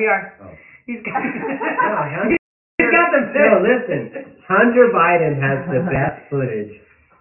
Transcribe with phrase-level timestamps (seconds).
[0.00, 0.32] We are.
[0.40, 0.48] Oh.
[0.88, 1.20] He's got.
[1.20, 2.40] No, Hunter,
[2.80, 4.32] He's got the no, listen.
[4.48, 6.72] Hunter Biden has the best footage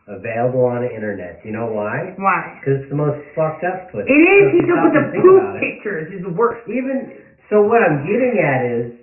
[0.08, 1.44] available on the internet.
[1.44, 2.16] You know why?
[2.16, 2.56] Why?
[2.56, 4.08] Because it's the most fucked up footage.
[4.08, 4.64] It is.
[4.64, 6.08] He's up with the poop pictures.
[6.16, 6.64] Is the worst.
[6.72, 7.20] Even
[7.52, 8.96] so, what I'm getting at is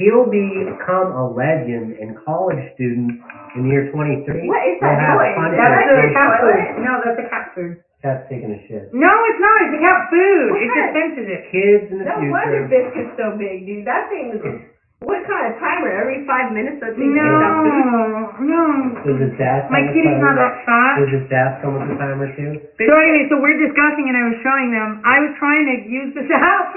[0.00, 3.20] he'll become a legend, and college students
[3.54, 4.48] in the year 23.
[4.48, 5.36] What is will that have noise?
[5.36, 6.60] Hunter That's the Hunter's cat food.
[6.80, 7.72] No, that's a cat food.
[8.00, 8.88] That's taking a shit.
[8.96, 9.56] No, it's not.
[9.68, 10.46] It's the cat food.
[10.56, 11.42] What It kind of- it.
[11.52, 12.72] Kids in the No wonder future.
[12.72, 13.84] Biscuit's so big, dude.
[13.84, 14.40] That thing is,
[15.00, 15.88] what kind of timer?
[15.96, 18.52] Every five minutes that thing No, takes out food?
[18.52, 18.64] no.
[19.00, 20.92] Does his dad My come with kitty's not that fat.
[21.00, 22.60] Does his dad come with a timer too?
[22.76, 26.12] So anyway, so we're discussing and I was showing them, I was trying to use
[26.12, 26.68] this app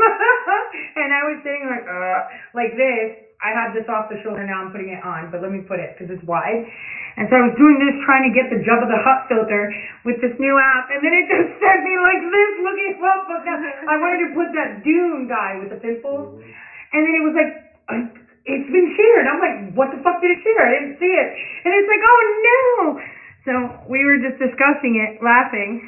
[0.96, 2.20] and I was sitting like, uh,
[2.56, 3.28] like this.
[3.44, 5.76] I had this off the shoulder, now I'm putting it on, but let me put
[5.76, 6.64] it because it's wide.
[7.20, 9.68] And so I was doing this trying to get the Jabba the Hutt filter
[10.08, 13.28] with this new app and then it just sent me like this looking up.
[13.28, 16.40] I wanted to put that Doom guy with the pimples
[16.96, 17.52] and then it was like,
[17.89, 19.26] it's been shared.
[19.28, 20.64] I'm like, what the fuck did it share?
[20.67, 21.30] I didn't see it.
[21.66, 23.00] And it's like, oh no.
[23.44, 23.53] So
[23.92, 25.84] we were just discussing it, laughing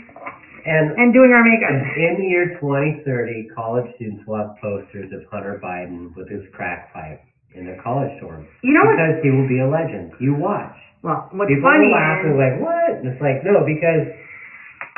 [0.67, 1.71] And and doing our makeup.
[1.95, 6.91] in the year 2030, college students will have posters of Hunter Biden with his crack
[6.91, 7.23] pipe
[7.55, 8.47] in their college dorms.
[8.63, 8.99] You know what?
[8.99, 10.11] Because he will be a legend.
[10.19, 10.75] You watch.
[10.99, 12.91] Well, what's People funny will laugh and is, like, what?
[12.99, 14.03] And it's like, no, because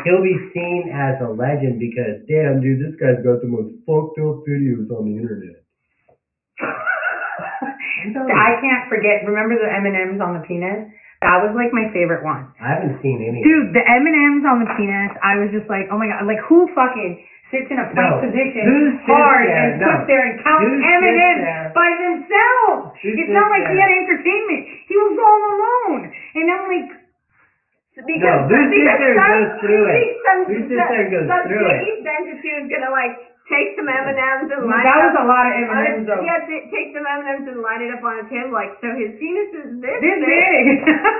[0.08, 4.18] he'll be seen as a legend because, damn, dude, this guy's got the most fucked
[4.24, 5.67] up videos on the internet.
[8.28, 9.26] I can't forget.
[9.26, 10.90] Remember the M and M's on the penis?
[11.26, 12.46] That was like my favorite one.
[12.62, 13.42] I haven't seen any.
[13.42, 15.12] Dude, the M and M's on the penis.
[15.26, 17.18] I was just like, oh my god, like who fucking
[17.50, 18.28] sits in a plank No.
[18.28, 19.72] position Who sits hard there?
[19.72, 19.88] and No.
[19.88, 22.94] sits there and counts M and M's by themselves?
[23.02, 24.62] Who it's not like he had entertainment.
[24.86, 26.02] He was all alone,
[26.38, 26.90] and I'm like,
[27.98, 29.98] Because, sits because there some- goes through it?
[30.28, 31.78] Some, sits there goes some through it?
[31.82, 33.16] sneaky Benjatu is gonna like
[33.48, 35.24] take some M and M's and Well, line that it was up.
[35.24, 36.22] a lot of M&Ms, on- though.
[36.24, 38.76] Yeah, t- take some M and M's and line it up on his hip, like
[38.84, 40.64] so his penis is this, this big,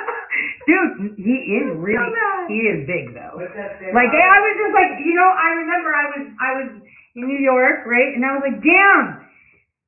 [0.68, 1.16] dude.
[1.18, 2.48] He is really, bad.
[2.52, 3.40] he is big though.
[3.40, 4.28] What's that thing Like called?
[4.28, 6.68] I was just like, you know, I remember I was I was
[7.16, 8.12] in New York, right?
[8.14, 9.24] And I was like, damn,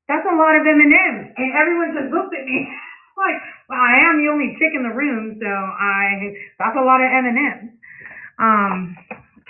[0.08, 2.66] that's a lot of M and M's, and everyone just looked at me
[3.20, 3.36] like,
[3.68, 7.08] well, I am the only chick in the room, so I that's a lot of
[7.12, 7.70] M and M's.
[8.40, 8.96] Um,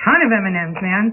[0.02, 1.04] ton of M and M's, man,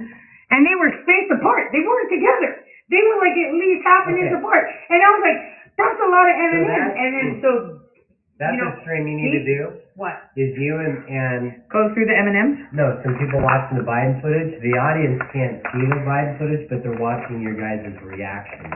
[0.52, 1.70] and they were spaced apart.
[1.76, 2.64] They weren't together.
[2.90, 5.40] They were like at least half an inch apart, and I was like,
[5.76, 6.72] that's a lot of M and M's.
[6.72, 7.52] that's- And then so
[8.40, 9.60] That's you know, a stream you need to do.
[9.98, 10.14] what?
[10.38, 11.42] Is you and, and
[11.74, 12.58] Go through the M and M's.
[12.72, 14.56] no, some people watching the Biden footage.
[14.62, 18.72] The audience can't see the Biden footage, but they're watching your guys' reactions.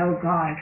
[0.00, 0.54] Oh God.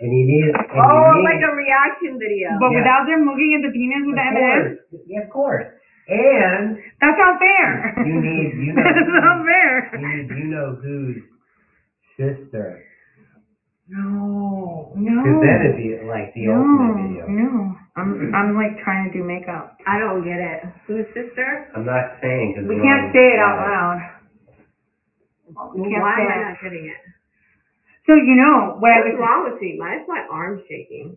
[0.00, 0.48] And you need.
[0.48, 2.56] And Oh, you need, like a reaction video.
[2.56, 2.78] But Yeah.
[2.80, 5.68] without them looking at the penis with the of M&Ms, yeah, of course.
[6.08, 7.94] And that's not fair.
[8.04, 9.90] You need- you know- that's not fair.
[9.98, 11.22] you need, you know whose
[12.16, 12.82] sister.
[13.88, 15.18] No, no.
[15.18, 17.26] Because then it'd be like the no, ultimate video.
[17.26, 17.74] no.
[17.98, 19.76] I'm, I'm like trying to do makeup.
[19.86, 20.62] I don't get it.
[20.86, 21.66] Who's sister?
[21.74, 23.98] I'm not saying because We can't say it out loud.
[25.74, 26.44] We can't Why say am I it.
[26.54, 27.02] not getting it?
[28.06, 29.20] So you know what I What's was.
[29.20, 29.74] wrong with me?
[29.78, 31.16] Why is my arm shaking?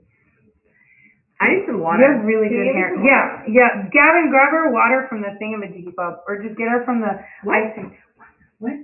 [1.74, 1.98] I need some water.
[1.98, 2.92] You have really Can good you give me hair.
[2.94, 3.50] some Yeah, water?
[3.50, 3.70] yeah.
[3.90, 7.58] Gavin, grab her water from the thingamajig up, or just get her from the What?
[7.58, 7.98] icing.
[8.62, 8.78] What?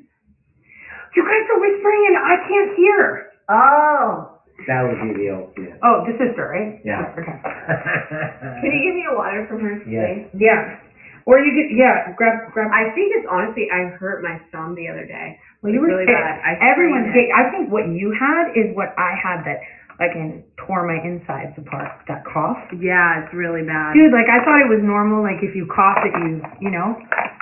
[1.15, 3.01] You guys are whispering and I can't hear.
[3.49, 4.37] Oh.
[4.67, 5.79] That would be the ultimate.
[5.81, 6.77] Oh, the sister, right?
[6.85, 7.09] Yeah.
[7.17, 7.33] Okay.
[8.61, 10.27] Can you give me a water from her, Yes.
[10.29, 10.41] please?
[10.49, 10.77] Yeah.
[11.25, 12.69] Or you could, yeah, grab, grab.
[12.73, 15.37] I think it's honestly, I hurt my thumb the other day.
[15.61, 16.13] well, you were really sick.
[16.13, 16.41] bad.
[16.43, 17.37] I Everyone's sprained sick.
[17.37, 19.61] I think what you had is what I had that,
[19.99, 22.07] like, and tore my insides apart.
[22.07, 22.57] That cough.
[22.79, 23.93] Yeah, it's really bad.
[23.93, 26.95] Dude, like, I thought it was normal, like, if you cough that you, you know,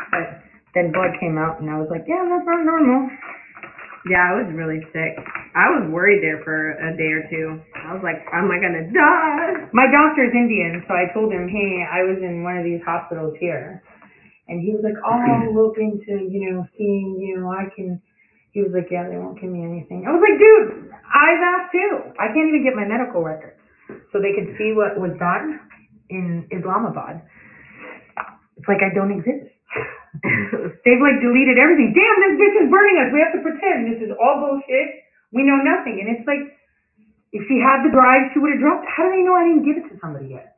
[0.10, 0.42] but
[0.74, 3.10] then blood came out and I was like, yeah, that's not normal.
[4.10, 5.20] Yeah, I was really sick.
[5.54, 7.60] I was worried there for a day or two.
[7.76, 9.68] I was like, am I gonna die?
[9.74, 13.36] My doctor's Indian, so I told him, hey, I was in one of these hospitals
[13.42, 13.84] here.
[14.48, 18.00] And he was like, oh, I'll look into, you know, seeing, you I can,
[18.56, 20.08] he was like, yeah, they won't give me anything.
[20.08, 21.92] I was like, dude, I've asked too.
[22.20, 23.58] I can't even get my medical records.
[24.12, 25.60] So they could see what was done
[26.10, 27.24] in Islamabad.
[28.58, 29.48] It's like I don't exist.
[30.84, 31.94] They've like deleted everything.
[31.96, 33.10] Damn, this bitch is burning us.
[33.14, 35.06] We have to pretend this is all bullshit.
[35.32, 36.00] We know nothing.
[36.02, 36.42] And it's like,
[37.36, 38.88] if she had the drive, she would have dropped.
[38.88, 40.58] How do they know I didn't give it to somebody yet?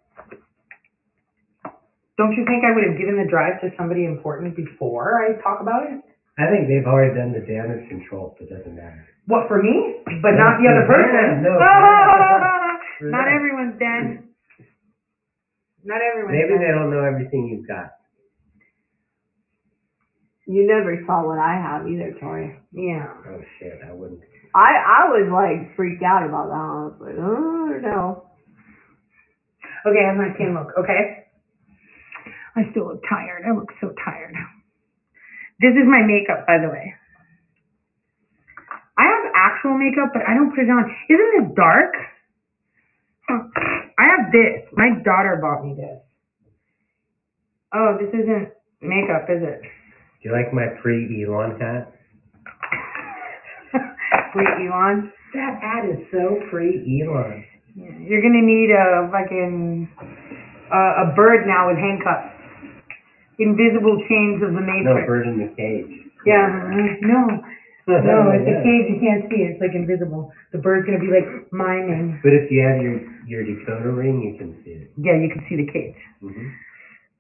[2.18, 5.62] Don't you think I would have given the drive to somebody important before I talk
[5.62, 6.04] about it?
[6.40, 9.04] I think they've already done the damage control, so it doesn't matter.
[9.28, 10.00] What for me?
[10.24, 11.44] But No, not the other person.
[11.44, 11.52] no,
[13.00, 13.36] for not them.
[13.36, 14.24] everyone's dead.
[15.84, 16.64] Not everyone's Maybe dead.
[16.64, 17.92] they don't know everything you've got.
[20.48, 22.58] You never saw what I have either, Tori.
[22.72, 23.06] Yeah.
[23.28, 24.22] Oh shit, I wouldn't.
[24.56, 26.56] I I was like freaked out about that.
[26.56, 28.24] I was like, oh no.
[29.86, 31.28] Okay, I have my skin look, okay?
[32.56, 33.44] I still look tired.
[33.48, 34.34] I look so tired.
[35.60, 36.96] This is my makeup, by the way.
[38.98, 40.88] I have actual makeup, but I don't put it on.
[41.10, 41.94] Isn't this dark?
[43.30, 44.68] I have this.
[44.74, 46.00] My daughter bought me this.
[47.74, 48.50] Oh, this isn't
[48.82, 49.62] makeup, is it?
[49.62, 51.94] Do you like my pre-Elon hat?
[54.36, 55.12] Wait, Elon?
[55.34, 57.46] That hat is so pre-Elon.
[57.76, 59.88] Yeah, you're gonna need a fucking
[60.74, 62.39] uh, a bird now with handcuffs.
[63.40, 65.08] Invisible chains of the No Matrix.
[65.08, 66.12] bird in the cage.
[66.26, 66.52] Yeah,
[67.02, 67.40] no,
[67.88, 69.48] no, it's a cage you can't see.
[69.48, 70.32] it, It's like invisible.
[70.52, 72.20] The bird's gonna be like miming.
[72.22, 74.92] But if you have your your decoder ring, you can see it.
[75.00, 75.96] Yeah, you can see the cage.
[76.22, 76.52] hmm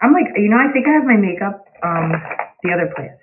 [0.01, 2.12] I'm like, you know, I think I have my makeup um
[2.63, 3.16] the other place.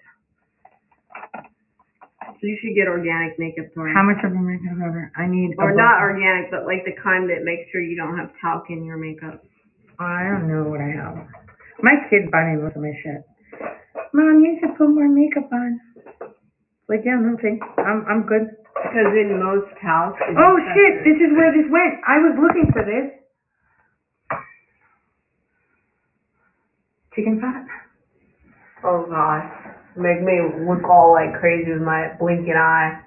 [2.25, 3.93] So you should get organic makeup, Tori.
[3.95, 5.11] How much of a makeup ever?
[5.17, 5.53] I need.
[5.59, 5.77] a or book.
[5.77, 8.97] not organic, but like the kind that makes sure you don't have talc in your
[8.97, 9.43] makeup.
[9.99, 11.17] I don't know what I have.
[11.82, 13.20] My kids buy me most of my shit.
[14.14, 15.81] Mom, you should put more makeup on.
[16.88, 17.67] Like, yeah, no thanks.
[17.78, 18.49] I'm I'm good.
[18.76, 20.37] Because in most houses.
[20.38, 22.00] Oh shit, this is where this went.
[22.06, 23.11] I was looking for this.
[27.14, 27.64] Chicken fat.
[28.84, 29.50] Oh gosh.
[29.96, 30.38] Make me
[30.69, 33.00] look all like crazy with my blinking eye.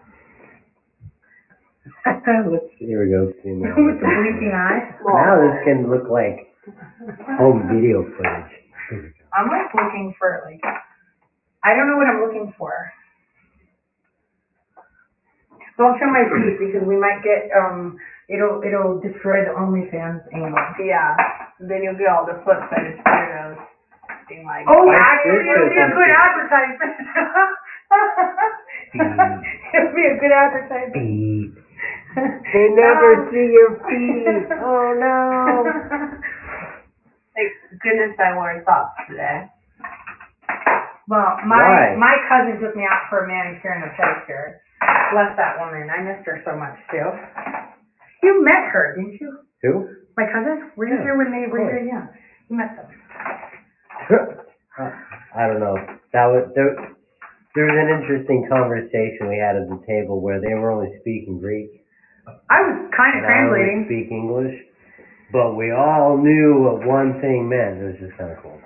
[2.05, 3.31] Let's here we go.
[3.43, 3.73] See now.
[3.77, 4.97] With the blinking eye.
[5.05, 6.48] Now this can look like
[7.37, 8.53] home video footage.
[9.33, 10.61] I'm like looking for like
[11.63, 12.71] I don't know what I'm looking for.
[15.77, 17.95] Don't show my feet because we might get um
[18.27, 20.59] it'll it'll destroy the OnlyFans angle.
[20.83, 21.15] Yeah.
[21.59, 23.59] Then you'll get all the foot fetish weirdos
[24.27, 26.93] being like, Oh Like actually this it'll be a good advertisement.
[29.73, 30.93] it'll be a good advertisement.
[30.93, 31.53] Feet.
[32.49, 34.49] They never see your feet.
[34.59, 35.63] Oh no.
[37.81, 39.47] goodness I wore socks today.
[41.07, 41.95] Well, my Why?
[41.97, 44.61] my cousin took me out for a manicure and a pedicure.
[45.11, 45.89] Bless that woman.
[45.89, 47.09] I missed her so much too.
[48.21, 49.39] You met her, didn't you?
[49.63, 49.89] Who?
[50.17, 50.69] My cousin?
[50.75, 51.81] Were you Yeah, here when they were here?
[51.81, 52.05] Yeah.
[52.49, 52.87] You met them.
[55.35, 55.75] I don't know.
[56.13, 56.75] That was there.
[57.55, 61.39] There was an interesting conversation we had at the table where they were only speaking
[61.41, 61.81] Greek
[62.49, 63.85] I was kind of and I only translating.
[63.89, 64.53] speak English,
[65.31, 67.81] but we all knew what one thing meant.
[67.81, 68.59] It was just kind of cool.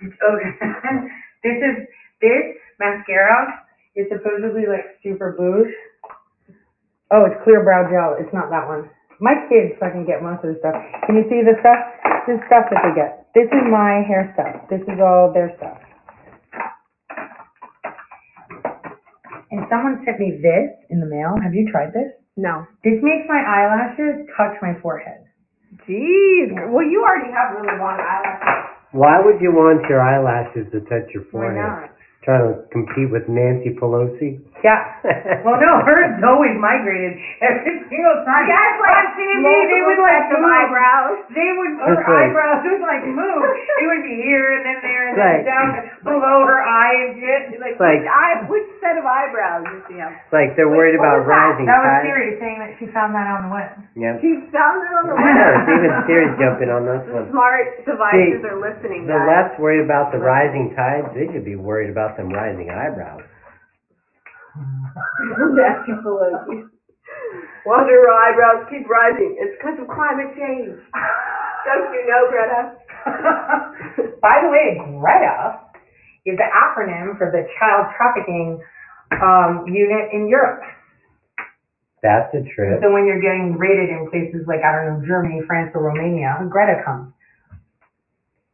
[0.00, 0.50] Okay.
[1.44, 1.76] this is
[2.20, 2.44] this
[2.80, 3.60] mascara
[3.94, 5.72] is supposedly like super boosh.
[7.12, 8.16] Oh, it's clear brow gel.
[8.18, 8.90] It's not that one.
[9.20, 10.74] My kids fucking get most of the stuff.
[11.06, 11.80] Can you see the stuff?
[12.26, 13.30] This stuff that they get.
[13.32, 14.66] This is my hair stuff.
[14.68, 15.78] This is all their stuff.
[19.52, 21.38] And someone sent me this in the mail.
[21.40, 22.15] Have you tried this?
[22.36, 22.66] No.
[22.84, 25.24] This makes my eyelashes touch my forehead.
[25.88, 26.52] Jeez.
[26.70, 28.76] Well, you already have really long eyelashes.
[28.92, 31.56] Why would you want your eyelashes to touch your forehead?
[31.56, 31.90] Why forehead?
[31.90, 31.95] not?
[32.26, 34.42] Trying to compete with Nancy Pelosi?
[34.66, 34.82] Yeah.
[35.46, 38.50] Well, no, hers always migrated every single time.
[38.50, 40.50] Guys like On TV, they would like the move.
[40.50, 41.22] eyebrows.
[41.30, 42.26] They would, her That's right.
[42.26, 43.46] eyebrows would like move.
[43.78, 45.42] It would be here and then there and then Right.
[45.46, 45.68] down
[46.02, 47.42] below her eye and shit.
[47.62, 50.10] Like, Like- which, eye, which set of eyebrows does she have?
[50.18, 51.38] It's like they're worried What about was that?
[51.46, 52.04] rising That was tides.
[52.10, 53.70] Siri saying that she found that on the web.
[53.94, 54.18] Yeah.
[54.18, 55.36] She found it on the I web.
[55.38, 57.30] know, even Siri's jumping on this The one.
[57.30, 59.30] smart devices See, are listening, The guys.
[59.30, 63.22] left's worried about the rising tides, they should be worried about them rising eyebrows.
[64.56, 66.68] Nancy Pelosi.
[67.64, 69.36] Why do her eyebrows keep rising?
[69.40, 70.78] It's because of climate change.
[71.66, 72.78] Don't you know, Greta?
[74.22, 75.60] By the way, Greta
[76.24, 78.62] is the acronym for the child trafficking
[79.22, 80.62] um, unit in Europe.
[82.02, 82.80] That's a trip.
[82.82, 86.38] So when you're getting raided in places like, I don't know, Germany, France, or Romania,
[86.48, 87.12] Greta comes.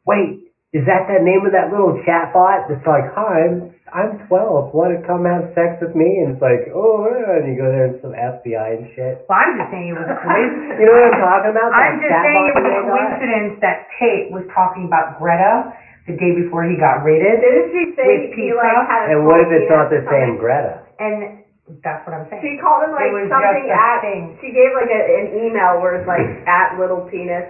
[0.06, 4.72] Wait, is that that name of that little chatbot that's like, hi, I'm, I'm 12,
[4.72, 6.24] want to come have sex with me?
[6.24, 9.20] And it's like, oh, yeah, and you go there and some FBI and shit.
[9.28, 10.72] Well, I'm just saying it was a coincidence.
[10.80, 11.68] You know what I'm talking about?
[11.76, 12.88] I'm That just saying it was a chatbot they got?
[12.88, 15.76] coincidence that Tate was talking about Greta
[16.08, 17.44] the day before he got raided.
[17.44, 18.56] Didn't she say With he pizza?
[18.56, 20.40] like had a And what if it's not the same something?
[20.40, 20.88] Greta?
[20.96, 21.44] And
[21.84, 22.40] that's what I'm saying.
[22.42, 24.00] She called him like something at.
[24.00, 24.40] thing.
[24.40, 27.44] She gave like a, an email where it's like at little penis.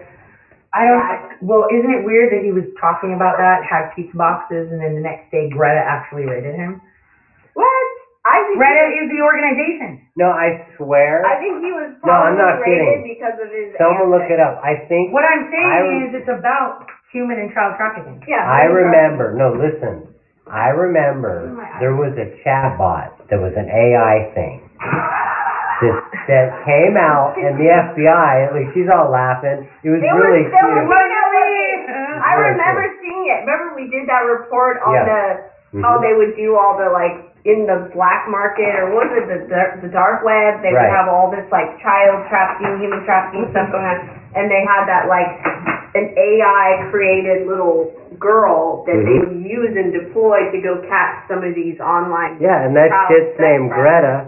[0.74, 1.04] I don't,
[1.44, 4.94] well, isn't it weird that he was talking about that, had pizza boxes, and then
[4.96, 6.80] the next day Greta actually raided him?
[7.52, 7.86] What?
[8.24, 10.00] I think Greta he, is the organization.
[10.16, 11.26] No, I swear.
[11.26, 13.02] I think he was No, I'm probably not rated kidding.
[13.18, 13.74] because of his.
[13.76, 14.62] Someone look it up.
[14.62, 18.22] I think What I'm saying I- is it's about human and child trafficking.
[18.26, 18.40] Yeah.
[18.46, 19.34] I remember.
[19.36, 20.08] No, listen.
[20.46, 24.58] I remember there was a chat bot that was an AI thing
[25.82, 25.98] that,
[26.30, 29.66] that came out and the FBI, like she's all laughing.
[29.82, 30.86] It was It really was, there cute.
[30.86, 31.10] one
[32.22, 33.38] I Very remember seeing it.
[33.44, 35.04] Remember we did that report on Yeah.
[35.04, 35.22] the
[35.82, 36.02] how Mhm.
[36.04, 39.38] they would do all the like in the black market or what was it the
[39.48, 40.60] dar- the dark web?
[40.62, 40.86] They Right.
[40.86, 43.98] would have all this like child trafficking, human trafficking stuff going on,
[44.36, 45.26] and they had that like
[45.96, 49.20] an AI created little girl that they Mhm.
[49.20, 52.36] would use and deploy to go catch some of these online.
[52.38, 53.82] Yeah, and that Child shit's sex named trafficking.
[53.82, 54.24] Greta.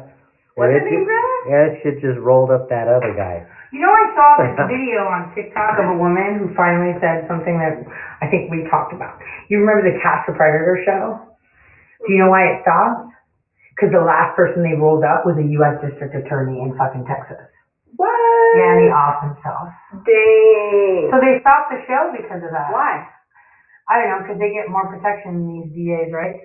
[0.56, 1.10] Her it just-
[1.50, 3.42] Yeah, that shit just rolled up that other guy.
[3.74, 7.58] You know, I saw this video on TikTok of a woman who finally said something
[7.58, 7.74] that
[8.22, 9.18] I think we talked about.
[9.50, 11.18] You remember the Catch the Predator show?
[12.06, 13.10] Do you know why it stopped?
[13.74, 15.82] Because the last person they rolled up was a U.S.
[15.82, 17.42] District Attorney in fucking Texas.
[17.98, 18.14] What?
[18.54, 19.66] Yeah, and he off himself.
[20.06, 21.10] Dang.
[21.10, 22.70] So they stopped the show because of that.
[22.70, 23.02] Why?
[23.90, 26.38] I don't know, because they get more protection than these DAs, right?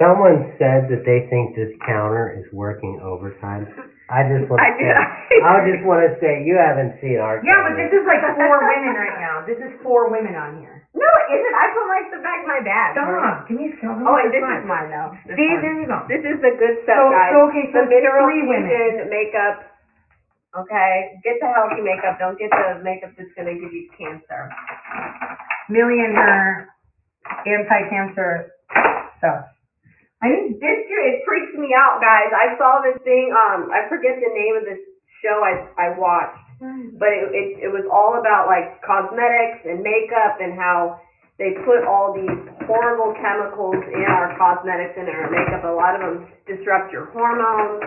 [0.00, 3.68] Someone said that they think this counter is working overtime.
[4.08, 4.90] I just want I to did.
[4.96, 7.84] say, I just want to say, you haven't seen our Yeah, but counter.
[7.84, 9.44] this is like four women right now.
[9.44, 10.88] This is four women on here.
[10.96, 11.54] No, it isn't.
[11.54, 12.90] I put like the back of my bag.
[12.98, 13.46] Stop.
[13.46, 14.02] Give me a second.
[14.02, 15.14] Oh, wait, this is mine though.
[15.28, 15.60] This See, one.
[15.62, 15.98] there you go.
[16.10, 17.30] This is the good stuff, So- guys.
[17.30, 18.66] so, okay, so the it's mineral three women.
[18.72, 19.56] fusion makeup.
[20.58, 22.18] Okay, get the healthy makeup.
[22.18, 24.50] Don't get the makeup that's gonna give you cancer.
[25.70, 26.46] Millie and uh, her
[27.46, 28.50] anti-cancer
[29.22, 29.46] stuff.
[30.20, 32.28] I mean, this year it freaks me out, guys.
[32.28, 33.32] I saw this thing.
[33.32, 34.80] Um, I forget the name of this
[35.24, 36.44] show I I watched,
[37.00, 41.00] but it it, it was all about like cosmetics and makeup and how
[41.40, 42.36] they put all these
[42.68, 45.64] horrible chemicals in our cosmetics and our makeup.
[45.64, 47.80] A lot of them disrupt your hormones,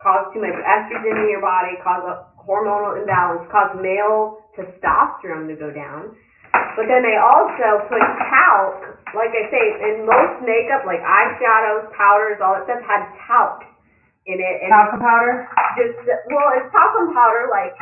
[0.00, 2.14] cause too much estrogen in your body, cause a
[2.48, 6.16] hormonal imbalance, cause male testosterone to go down.
[6.52, 7.98] But then they also put
[8.30, 8.74] talc,
[9.14, 13.66] like I say, in most makeup, like eyeshadows, powders, all that stuff had talc
[14.30, 14.56] in it.
[14.62, 15.48] And Talcum powder.
[15.74, 15.98] just
[16.30, 17.74] well, it's talcum powder, like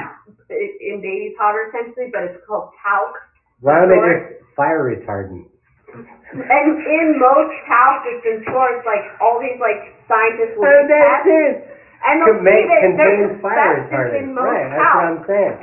[0.80, 3.12] in baby powder essentially, but it's called talc.
[3.60, 5.48] Why don't they just fire retardant?
[5.92, 11.68] And in most talc that's in stores, like all these like scientists will do tests,
[12.04, 14.34] and they'll Conma- see that there's fire asbestos in retardant.
[14.34, 15.04] most Right, that's what.
[15.04, 15.56] I'm saying.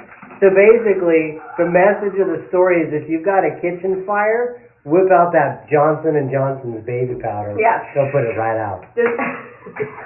[0.43, 5.07] So basically, the message of the story is if you've got a kitchen fire, whip
[5.07, 7.55] out that Johnson and Johnson's baby powder.
[7.55, 7.79] Yeah.
[7.95, 8.83] They'll put it right out.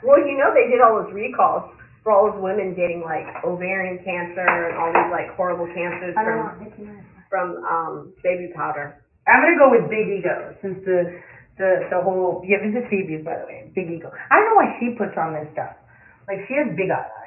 [0.00, 4.00] Well, you know they did all those recalls for all those women getting like ovarian
[4.00, 6.56] cancer and all these like horrible cancers from know.
[6.56, 7.04] Nicki Minaj.
[7.28, 8.96] from um baby powder.
[9.28, 11.20] I'm gonna go with Big Ego since the
[11.60, 14.08] the the whole yeah this is Phoebe's by the way Big Ego.
[14.08, 15.76] I don't know why she puts on this stuff.
[16.24, 17.19] Like she has big eyelashes.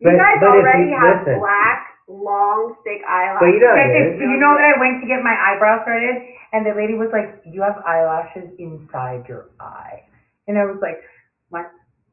[0.00, 1.38] You But- guys but if already you- have listen.
[1.38, 3.40] black, long, thick eyelashes.
[3.40, 5.82] But you know Like, it if- you know that I went to get my eyebrows
[5.84, 6.22] threaded
[6.52, 10.02] and the lady was like, "You have eyelashes inside your eye,"
[10.48, 11.00] and I was like,
[11.50, 11.70] "What?"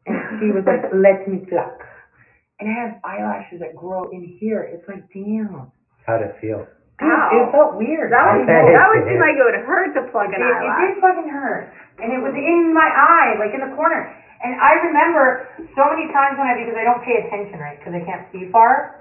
[0.07, 1.85] And she was like, "Let me pluck."
[2.59, 4.61] And I have eyelashes that grow in here.
[4.61, 5.71] It's like, damn.
[6.05, 6.67] How'd it feel?
[6.99, 7.29] Dude, Ow.
[7.33, 8.11] it felt weird.
[8.11, 8.71] That I would bet know.
[8.77, 9.13] that would did.
[9.13, 10.93] seem like it would hurt to plug It, an it eyelash.
[10.93, 11.73] did fucking hurt.
[11.97, 14.13] And it was in my eye, like in the corner.
[14.41, 15.45] And I remember
[15.77, 18.49] so many times when I, because I don't pay attention, right, because I can't see
[18.49, 18.97] far.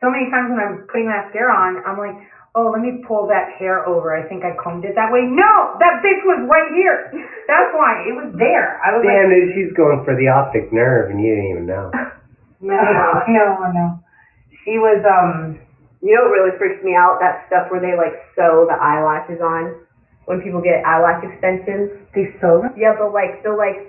[0.00, 2.14] So many times when I'm putting mascara on, I'm like,
[2.54, 4.14] oh, let me pull that hair over.
[4.14, 5.26] I think I combed it that way.
[5.26, 7.10] No, that bitch was right here.
[7.50, 8.78] That's why it was there.
[8.78, 11.66] I was Damn, like, dude, she's going for the optic nerve and you didn't even
[11.66, 11.90] know.
[12.62, 12.78] no,
[13.26, 13.86] no, no.
[14.62, 15.58] She was, um,
[16.04, 17.16] You know what really freaks me out?
[17.18, 19.82] That stuff where they like sew the eyelashes on
[20.28, 21.90] when people get eyelash extensions.
[22.14, 22.70] they sewed.
[22.76, 23.88] Yeah, but like so like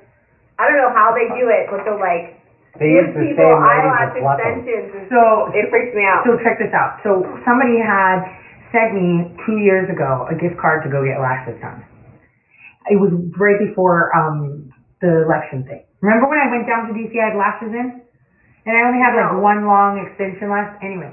[0.59, 2.39] I don't know how they do it, but they'll like
[2.79, 4.59] They give use the people same lady eyelash to pluck 'em.
[4.63, 4.87] extensions.
[4.95, 5.21] And So,
[5.55, 6.23] it freaks me out.
[6.23, 6.99] So check this out.
[7.03, 8.23] So somebody had
[8.71, 11.83] sent me two years ago a gift card to go get lashes done.
[12.87, 14.69] It was right before um
[15.01, 15.83] the election thing.
[16.01, 18.01] Remember when I went down to DC, I had lashes in,
[18.65, 19.39] and I only had like No.
[19.39, 20.81] one long extension left.
[20.83, 21.11] Anyway,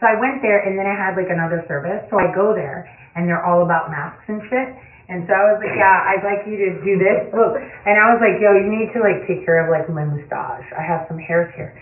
[0.00, 2.04] so I went there, and then I had like another service.
[2.10, 4.68] So I go there, and they're all about masks and shit.
[5.04, 7.28] And so I was like, yeah, I'd like you to do this.
[7.36, 10.04] Look, and I was like, yo, you need to like take care of like my
[10.04, 10.64] mustache.
[10.72, 11.76] I have some hairs here.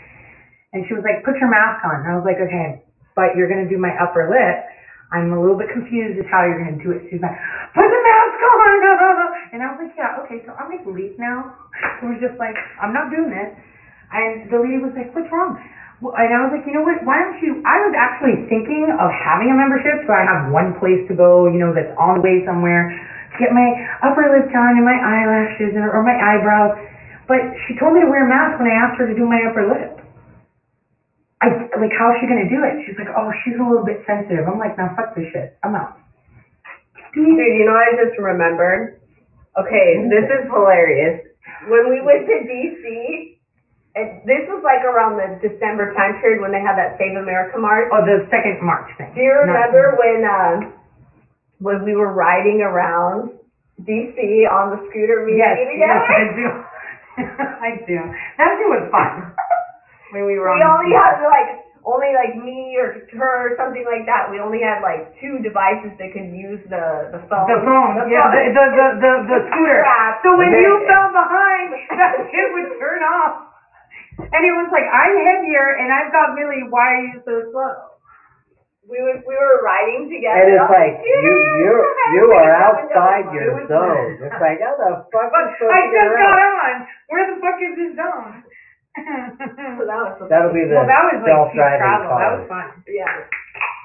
[0.75, 2.03] And she was like, put your mask on.
[2.03, 2.83] And I was like, okay,
[3.15, 4.59] but you're going to do my upper lip.
[5.13, 7.05] I'm a little bit confused as how you're going to do it.
[7.13, 7.37] She's like,
[7.77, 8.75] put the mask on.
[9.53, 11.53] And I was like, yeah, okay, so I'm to leave now.
[12.03, 13.53] It was just like, I'm not doing this.
[14.13, 15.61] And the lady was like, what's wrong?
[16.03, 18.91] Well, And I was like, you know what, why don't you, I was actually thinking
[18.91, 22.19] of having a membership so I have one place to go, you know, that's on
[22.19, 23.71] the way somewhere to get my
[24.03, 26.75] upper lip done and my eyelashes or, or my eyebrows.
[27.31, 29.47] But she told me to wear a mask when I asked her to do my
[29.47, 30.03] upper lip.
[31.39, 32.83] I like how's she gonna do it?
[32.83, 34.47] She's like, oh, she's a little bit sensitive.
[34.47, 35.55] I'm like, now fuck this shit.
[35.63, 35.99] I'm out.
[37.15, 38.99] Dude, you know what I just remembered?
[39.55, 41.23] Okay, this is hilarious.
[41.71, 43.39] When we went to DC,
[43.95, 47.59] and this was like around the December time period when they had that Save America
[47.61, 47.93] March.
[47.93, 49.13] Oh, the second March thing.
[49.15, 50.55] Do you remember when uh,
[51.61, 53.37] when we were riding around
[53.85, 54.17] DC
[54.49, 56.09] on the scooter meeting Yes, yes, together?
[56.09, 56.49] I do.
[57.61, 57.99] I do.
[58.41, 59.29] That shit was fun.
[60.17, 63.85] When we were we on only had like only like me or her or something
[63.85, 64.31] like that.
[64.33, 67.45] We only had like two devices that could use the the phone.
[67.51, 68.57] the phone, The yeah, the, phone.
[68.57, 69.81] the, the, the, the scooter.
[70.25, 71.69] So when you fell behind,
[72.01, 73.52] that shit would turn off.
[74.19, 77.93] And it was like, I'm heavier and I've got Millie, why are you so slow?
[78.83, 80.43] we were we were riding together.
[80.43, 81.73] And it's like you you
[82.19, 84.19] you are outside your zone.
[84.21, 86.59] It's like how the fuck is supposed I get just got around?
[86.59, 86.75] on.
[87.09, 88.43] Where the fuck is this zone?
[88.93, 92.09] So that was That'll be the well, that was like cheap self-driving travel.
[92.13, 92.21] car.
[92.21, 92.67] That was fun.
[92.87, 93.09] yeah.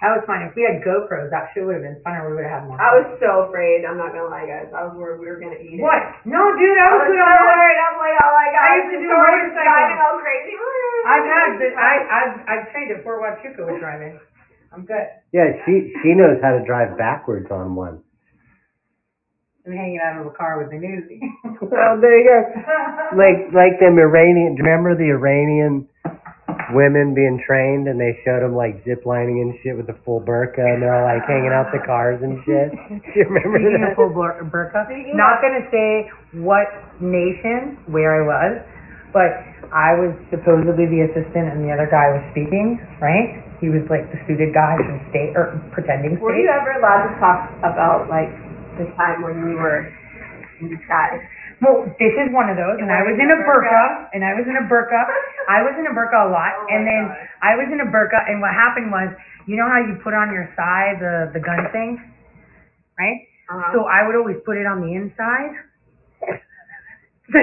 [0.04, 0.46] That was fun.
[0.46, 2.28] If we had GoPros, that shit would have been funner.
[2.30, 2.78] We would have had more.
[2.78, 3.82] I was so afraid.
[3.88, 4.70] I'm not gonna lie, guys.
[4.76, 5.82] I was worried we were gonna eat it.
[5.82, 5.98] What?
[6.28, 7.50] No, dude, I I was was good so on that.
[7.50, 7.80] worried.
[7.82, 8.62] I'm like, oh my god.
[8.62, 9.74] I used to do Tori's motorcycle.
[9.74, 10.54] driving all crazy.
[11.12, 14.20] I've had the, I I've I've trained at Fort Huachuca with driving.
[14.76, 15.08] I'm good.
[15.34, 18.04] Yeah, she she knows how to drive backwards on one.
[19.68, 21.20] I'm hanging out of a car with the newsie.
[21.60, 22.40] Well, there you go.
[23.18, 24.56] Like like them Iranian.
[24.56, 25.90] Do you remember the Iranian
[26.72, 30.22] women being trained and they showed them like zip lining and shit with the full
[30.22, 32.72] burqa and they're all like hanging out the cars and shit.
[33.04, 33.92] Do you remember Speaking that?
[33.92, 36.08] of full bur- burqa, Speaking not gonna say
[36.40, 36.68] what
[37.02, 38.54] nation where I was,
[39.12, 39.32] but
[39.74, 43.44] I was supposedly the assistant and the other guy was speaking, right?
[43.60, 46.46] He was like the suited guy from state or pretending Were state.
[46.46, 48.30] you ever allowed to talk about like
[48.78, 49.90] the time when you were
[50.62, 51.22] in disguise?
[51.58, 54.46] Well, this is one of those, and I was in a burqa, and I was
[54.46, 55.02] in a burqa.
[55.50, 57.10] I was in a burqa a lot, Oh and then.
[57.42, 59.10] I was in a burqa, and what happened was,
[59.50, 61.98] you know how you put on your thigh the the gun thing,
[63.00, 63.18] right?
[63.50, 63.74] Uh-huh.
[63.74, 65.58] So I would always put it on the inside.
[67.34, 67.42] you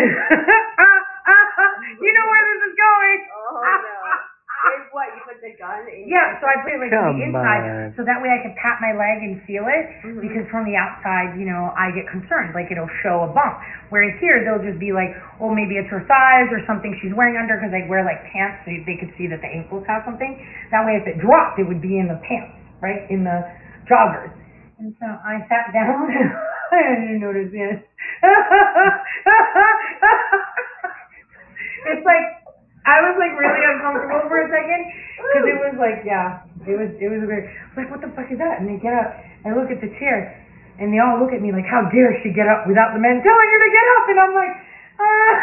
[2.14, 3.18] know where this is going.
[3.35, 4.34] Oh no.
[4.64, 5.07] Wait, what?
[5.12, 6.09] You put the gun in?
[6.09, 7.92] Yeah, so I put it like to Come the inside, on.
[7.96, 9.85] so that way I can pat my leg and feel it.
[10.03, 10.20] Mhm.
[10.24, 13.61] Because from the outside, you know, I get concerned, like it'll show a bump.
[13.92, 17.37] Whereas here, they'll just be like, oh, maybe it's her thighs or something she's wearing
[17.37, 20.33] under, because I wear like pants, so they could see that the ankles have something.
[20.72, 23.44] That way, if it dropped, it would be in the pants, right, in the
[23.87, 24.33] joggers.
[24.79, 26.11] And so I sat down.
[26.72, 27.87] I didn't notice it.
[31.87, 32.43] it's like
[32.85, 34.81] I was like really uncomfortable for a second
[35.16, 37.49] because it was like yeah, it was it was weird.
[37.49, 38.61] I was like, what the fuck is that?
[38.61, 39.11] And they get up.
[39.49, 40.37] I look at the chair,
[40.81, 43.20] and they all look at me like, how dare she get up without the men
[43.25, 44.05] telling her to get up?
[44.09, 44.55] And I'm like,
[45.01, 45.37] ah,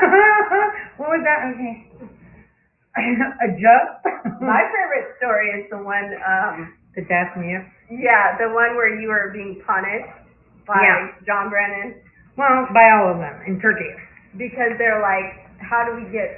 [1.02, 1.40] what was that?
[1.54, 1.74] Okay,
[3.46, 3.94] adjust.
[4.42, 6.14] My favorite story is the one.
[6.22, 7.64] um the death mute.
[7.88, 10.12] Yeah, the one where you were being punished
[10.68, 11.16] by Yeah.
[11.24, 11.96] John Brennan
[12.36, 13.88] Well, by all of them in Turkey.
[14.36, 16.36] because they're like, how do we get?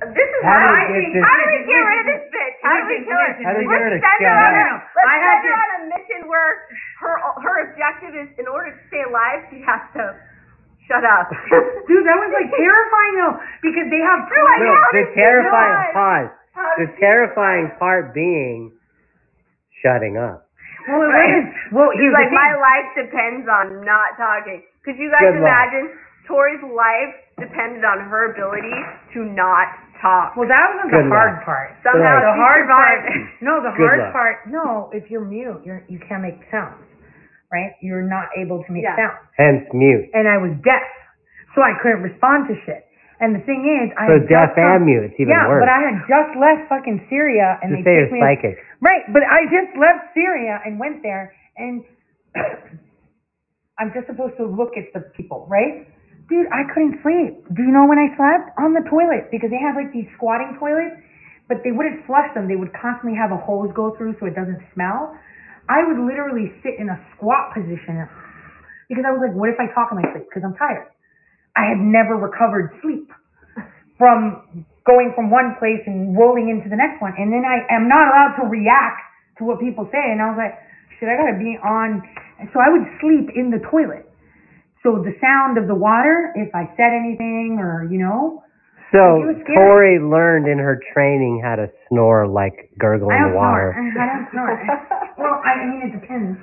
[0.00, 2.06] This is How do we I get think- this- How do we get rid of
[2.08, 2.56] this bitch?
[2.64, 3.32] How do we kill her?
[3.44, 5.70] How do we get to Let's send her on a, let's I send her on
[5.76, 6.50] a mission where
[7.04, 10.04] her her objective is in order to stay alive, she has to
[10.88, 11.28] shut up.
[11.88, 14.24] Dude, that was like terrifying though because they have.
[14.24, 16.30] Like, No, how the terrifying pause.
[16.80, 18.72] The terrifying part being
[19.84, 20.48] shutting up.
[20.88, 21.48] Well, it wasn't.
[21.76, 24.64] Well, here's like, my life depends on not talking.
[24.84, 25.44] Could you guys Good luck.
[25.44, 25.86] imagine?
[26.28, 28.72] Tori's life depended on her ability
[29.14, 29.68] to not
[30.00, 30.34] talk.
[30.36, 31.20] Well, that wasn't Good the luck.
[31.20, 31.68] hard part.
[31.84, 33.00] Somehow The hard part.
[33.46, 34.12] No, the Good hard luck.
[34.12, 34.36] part.
[34.48, 36.82] No, if you're mute, you're you can't make sounds,
[37.52, 37.72] right?
[37.80, 38.96] You're not able to make Yeah.
[38.96, 39.20] sounds.
[39.36, 40.10] Hence mute.
[40.12, 40.84] And I was deaf,
[41.54, 42.84] so I couldn't respond to shit.
[43.20, 45.04] And the thing is, I So had deaf just come- and mute.
[45.12, 45.60] It's even yeah, worse.
[45.60, 48.20] but I had just left fucking Syria, and Just they say took you're me.
[48.24, 48.56] psychic.
[48.80, 51.84] Right, but I just left Syria and went there, and
[53.78, 55.88] I'm just supposed to look at the people, right?
[56.30, 57.42] Dude, I couldn't sleep.
[57.50, 58.54] Do you know when I slept?
[58.54, 60.94] On the toilet, because they have like these squatting toilets,
[61.50, 62.46] but they wouldn't flush them.
[62.46, 65.10] They would constantly have a hose go through so it doesn't smell.
[65.66, 68.06] I would literally sit in a squat position
[68.86, 70.30] because I was like, what if I talk in my sleep?
[70.30, 70.86] Because I'm tired.
[71.58, 73.10] I had never recovered sleep
[73.98, 77.14] from going from one place and rolling into the next one.
[77.18, 79.02] And then I am not allowed to react
[79.38, 80.02] to what people say.
[80.10, 80.54] And I was like,
[80.98, 82.02] shit, I gotta be on.
[82.38, 84.09] And so I would sleep in the toilet.
[84.82, 88.42] So the sound of the water, if I said anything or, you know,
[88.92, 89.44] So It.
[89.46, 93.70] Tori learned in her training how to snore like gurgling I don't the water.
[93.76, 93.92] snore.
[94.02, 94.54] I don't snore.
[95.20, 96.40] well, I mean, it depends.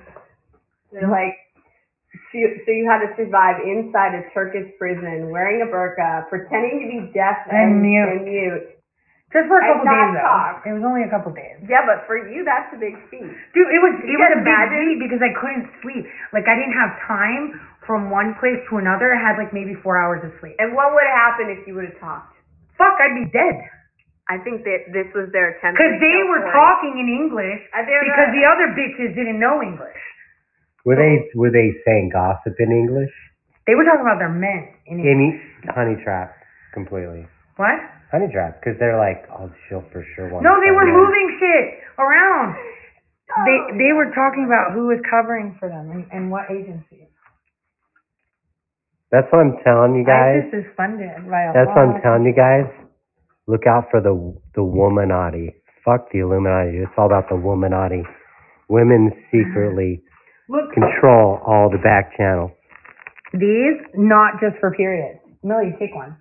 [0.94, 1.36] They're like,
[2.32, 6.80] so you, so you had to survive inside a Turkish prison, wearing a burqa, pretending
[6.80, 8.08] to be deaf And and, mute.
[8.10, 8.64] and mute,
[9.36, 10.24] Just for a couple not days though.
[10.24, 10.54] talk.
[10.64, 11.60] It was only a couple days.
[11.68, 13.28] Yeah, but for you, that's a big feat.
[13.52, 14.80] Dude, it was You it was can a big imagine?
[14.88, 16.08] feat because I couldn't sleep.
[16.32, 19.16] Like I didn't have time from one place to another.
[19.16, 20.54] I had like maybe four hours of sleep.
[20.60, 22.36] And what would have happened if you would have talked?
[22.78, 23.58] Fuck, I'd be dead.
[24.30, 25.80] I think that this was their attempt.
[25.80, 26.52] Because they were Tori.
[26.52, 29.98] talking in English because the- the other bitches didn't know English.
[30.84, 33.12] Were they were they saying gossip in English?
[33.66, 35.42] They were talking about their men in English.
[35.64, 36.36] In honey trap,
[36.74, 37.28] completely.
[37.56, 37.80] What?
[38.12, 40.44] Honey trap, because they're like, oh, she'll for sure want.
[40.44, 40.94] No, they were in.
[40.96, 42.56] moving shit around.
[42.56, 47.08] Oh, They they were talking about who was covering for them and, and what agencies.
[49.12, 50.44] That's what I'm telling you guys.
[50.52, 52.68] ISIS is funded by That's what I'm telling you guys.
[53.48, 54.12] Look out for the
[54.56, 55.56] the womanati.
[55.86, 56.84] Fuck the Illuminati.
[56.84, 58.04] It's all about the womanati.
[58.68, 60.54] Women secretly mm-hmm.
[60.54, 62.52] Look, control all the back channels.
[63.32, 65.20] these not just for periods.
[65.44, 66.18] Millie, take one.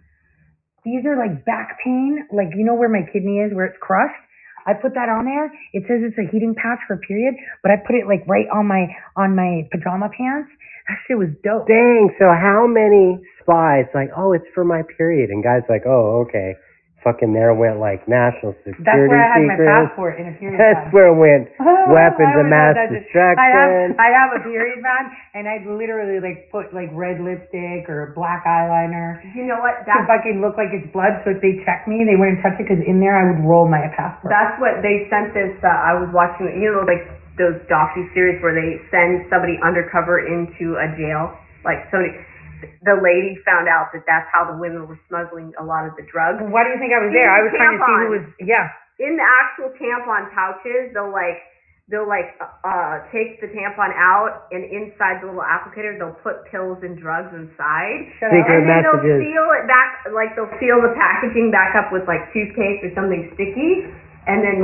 [0.85, 4.15] These are like back pain, like you know where my kidney is, where it's crushed.
[4.67, 5.47] I put that on there.
[5.73, 8.67] It says it's a heating patch for period, but I put it like right on
[8.67, 10.51] my on my pajama pants.
[10.89, 11.67] That shit was dope.
[11.67, 16.27] Dang, so how many spies like, oh, it's for my period, and guys like, oh,
[16.27, 16.55] okay.
[17.07, 19.71] Fucking there went like national security That's where I had my secrets.
[19.71, 20.59] passport in a period.
[20.59, 20.91] That's pad.
[20.91, 21.47] where it went
[21.87, 23.07] weapons I of mass have that shit.
[23.07, 23.39] destruction.
[23.47, 25.05] I'd have, I'd have a period pad,
[25.39, 29.87] and I'd literally like put like red lipstick or black eyeliner You know what?
[29.87, 31.23] to That's fucking look like it's blood.
[31.23, 33.71] So if they check me, they wouldn't touch it because in there I would roll
[33.71, 34.35] my passport.
[34.35, 35.55] That's what they sent this.
[35.63, 37.07] Uh, I was watching, you know, like
[37.39, 41.39] those docu series where they send somebody undercover into a jail.
[41.63, 42.19] Like somebody,
[42.85, 46.05] the lady found out that that's how the women were smuggling a lot of the
[46.11, 46.43] drugs.
[46.43, 47.31] Why do you think I was there?
[47.31, 48.25] I was trying to see who was.
[48.43, 48.67] Yeah.
[49.03, 51.39] In the actual tampon pouches, they'll like
[51.87, 52.35] they'll like
[52.67, 57.31] uh take the tampon out and inside the little applicator they'll put pills and drugs
[57.31, 58.11] inside.
[58.19, 58.59] Shut Secret up.
[58.59, 59.23] and then they'll messages.
[59.23, 63.31] seal it back, like they'll seal the packaging back up with like toothpaste or something
[63.39, 63.87] sticky.
[64.27, 64.57] And then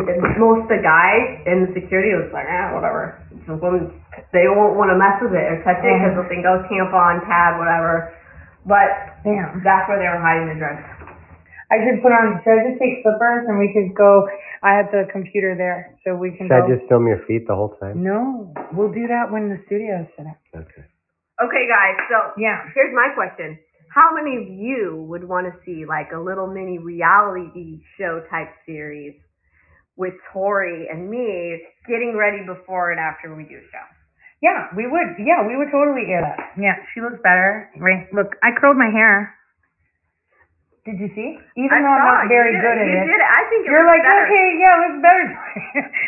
[0.43, 3.23] most of the guys in the security was like, ah, whatever.
[3.47, 3.95] The women,
[4.33, 7.25] they won't want to mess with it or touch it because they'll think, oh, tampon,
[7.25, 8.13] pad, whatever.
[8.65, 9.65] But Damn.
[9.65, 10.85] that's where they were hiding the drugs.
[11.73, 12.37] I should put on.
[12.45, 14.29] Should I just take slippers and we could go?
[14.61, 17.57] I have the computer there, so we can Should I just film your feet the
[17.57, 18.05] whole time?
[18.05, 20.39] No, we'll do that when the studio, studio's set up.
[20.55, 20.85] Okay.
[21.41, 21.97] Okay, guys.
[22.13, 22.69] So Yeah.
[22.77, 26.77] here's my question: How many of you would want to see like a little mini
[26.79, 29.17] reality show type series
[29.97, 31.57] with Tori and me
[31.89, 33.87] getting ready before and after we do a show?
[34.43, 35.23] Yeah, we would.
[35.23, 36.59] Yeah, we would totally air that.
[36.59, 37.71] Yeah, she looks better.
[37.79, 38.11] Right.
[38.11, 39.31] Look, I curled my hair.
[40.83, 41.39] Did you see?
[41.55, 42.83] Even I though I'm not very you did good it.
[42.83, 43.07] at you it.
[43.07, 43.31] did it.
[43.31, 44.27] I think it You're like, better.
[44.27, 45.27] okay, yeah, it looks better.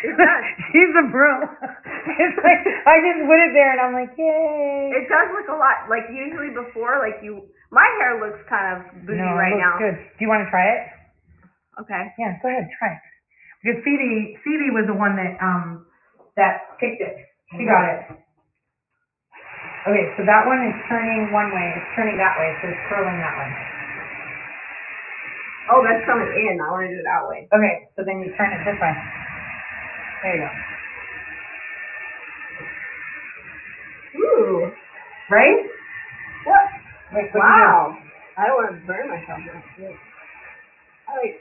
[0.03, 0.43] It does.
[0.75, 1.31] She's a pro.
[2.27, 4.91] it's like I just put it there and I'm like, yay.
[4.99, 6.99] It does look a lot like usually before.
[6.99, 9.79] Like you, my hair looks kind of bougie no, right looks now.
[9.79, 9.95] good.
[9.95, 10.91] Do you want to try it?
[11.79, 12.11] Okay.
[12.19, 13.03] Yeah, go ahead, try it.
[13.63, 15.87] Because Phoebe, Phoebe was the one that um
[16.35, 17.15] that picked it.
[17.55, 17.99] She got it.
[19.85, 21.77] Okay, so that one is turning one way.
[21.77, 23.49] It's turning that way, so it's curling that way.
[25.69, 26.57] Oh, that's coming in.
[26.57, 27.45] I want to do it that way.
[27.53, 28.93] Okay, so then you turn it this way.
[30.25, 30.49] There you go.
[34.25, 34.73] Ooh.
[35.29, 35.69] Right?
[36.45, 36.65] What?
[37.13, 37.97] Wait, what Wow.
[38.37, 39.37] I don't want to burn myself.
[39.37, 41.37] I like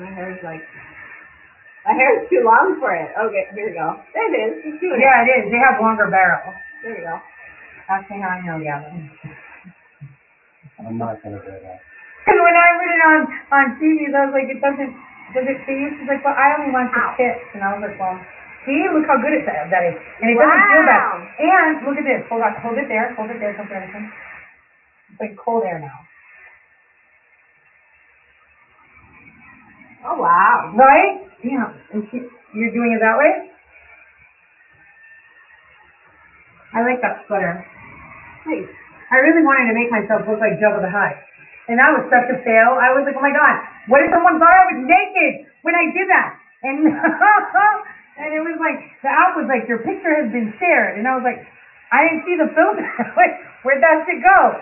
[0.00, 0.64] my hair's like
[1.84, 3.12] my hair is too long for it.
[3.14, 4.00] Okay, here we go.
[4.16, 4.52] There it is.
[4.64, 5.52] It's doing Yeah, it is.
[5.52, 6.56] They have longer barrels.
[6.82, 7.20] There we go.
[7.90, 9.10] Ask me I know, Gavin.
[10.82, 11.80] I'm not gonna do that.
[12.26, 14.92] And when I put it on on TV, I was like, it doesn't.
[15.34, 15.78] Does it see?
[15.98, 17.16] She's like, well, I only want the Ow.
[17.16, 18.16] tips, and I was like, well,
[18.66, 21.02] see, look how good it that that is, and it doesn't feel bad.
[21.02, 21.14] Wow.
[21.40, 22.22] And look at this.
[22.28, 24.06] Hold on, hold it there, hold it there, don't do anything.
[25.12, 25.98] It's like cold air now,
[30.04, 30.72] Oh wow.
[30.76, 31.22] right?
[31.44, 31.72] Yeah.
[31.92, 32.20] And she,
[32.56, 33.51] you're doing it that way.
[36.72, 37.60] I like that sweater.
[38.48, 38.70] Nice.
[39.12, 41.20] I really wanted to make myself look like Jabba the Hutt.
[41.68, 42.74] And that was such a fail.
[42.80, 43.56] I was like, oh my god,
[43.86, 46.30] what if someone thought I was naked when I did that?
[46.64, 46.90] And
[48.22, 51.14] and it was like the app was like, your picture has been shared, and I
[51.14, 51.38] was like,
[51.94, 52.82] I didn't see the filter.
[53.20, 54.58] like, where'd that shit go?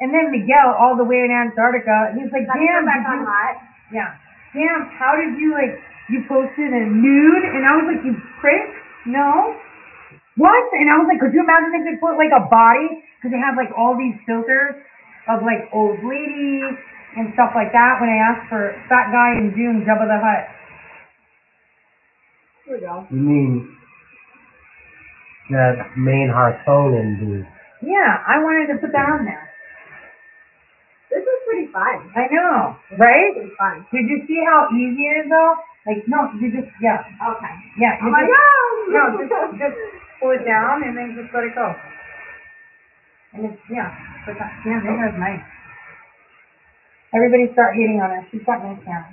[0.00, 3.54] And then Miguel, all the way in Antarctica, he's like, damn, back on you, hot.
[3.92, 4.10] yeah,
[4.54, 5.76] damn, how did you like?
[6.12, 8.68] You posted a nude, and I was like, you prick,
[9.08, 9.56] no.
[10.36, 10.64] What?
[10.74, 13.02] And I was like, could you imagine if they put like a body?
[13.18, 14.74] Because they have like all these filters
[15.30, 16.74] of like old ladies
[17.16, 18.02] and stuff like that.
[18.02, 20.44] When I asked for fat guy in Dune, Jabba the Hutt.
[22.66, 23.06] Here we go.
[23.10, 23.76] You mean
[25.50, 27.46] that main Harkonnen dude?
[27.84, 29.50] Yeah, I wanted to put that on there.
[31.12, 32.10] This is pretty fun.
[32.16, 33.30] I know, right?
[33.36, 33.86] Pretty fun.
[33.92, 35.54] Did you see how easy it is though?
[35.86, 37.54] Like no, you just yeah, Okay.
[37.78, 37.94] yeah.
[38.00, 39.28] You I'm like, just, no, no.
[39.28, 39.76] just just
[40.24, 41.68] pull it down and then just let it go.
[43.36, 43.92] And it's yeah,
[44.24, 45.44] but that, yeah, that was nice.
[47.12, 48.24] Everybody start hitting on her.
[48.32, 49.04] She's got nice hair.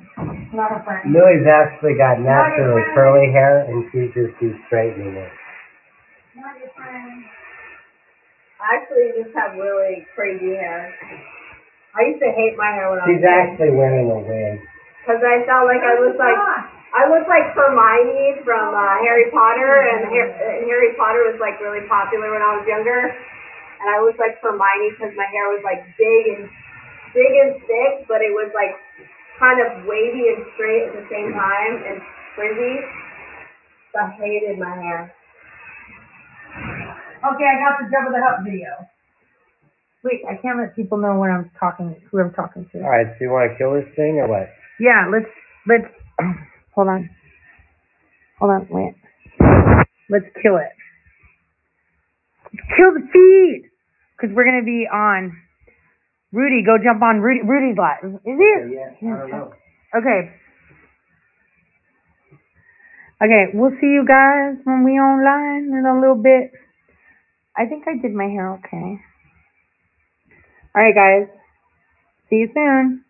[0.55, 1.03] Not a friend.
[1.11, 5.31] Millie's actually got naturally curly hair, and she just keeps straightening it.
[6.33, 7.27] Not your friend.
[8.61, 10.95] I actually just have really crazy hair.
[11.91, 14.63] I used to hate my hair when I was She's actually wearing a wig.
[15.03, 16.39] Because I felt like I was like,
[16.91, 21.55] I looked like Hermione from uh, Harry Potter, and, Har- and Harry Potter was like
[21.63, 23.15] really popular when I was younger.
[23.79, 26.51] And I looked like Hermione because my hair was like big and
[27.15, 28.75] big and thick, but it was like
[29.39, 31.97] kind of wavy and straight at the same time and
[32.35, 32.83] frizzy.
[33.95, 35.15] So I hated my hair.
[37.23, 38.67] Okay, I got the Jabba the Hutt video.
[40.03, 42.83] Wait, I can't let people know when I'm talking, who I'm talking to.
[42.83, 44.49] All right, so you want to kill this thing or what?
[44.79, 45.29] Yeah, let's
[45.69, 45.85] let's
[46.75, 47.09] hold on.
[48.39, 48.95] Hold on, wait.
[50.09, 50.71] Let's kill it.
[52.75, 53.69] Kill the feed,
[54.17, 55.37] because we're gonna be on.
[56.33, 57.41] Rudy, go jump on Rudy.
[57.45, 58.03] Rudy's live.
[58.03, 58.75] Is he?
[58.75, 59.53] Yeah, I don't know.
[59.95, 60.31] Okay.
[63.21, 66.51] Okay, we'll see you guys when we online in a little bit.
[67.55, 68.99] I think I did my hair okay.
[70.73, 71.27] All right, guys.
[72.29, 73.03] See you soon.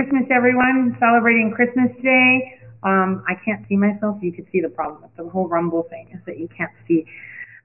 [0.00, 0.96] Christmas, everyone.
[0.98, 2.56] Celebrating Christmas today.
[2.82, 4.16] Um, I can't see myself.
[4.22, 7.04] You can see the problem with the whole Rumble thing is that you can't see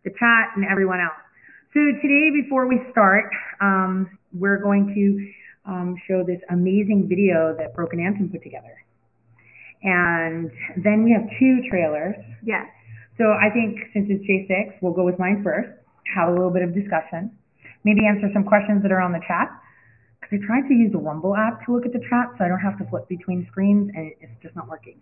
[0.04, 1.16] the chat and everyone else.
[1.72, 7.74] So today, before we start, um, we're going to um, show this amazing video that
[7.74, 8.84] Broken Anthem put together.
[9.84, 10.52] And
[10.84, 12.16] then we have two trailers.
[12.44, 12.68] Yes.
[13.18, 15.70] So I think since it's J6, we'll go with mine first,
[16.14, 17.32] have a little bit of discussion,
[17.86, 19.48] maybe answer some questions that are on the chat.
[20.26, 22.48] Because I tried to use the Rumble app to look at the chat, so I
[22.48, 24.98] don't have to flip between screens, and it's just not working.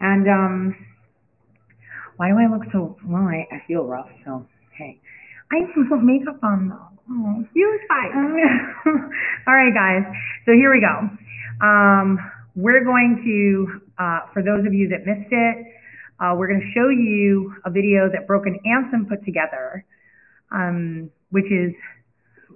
[0.00, 0.76] And um,
[2.16, 2.96] why do I look so?
[3.06, 5.00] Well, I, I feel rough, so hey,
[5.52, 6.88] I even put makeup on though.
[7.10, 7.44] Oh.
[7.54, 8.12] You fine.
[9.46, 10.12] All right, guys.
[10.46, 11.66] So here we go.
[11.66, 12.18] Um,
[12.54, 15.66] we're going to, uh, for those of you that missed it,
[16.20, 19.84] uh, we're going to show you a video that Broken Anthem put together,
[20.52, 21.74] um, which is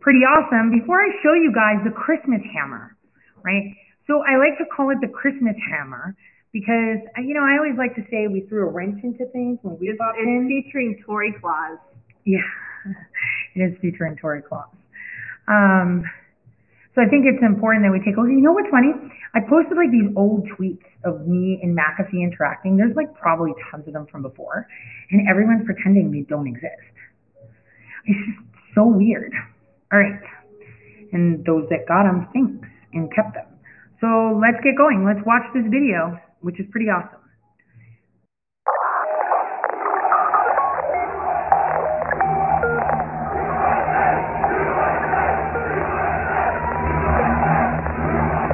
[0.01, 0.71] pretty awesome.
[0.71, 2.97] Before I show you guys the Christmas hammer,
[3.43, 3.75] right?
[4.07, 6.15] So I like to call it the Christmas hammer
[6.53, 9.59] because, uh, you know, I always like to say we threw a wrench into things
[9.63, 10.47] when we It's, popped it's in.
[10.49, 11.79] featuring Tori Claus.
[12.25, 12.47] Yeah,
[13.55, 14.69] it is featuring Tori Claus.
[15.49, 16.05] Um,
[16.95, 18.31] so I think it's important that we take a look.
[18.31, 18.91] You know what's funny?
[19.35, 22.77] I posted like these old tweets of me and McAfee interacting.
[22.79, 24.67] There's like probably tons of them from before,
[25.11, 26.89] and everyone's pretending they don't exist.
[28.07, 29.35] It's just so weird.
[29.93, 30.19] All right,
[31.13, 33.47] and those that got them, thanks and kept them.
[34.01, 35.07] So let's get going.
[35.07, 37.23] Let's watch this video, which is pretty awesome.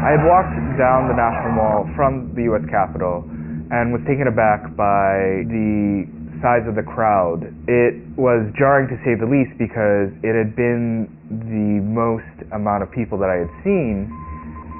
[0.04, 2.68] I had walked down the National Mall from the U.S.
[2.68, 3.24] Capitol
[3.72, 6.04] and was taken aback by the
[6.42, 7.48] size of the crowd.
[7.70, 11.08] It was jarring to say the least because it had been
[11.40, 14.12] the most amount of people that I had seen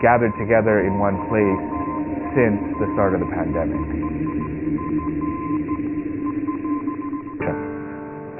[0.04, 1.62] gathered together in one place
[2.36, 3.80] since the start of the pandemic.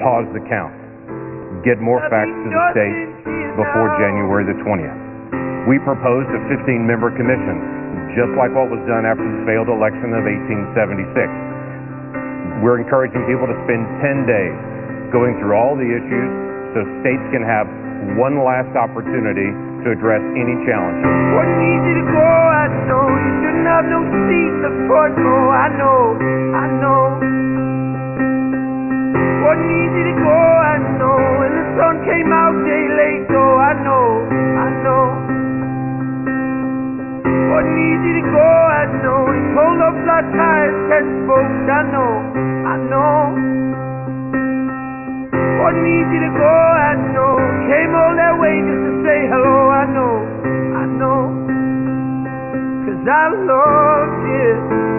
[0.03, 0.75] pause the count.
[1.63, 2.99] Get more facts to the state
[3.55, 4.99] before January the 20th.
[5.63, 10.11] We proposed a 15 member commission, just like what was done after the failed election
[10.11, 12.59] of 1876.
[12.59, 14.51] We're encouraging people to spend 10 days
[15.15, 16.29] going through all the issues
[16.75, 17.71] so states can have
[18.19, 19.49] one last opportunity
[19.83, 21.07] to address any challenges.
[21.35, 23.05] Wasn't easy to go, I know.
[23.07, 24.53] You shouldn't have no seat
[25.19, 25.49] row.
[25.51, 26.01] I know,
[26.55, 27.03] I know.
[29.93, 31.19] To go, I know.
[31.45, 33.55] And the sun came out day late, though.
[33.61, 35.05] I know, I know.
[38.03, 39.21] To go, I know.
[39.53, 41.69] Pulled up flat tires, catch folks.
[41.69, 42.13] I know,
[42.67, 43.82] I know.
[45.63, 47.39] Wasn't easy to go, I know.
[47.71, 50.13] Came all that way just to say hello, I know,
[50.75, 51.19] I know.
[52.83, 54.49] Cause I loved you.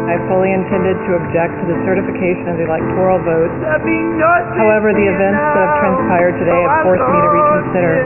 [0.08, 3.52] I fully intended to object to the certification of the electoral vote.
[3.60, 7.28] There be nothing However, the events that have transpired today Oh, have forced me to
[7.28, 7.96] reconsider,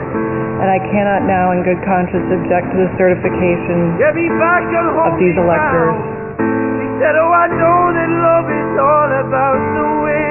[0.63, 4.87] and I cannot now in good conscience object to the certification Get me back and
[4.99, 5.95] hold of these electors.
[6.43, 10.28] She said, Oh, I know that love is all about the wind.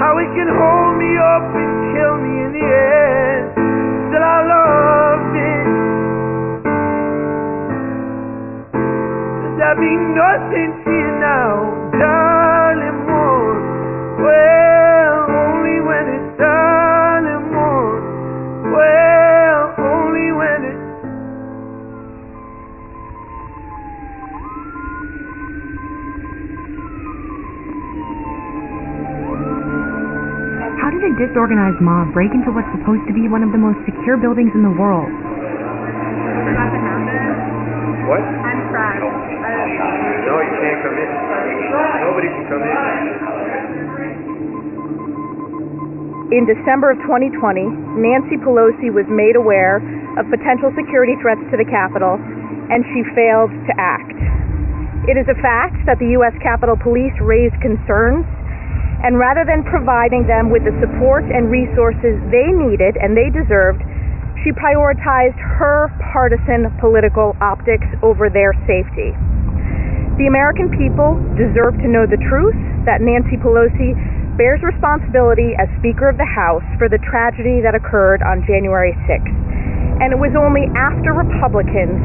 [0.00, 3.44] How it can hold me up and kill me in the end.
[4.08, 5.66] Still, I loved it.
[9.42, 11.50] Does that mean nothing to you now,
[11.98, 12.41] darling
[31.22, 34.66] disorganized mob break into what's supposed to be one of the most secure buildings in
[34.66, 35.06] the world?
[38.10, 38.22] What?
[38.26, 39.06] I'm trapped.
[39.06, 41.10] No, you can't come in.
[42.02, 42.74] Nobody can come in.
[46.32, 49.84] In December of 2020, Nancy Pelosi was made aware
[50.16, 52.16] of potential security threats to the Capitol,
[52.72, 54.16] and she failed to act.
[55.04, 56.32] It is a fact that the U.S.
[56.40, 58.24] Capitol Police raised concerns,
[59.02, 63.82] and rather than providing them with the support and resources they needed and they deserved,
[64.46, 69.10] she prioritized her partisan political optics over their safety.
[70.18, 72.54] The American people deserve to know the truth
[72.86, 73.94] that Nancy Pelosi
[74.38, 79.34] bears responsibility as Speaker of the House for the tragedy that occurred on January 6th.
[79.98, 81.98] And it was only after Republicans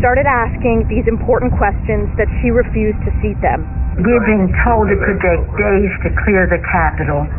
[0.00, 3.81] started asking these important questions that she refused to seat them.
[3.92, 7.28] We've been told it could take days to clear the Capitol.
[7.28, 7.36] Those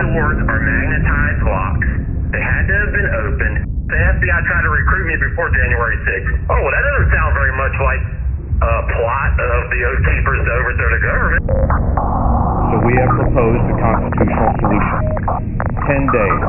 [0.00, 1.84] doors are magnetized locks.
[2.32, 3.68] They had to have been opened.
[3.68, 6.48] The FBI tried to recruit me before January 6th.
[6.48, 8.00] Oh, well, that doesn't sound very much like
[8.64, 11.44] a plot of the Oath Keepers to overthrow the government.
[11.44, 15.04] So we have proposed a constitutional solution.
[15.84, 16.40] Ten days.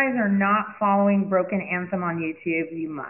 [0.00, 3.08] Guys are not following Broken Anthem on YouTube, you must.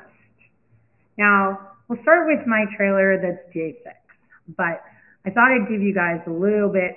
[1.19, 3.95] Now, we'll start with my trailer that's J6,
[4.57, 4.83] but
[5.25, 6.97] I thought I'd give you guys a little bit.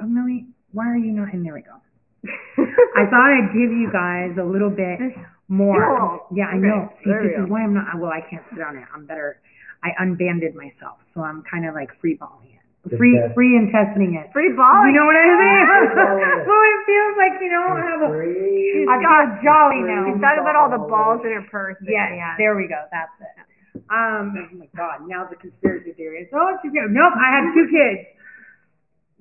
[0.00, 1.34] Oh, Millie, why are you not?
[1.34, 1.76] And there we go.
[2.96, 5.00] I thought I'd give you guys a little bit
[5.48, 6.20] more.
[6.34, 6.88] Yeah, I know.
[7.04, 7.52] See, there we this is go.
[7.52, 7.98] why I'm not.
[7.98, 8.84] Well, I can't sit on it.
[8.94, 9.40] I'm better.
[9.82, 12.51] I unbanded myself, so I'm kind of like free balling
[12.82, 14.26] it, Just free, that- free and testing it.
[14.34, 14.90] Free balling.
[14.90, 15.64] You know what I mean?
[15.94, 16.46] balling it.
[16.50, 18.10] well, it feels like you know I have a.
[18.10, 18.86] Free.
[18.90, 20.02] I feel jolly now.
[20.10, 21.78] She's talking about all the balls in her purse.
[21.78, 22.34] that Yes, has.
[22.42, 22.82] there we go.
[22.90, 23.46] That's it.
[23.88, 26.28] Um, oh my God, now the conspiracy theories.
[26.34, 28.04] Oh, she's got, nope, I had two kids.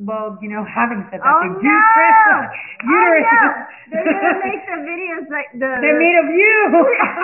[0.01, 1.77] Well, you know, having said that, Oh, they do no!
[1.93, 3.25] Chris Oh, uterus.
[3.31, 3.47] yeah.
[3.93, 5.69] They're gonna make the videos like the.
[5.79, 6.57] they're made of you.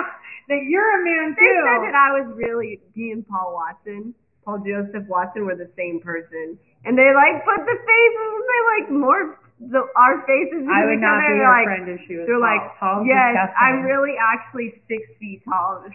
[0.48, 1.58] that you're a man They too.
[1.66, 4.14] said that I was really me and Paul Watson,
[4.48, 6.56] Paul Joseph Watson, were the same person,
[6.88, 10.64] and they like put the faces and they like morphed the our faces.
[10.64, 12.48] I would not be your they're like, friend if she was They're tall.
[12.48, 13.60] like, Tall's yes, disgusting.
[13.60, 15.84] I'm really actually six feet tall.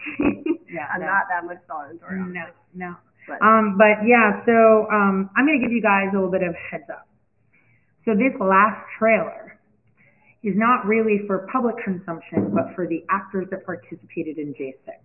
[0.74, 1.06] Yeah, I'm no.
[1.06, 2.32] not that much taller than.
[2.34, 2.94] No, no.
[3.28, 6.42] But- Um, but yeah, so um, I'm going to give you guys a little bit
[6.42, 7.06] of heads up.
[8.04, 9.58] So this last trailer
[10.42, 14.98] is not really for public consumption, but for the actors that participated in J6.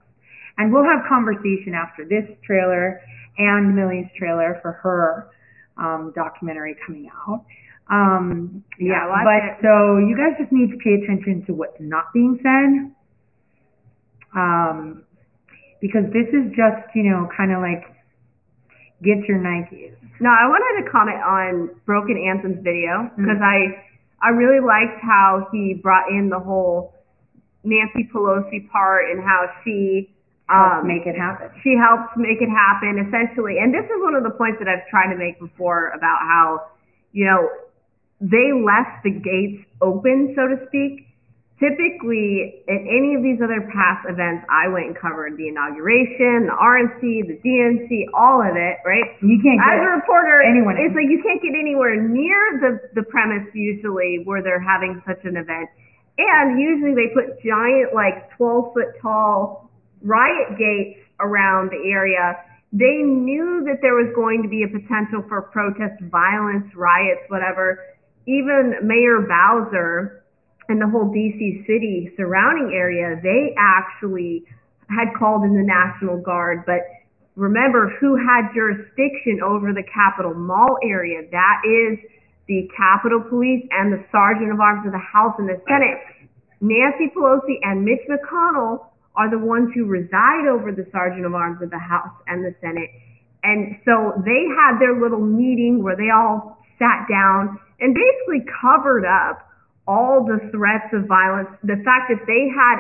[0.60, 3.01] And we'll have conversation after this trailer
[3.38, 5.32] and Millie's trailer for her
[5.78, 7.45] um, documentary coming out.
[7.89, 12.12] Um, yeah, Yeah, but so you guys just need to pay attention to what's not
[12.14, 12.91] being said.
[14.36, 15.03] Um,
[15.82, 17.88] because this is just, you know, kind of like
[19.01, 19.95] get your Nikes.
[20.20, 23.24] No, I wanted to comment on Broken Anthem's video Mm-hmm.
[23.24, 23.82] because I
[24.22, 26.93] I really liked how he brought in the whole
[27.64, 30.14] Nancy Pelosi part and how she
[30.50, 31.50] um, make it happen.
[31.64, 34.86] she helped make it happen essentially and this is one of the points that i've
[34.89, 36.66] tried to make before about how
[37.14, 37.50] you know
[38.20, 41.06] they left the gates open so to speak
[41.60, 46.56] typically at any of these other past events i went and covered the inauguration the
[46.58, 50.88] rnc the dnc all of it right You can't as a reporter anyone in.
[50.89, 55.22] it's like you can't get anywhere near the the premise usually where they're having such
[55.26, 55.70] an event
[56.18, 59.68] and usually they put giant like 12 foot tall
[60.02, 62.38] riot gates around the area.
[62.72, 67.84] They knew that there was going to be a potential for protest, violence, riots, whatever.
[68.28, 70.24] Even Mayor Bowser
[70.70, 74.45] and the whole DC city surrounding area, they actually
[74.89, 76.82] had called in the National Guard, but
[77.36, 81.22] remember who had jurisdiction over the Capitol Mall area.
[81.32, 81.97] That is
[82.47, 86.30] the Capitol Police and the Sergeant of Arms of the House and the Senate.
[86.62, 88.89] Nancy Pelosi and Mitch McConnell
[89.20, 92.55] are the ones who reside over the Sergeant of Arms of the House and the
[92.63, 92.88] Senate.
[93.43, 99.03] And so they had their little meeting where they all sat down and basically covered
[99.03, 99.43] up
[99.88, 101.51] all the threats of violence.
[101.67, 102.80] The fact that they had,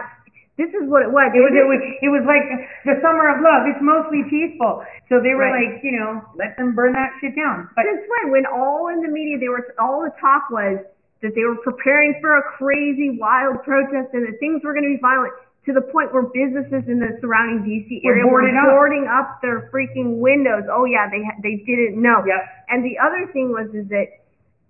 [0.55, 1.27] this is what it was.
[1.35, 2.43] It was, it was, it was like
[2.87, 3.67] the summer of love.
[3.67, 4.83] It's mostly peaceful.
[5.11, 5.75] So they were Right.
[5.75, 7.67] like, you know, let them burn that shit down.
[7.75, 8.31] But Since when?
[8.31, 10.79] When all in the media, they were all the talk was
[11.19, 14.95] that they were preparing for a crazy, wild protest and that things were going to
[14.95, 15.35] be violent
[15.65, 18.69] to the point where businesses in the surrounding DC area were boarded up.
[18.71, 20.63] boarding up their freaking windows.
[20.71, 22.23] Oh yeah, they they didn't know.
[22.25, 22.41] Yep.
[22.69, 24.23] And the other thing was is that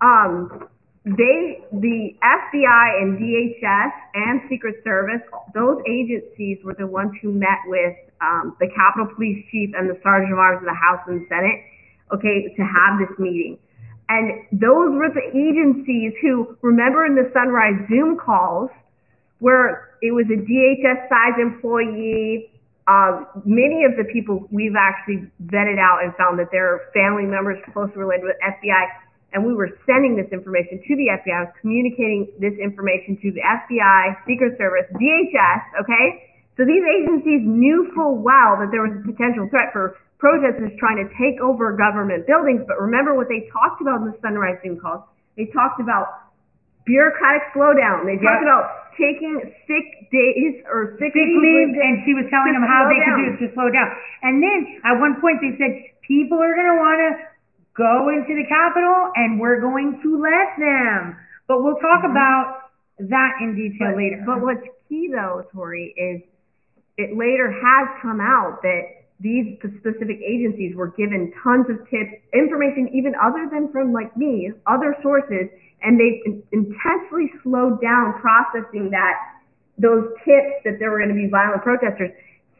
[0.04, 0.68] um
[1.04, 5.22] they the FBI and DHS and Secret Service,
[5.54, 9.98] those agencies were the ones who met with um, the Capitol Police Chief and the
[10.02, 11.64] Sergeant of Arms of the House and Senate,
[12.12, 13.58] okay, to have this meeting.
[14.10, 18.68] And those were the agencies who, remember in the Sunrise Zoom calls,
[19.38, 22.50] where it was a DHS size employee,
[22.88, 27.58] um, many of the people we've actually vetted out and found that they're family members
[27.72, 28.82] closely related with FBI,
[29.32, 33.30] and we were sending this information to the FBI, I was communicating this information to
[33.30, 36.34] the FBI, Secret Service, DHS, okay?
[36.56, 40.98] So these agencies knew full well that there was a potential threat for protesters trying
[40.98, 44.80] to take over government buildings, but remember what they talked about in the Sunrise Zoom
[44.80, 45.00] calls?
[45.36, 46.28] They talked about
[46.84, 48.04] bureaucratic slowdown.
[48.04, 48.50] They talked Yeah.
[48.50, 53.16] about taking sick days or sick, leave, and she was telling them how they could
[53.16, 53.88] do it to slow down.
[54.22, 55.72] And then at one point they said
[56.04, 57.10] people are going to want to
[57.72, 61.16] go into the Capitol, and we're going to let them.
[61.48, 62.12] But we'll talk mm-hmm.
[62.12, 62.70] about
[63.08, 64.22] that in detail But, later.
[64.26, 66.20] but what's key though, Tori, is
[66.98, 72.88] it later has come out that these specific agencies were given tons of tips, information
[72.92, 75.52] even other than from like me, other sources,
[75.82, 79.16] and they in- intentionally slowed down processing that
[79.76, 82.12] those tips that there were going to be violent protesters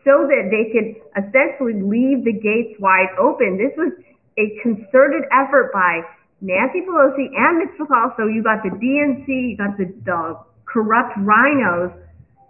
[0.04, 3.60] so that they could essentially leave the gates wide open.
[3.60, 3.92] This was
[4.40, 6.00] a concerted effort by
[6.40, 8.16] Nancy Pelosi and Mitch McConnell.
[8.16, 11.92] So you got the DNC, you got the, the corrupt rhinos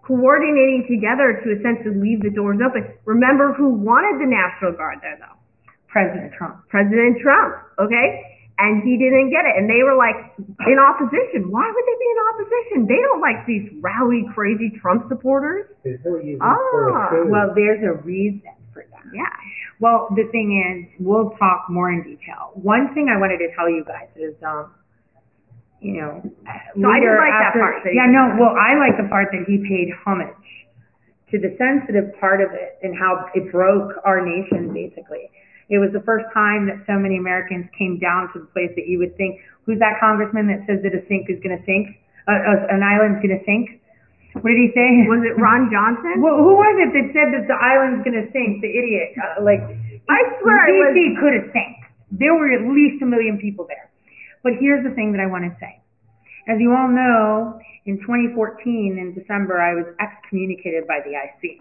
[0.06, 2.86] coordinating together to essentially leave the doors open.
[3.04, 5.36] Remember who wanted the National Guard there though?
[5.88, 6.68] President Trump.
[6.68, 8.22] President Trump, okay?
[8.58, 9.56] And he didn't get it.
[9.56, 10.16] And they were like
[10.68, 11.50] in opposition.
[11.50, 12.78] Why would they be in opposition?
[12.86, 15.66] They don't like these rowdy, crazy Trump supporters.
[16.42, 16.56] Ah,
[17.30, 19.02] Well, there's a reason for that.
[19.14, 19.24] Yeah.
[19.80, 22.52] Well, the thing is, we'll talk more in detail.
[22.54, 24.74] One thing I wanted to tell you guys is, um,
[25.80, 28.76] you know, So I did later like that after- part that Yeah, no, well, I
[28.76, 30.34] like the part that he paid homage
[31.30, 35.30] to the sensitive part of it and how it broke our nation, basically.
[35.70, 38.88] It was the first time that so many Americans came down to the place that
[38.88, 41.94] you would think, who's that congressman that says that a sink is going to sink?
[42.26, 43.78] Uh, uh, an island's going to sink?
[44.42, 45.06] What did he say?
[45.10, 46.22] Was it Ron Johnson?
[46.22, 48.62] Well, who was it that said that the island's going to sink?
[48.62, 49.14] The idiot.
[49.18, 49.62] Uh, like,
[50.10, 51.76] I swear it was- DC could have sank.
[52.10, 53.89] There were at least a million people there.
[54.42, 55.80] But here's the thing that I want to say.
[56.48, 61.60] As you all know, in 2014, in December, I was excommunicated by the IC.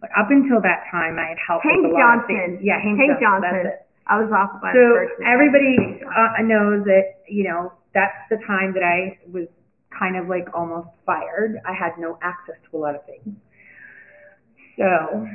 [0.00, 2.56] But up until that time, I had helped Hank with a lot of Johnson.
[2.56, 2.64] things.
[2.64, 3.52] Yeah, Hank, Hank Johnson.
[3.52, 3.86] Johnson.
[4.08, 5.28] I was off by So the first name.
[5.28, 9.46] everybody uh, knows that you know that's the time that I was
[9.96, 11.60] kind of like almost fired.
[11.68, 13.36] I had no access to a lot of things.
[14.78, 15.28] So,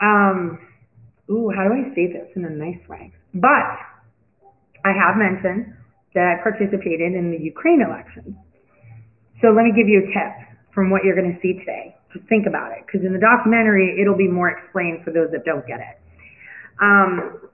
[0.00, 0.58] um,
[1.30, 3.12] ooh, how do I say this in a nice way?
[3.34, 3.80] But
[4.84, 5.74] I have mentioned
[6.14, 8.36] that participated in the Ukraine elections.
[9.40, 10.32] So let me give you a tip
[10.74, 11.96] from what you're going to see today.
[12.12, 15.44] Just think about it, because in the documentary, it'll be more explained for those that
[15.44, 15.96] don't get it.
[16.80, 17.48] Um,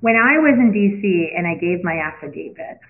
[0.00, 2.80] when I was in DC and I gave my affidavit,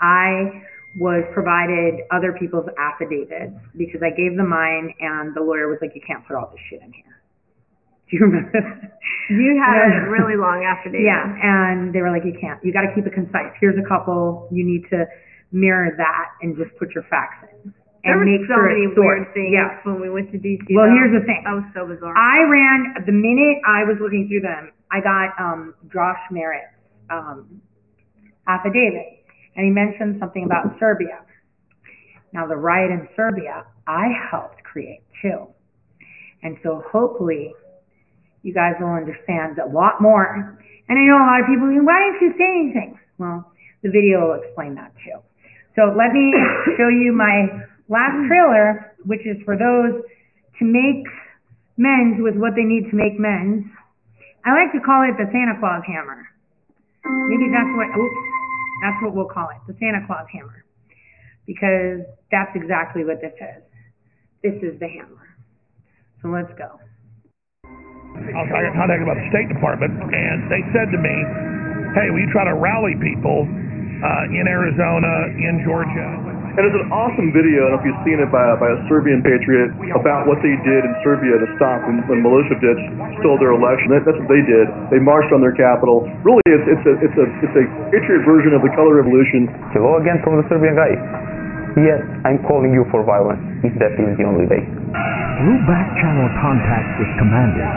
[0.00, 0.62] I
[0.98, 5.92] was provided other people's affidavits because I gave them mine and the lawyer was like,
[5.94, 7.20] you can't put all this shit in here.
[8.10, 8.54] Do you remember?
[9.30, 11.02] You had a really long after affidavit.
[11.02, 12.62] Yeah, and they were like, you can't.
[12.62, 13.50] You got to keep it concise.
[13.60, 14.46] Here's a couple.
[14.52, 15.06] You need to
[15.50, 17.74] mirror that and just put your facts in.
[18.04, 19.26] There and were make so sure many it's sourced.
[19.26, 19.82] weird things Yeah.
[19.82, 20.62] when we went to DC.
[20.70, 20.94] Well, though.
[20.94, 21.42] here's the thing.
[21.42, 22.14] That was so bizarre.
[22.14, 24.70] I ran the minute I was looking through them.
[24.94, 26.70] I got um, Josh Merritt's
[27.10, 27.60] um,
[28.46, 29.26] affidavit,
[29.56, 31.18] and he mentioned something about Serbia.
[32.32, 35.46] Now, the riot in Serbia, I helped create too,
[36.42, 37.54] and so hopefully,
[38.46, 40.54] you guys will understand a lot more.
[40.86, 41.66] And I know a lot of people.
[41.82, 42.90] Why didn't you say anything?
[43.18, 43.42] Well,
[43.82, 45.18] the video will explain that too.
[45.74, 46.30] So let me
[46.78, 49.98] show you my last trailer, which is for those
[50.58, 51.02] to make
[51.76, 53.66] men's with what they need to make men's.
[54.46, 56.22] I like to call it the Santa Claus hammer.
[57.02, 58.22] Maybe that's what, oops,
[58.82, 60.62] that's what we'll call it, the Santa Claus hammer.
[61.50, 63.62] Because that's exactly what this is.
[64.42, 65.34] This is the hammer.
[66.22, 66.78] So let's go.
[68.34, 71.14] I was got contacted by the State Department, and they said to me,
[71.94, 76.88] "Hey, will you try to rally people uh, in Arizona, in Georgia?" And it's an
[76.88, 80.24] awesome video, I don't know if you've seen it by, by a Serbian patriot about
[80.24, 82.80] what they did in Serbia to stop when, when Milosevic
[83.20, 83.92] stole their election.
[83.92, 84.64] That, that's what they did.
[84.88, 86.08] They marched on their capital.
[86.24, 89.52] Really, it's, it's, a, it's, a, it's a patriot version of the color revolution.
[89.76, 90.96] Hello again from the Serbian guy.
[91.76, 94.64] Yes, I'm calling you for violence, if that is the only way.
[95.36, 97.68] Through back-channel contacts with commanders,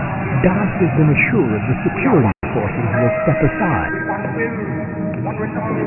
[0.48, 3.92] Das has been assured the security forces will step aside.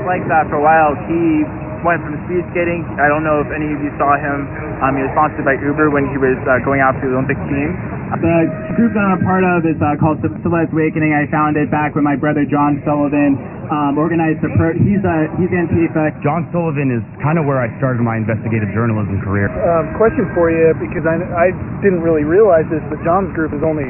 [0.04, 0.92] Like that for a while.
[1.08, 1.48] He
[1.82, 2.86] went from speed skating.
[2.98, 4.46] I don't know if any of you saw him.
[4.82, 7.38] Um, he was sponsored by Uber when he was uh, going out to the Olympic
[7.50, 7.70] team.
[8.12, 8.44] The
[8.76, 11.16] group that I'm a part of is uh, called Civilized Awakening.
[11.16, 13.40] I founded back when my brother John Sullivan
[13.72, 14.52] um, organized the.
[14.52, 16.12] Pro- he's a he's Antifa.
[16.20, 19.48] John Sullivan is kind of where I started my investigative journalism career.
[19.48, 21.48] Um, question for you, because I, I
[21.80, 23.88] didn't really realize this, but John's group is only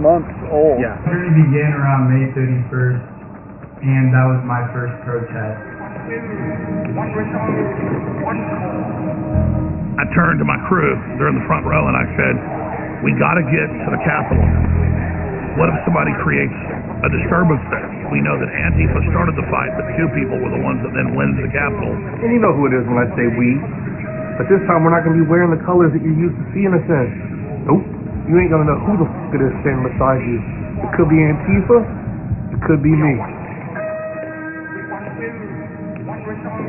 [0.00, 0.80] months old.
[0.80, 0.96] Yeah.
[1.04, 3.04] journey began around May 31st,
[3.84, 5.77] and that was my first protest.
[6.08, 6.16] I
[10.16, 12.32] turned to my crew, they're in the front row, and I said,
[13.04, 14.40] "We got to get to the Capitol.
[15.60, 16.56] What if somebody creates
[17.04, 17.84] a disturbance there?
[18.08, 21.12] We know that Antifa started the fight, but two people were the ones that then
[21.12, 21.92] went to the Capitol.
[21.92, 23.60] And you know who it is when I say we.
[24.40, 26.44] But this time we're not going to be wearing the colors that you're used to
[26.56, 27.68] seeing us in.
[27.68, 27.84] Nope.
[28.32, 30.40] You ain't going to know who the fuck it is standing beside you.
[30.88, 31.84] It could be Antifa.
[32.56, 33.20] It could be me.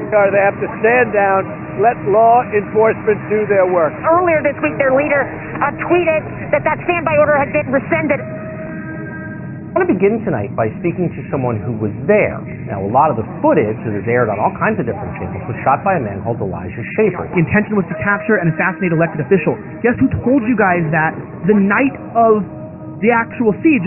[0.09, 1.45] Or they have to stand down,
[1.77, 3.93] let law enforcement do their work.
[4.01, 8.17] Earlier this week, their leader uh, tweeted that that standby order had been rescinded.
[9.69, 12.41] I want to begin tonight by speaking to someone who was there.
[12.65, 15.45] Now, a lot of the footage that is aired on all kinds of different channels
[15.45, 17.29] was shot by a man called Elijah Schaffer.
[17.29, 19.61] The intention was to capture and assassinate elected officials.
[19.85, 21.13] Guess who told you guys that
[21.45, 22.41] the night of
[23.05, 23.85] the actual siege?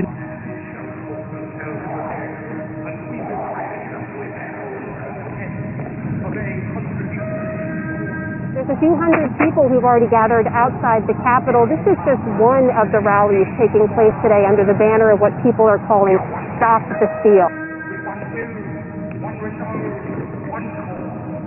[8.83, 11.71] There's a few hundred people who've already gathered outside the Capitol.
[11.71, 15.31] This is just one of the rallies taking place today under the banner of what
[15.47, 16.19] people are calling
[16.59, 17.47] Stop the Steal.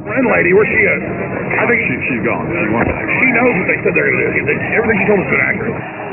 [0.08, 1.02] Landlady, where's she at?
[1.60, 2.48] I think she, she's gone.
[2.48, 4.56] She knows what they said they're going to do.
[4.72, 6.05] Everything she told us is accurate.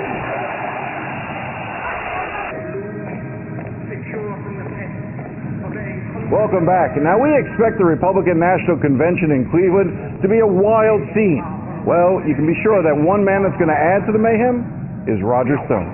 [6.32, 6.96] Welcome back.
[6.96, 11.44] Now, we expect the Republican National Convention in Cleveland to be a wild scene.
[11.84, 14.64] Well, you can be sure that one man that's going to add to the mayhem
[15.04, 15.92] is Roger Stone.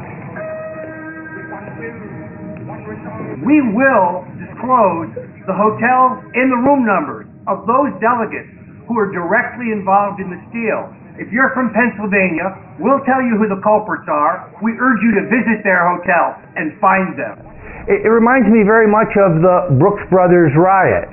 [3.42, 5.10] We will disclose
[5.42, 8.54] the hotels and the room numbers of those delegates
[8.86, 10.86] who are directly involved in the steal.
[11.18, 14.54] If you're from Pennsylvania, we'll tell you who the culprits are.
[14.62, 17.57] We urge you to visit their hotel and find them.
[17.88, 21.08] It, it reminds me very much of the Brooks Brothers riot.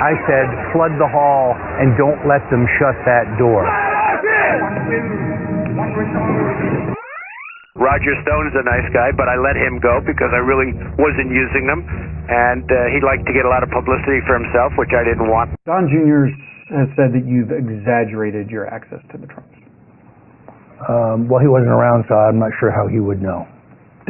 [0.00, 3.68] I said, flood the hall and don't let them shut that door.
[7.76, 11.68] Roger Stone's a nice guy, but I let him go because I really wasn't using
[11.68, 11.84] them,
[12.28, 15.28] and uh, he liked to get a lot of publicity for himself, which I didn't
[15.28, 15.52] want.
[15.64, 16.28] Don Jr.
[16.72, 19.56] has said that you've exaggerated your access to the Trumps.
[20.88, 23.44] Um, well, he wasn't around, so I'm not sure how he would know.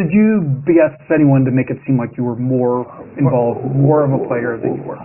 [0.01, 2.89] Did you BS anyone to make it seem like you were more
[3.21, 4.97] involved, more of a player than you were?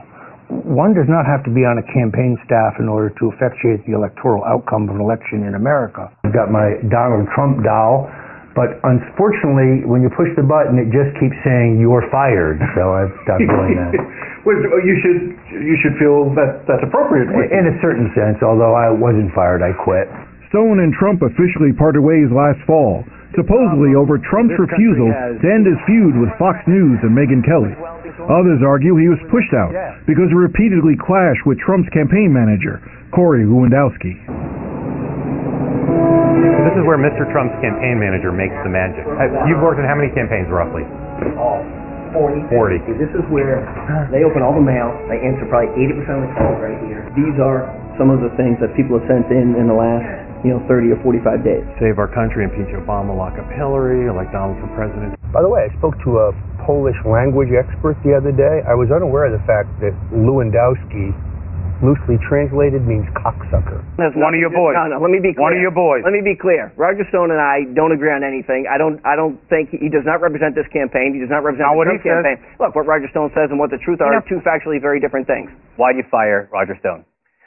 [0.48, 3.92] One does not have to be on a campaign staff in order to effectuate the
[3.92, 6.08] electoral outcome of an election in America.
[6.24, 8.08] I've got my Donald Trump doll,
[8.56, 12.64] but unfortunately, when you push the button, it just keeps saying you're fired.
[12.80, 14.00] So I've stopped doing that.
[14.46, 17.34] Well, you should you should feel that that's appropriate.
[17.34, 17.50] with.
[17.50, 20.06] In a certain sense, although I wasn't fired, I quit.
[20.54, 23.02] Stone and Trump officially parted ways last fall,
[23.34, 27.74] supposedly over Trump's refusal to end his feud with Fox News and Megyn Kelly.
[28.30, 29.74] Others argue he was pushed out
[30.06, 32.82] because he repeatedly clashed with Trump's campaign manager,
[33.14, 34.18] Corey Lewandowski.
[36.66, 37.24] This is where Mr.
[37.32, 39.06] Trump's campaign manager makes the magic.
[39.48, 40.84] You've worked in how many campaigns roughly?
[41.38, 41.62] all
[42.16, 42.48] 40.
[42.48, 42.80] 40.
[42.96, 43.60] This is where
[44.08, 44.96] they open all the mail.
[45.12, 47.04] They answer probably 80% of the calls right here.
[47.12, 47.68] These are
[48.00, 50.08] some of the things that people have sent in in the last,
[50.46, 51.66] you know, 30 or 45 days.
[51.82, 55.18] Save our country, impeach Obama, lock up Hillary, elect Donald for president.
[55.34, 56.32] By the way, I spoke to a
[56.62, 58.62] Polish language expert the other day.
[58.70, 61.14] I was unaware of the fact that Lewandowski,
[61.84, 63.82] loosely translated, means cocksucker.
[63.98, 64.78] One of your boys.
[64.78, 64.98] No, no.
[65.02, 65.44] Let me be clear.
[65.44, 66.02] One of your boys.
[66.06, 66.72] Let me be clear.
[66.78, 68.66] Roger Stone and I don't agree on anything.
[68.70, 69.02] I don't.
[69.06, 71.14] I don't think he, he does not represent this campaign.
[71.14, 72.24] He does not represent Not the what he Trump says.
[72.24, 72.38] campaign.
[72.62, 75.28] Look, what Roger Stone says and what the truth are are two factually very different
[75.28, 75.50] things.
[75.76, 77.04] Why'd you fire Roger Stone?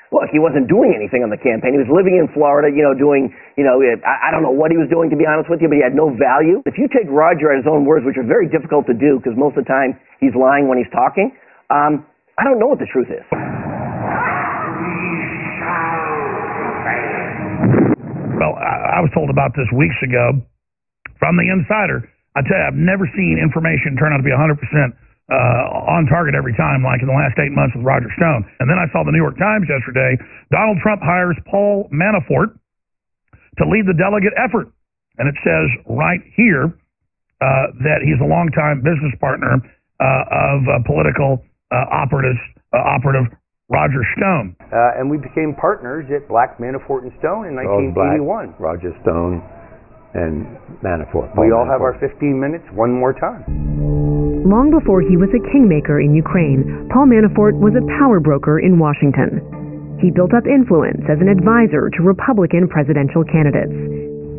[0.09, 1.77] Look, he wasn't doing anything on the campaign.
[1.77, 3.29] He was living in Florida, you know, doing,
[3.61, 5.69] you know, I, I don't know what he was doing to be honest with you,
[5.69, 6.65] but he had no value.
[6.65, 9.37] If you take Roger at his own words, which are very difficult to do because
[9.37, 11.37] most of the time he's lying when he's talking,
[11.69, 12.09] um,
[12.41, 13.27] I don't know what the truth is.
[18.41, 20.41] Well, I, I was told about this weeks ago
[21.21, 22.07] from the insider.
[22.33, 24.57] I tell you, I've never seen information turn out to be 100%
[25.29, 28.49] uh, on target every time, like in the last eight months with Roger Stone.
[28.61, 30.17] And then I saw the New York Times yesterday.
[30.51, 32.57] Donald Trump hires Paul Manafort
[33.61, 34.73] to lead the delegate effort,
[35.21, 36.73] and it says right here
[37.45, 39.61] uh, that he's a longtime business partner
[40.01, 42.41] uh, of uh, political uh, operatives,
[42.73, 43.29] uh, operative
[43.69, 44.57] Roger Stone.
[44.73, 48.57] Uh, and we became partners at Black, Manafort, and Stone in Charles Black, 1981.
[48.57, 49.45] Roger Stone,
[50.17, 51.37] and Manafort.
[51.37, 54.28] We Paul all have our 15 minutes one more time.
[54.49, 58.81] Long before he was a kingmaker in Ukraine, Paul Manafort was a power broker in
[58.81, 59.45] Washington.
[60.01, 63.77] He built up influence as an advisor to Republican presidential candidates.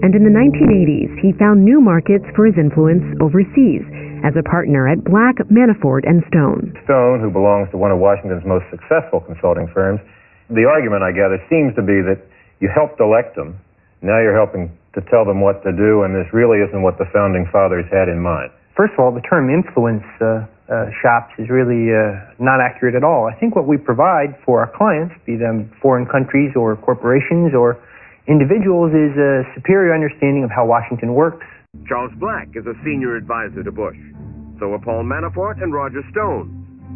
[0.02, 3.86] And in the 1980s, he found new markets for his influence overseas
[4.26, 6.74] as a partner at Black, Manafort, and Stone.
[6.90, 10.02] Stone, who belongs to one of Washington's most successful consulting firms,
[10.50, 12.18] the argument, I gather, seems to be that
[12.58, 13.62] you helped elect them.
[14.02, 17.06] Now you're helping to tell them what to do, and this really isn't what the
[17.14, 18.50] founding fathers had in mind.
[18.80, 23.04] First of all, the term influence uh, uh, shops is really uh, not accurate at
[23.04, 23.28] all.
[23.28, 27.76] I think what we provide for our clients, be them foreign countries or corporations or
[28.32, 31.44] individuals, is a superior understanding of how Washington works.
[31.92, 34.00] Charles Black is a senior advisor to Bush.
[34.64, 36.48] So are Paul Manafort and Roger Stone.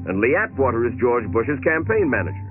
[0.07, 2.47] And Lee Atwater is George Bush's campaign manager.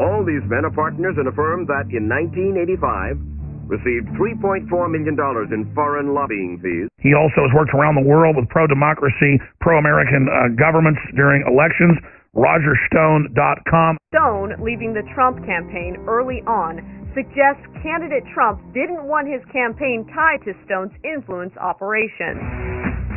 [0.00, 3.20] All these men are partners in a firm that, in 1985,
[3.66, 6.88] received $3.4 million in foreign lobbying fees.
[6.98, 11.98] He also has worked around the world with pro-democracy, pro-American uh, governments during elections.
[12.32, 13.98] RogerStone.com.
[14.08, 16.80] Stone, leaving the Trump campaign early on,
[17.12, 22.40] suggests candidate Trump didn't want his campaign tied to Stone's influence operation.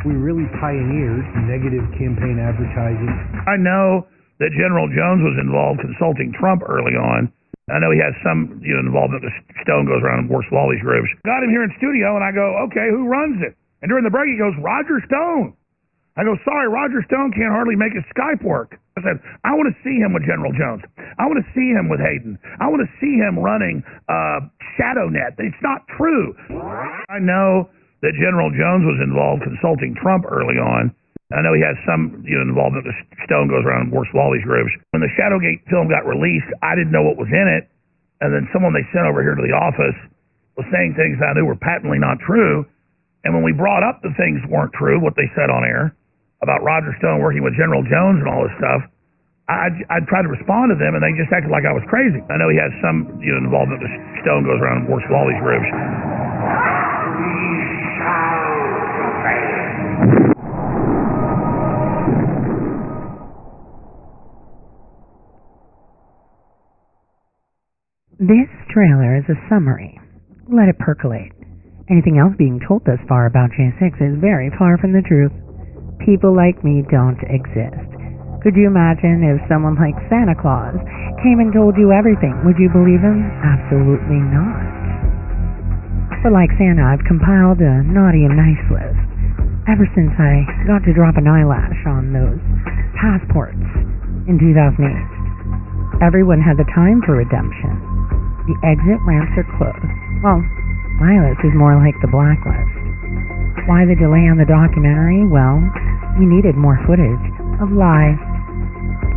[0.04, 3.10] We really pioneered negative campaign advertising.
[3.48, 4.04] I know
[4.44, 7.32] that General Jones was involved consulting Trump early on.
[7.74, 9.26] I know he has some you know, involvement.
[9.66, 11.10] Stone goes around and works with all these groups.
[11.26, 13.58] Got him here in studio, and I go, okay, who runs it?
[13.82, 15.58] And during the break, he goes, Roger Stone.
[16.16, 18.80] I go, sorry, Roger Stone can't hardly make his Skype work.
[18.96, 20.86] I said, I want to see him with General Jones.
[21.20, 22.40] I want to see him with Hayden.
[22.62, 24.48] I want to see him running uh,
[24.80, 25.36] ShadowNet.
[25.42, 26.32] It's not true.
[27.10, 27.68] I know
[28.00, 30.96] that General Jones was involved consulting Trump early on.
[31.34, 32.86] I know he has some you know, involvement.
[33.26, 34.70] Stone goes around and works with all these groups.
[34.94, 37.66] When the Shadowgate film got released, I didn't know what was in it.
[38.22, 39.98] And then someone they sent over here to the office
[40.54, 42.64] was saying things I knew were patently not true.
[43.26, 45.98] And when we brought up the things weren't true, what they said on air
[46.46, 48.86] about Roger Stone working with General Jones and all this stuff,
[49.50, 52.18] I, I tried to respond to them, and they just acted like I was crazy.
[52.34, 53.78] I know he has some you know, involvement.
[54.26, 55.70] Stone goes around and works with all these groups.
[68.16, 70.00] This trailer is a summary.
[70.48, 71.36] Let it percolate.
[71.92, 75.36] Anything else being told thus far about J6 is very far from the truth.
[76.00, 77.76] People like me don't exist.
[78.40, 80.80] Could you imagine if someone like Santa Claus
[81.28, 82.40] came and told you everything?
[82.48, 83.20] Would you believe him?
[83.44, 84.64] Absolutely not.
[86.24, 88.96] But like Santa, I've compiled a naughty and nice list.
[89.68, 92.40] Ever since I got to drop an eyelash on those
[92.96, 93.60] passports
[94.32, 97.95] in 2008, everyone had the time for redemption.
[98.46, 99.90] The exit ramps are closed.
[100.22, 100.46] Well,
[101.02, 102.70] my list is more like the blacklist.
[103.66, 105.26] Why the delay on the documentary?
[105.26, 105.58] Well,
[106.22, 107.26] we needed more footage
[107.58, 108.22] of lies.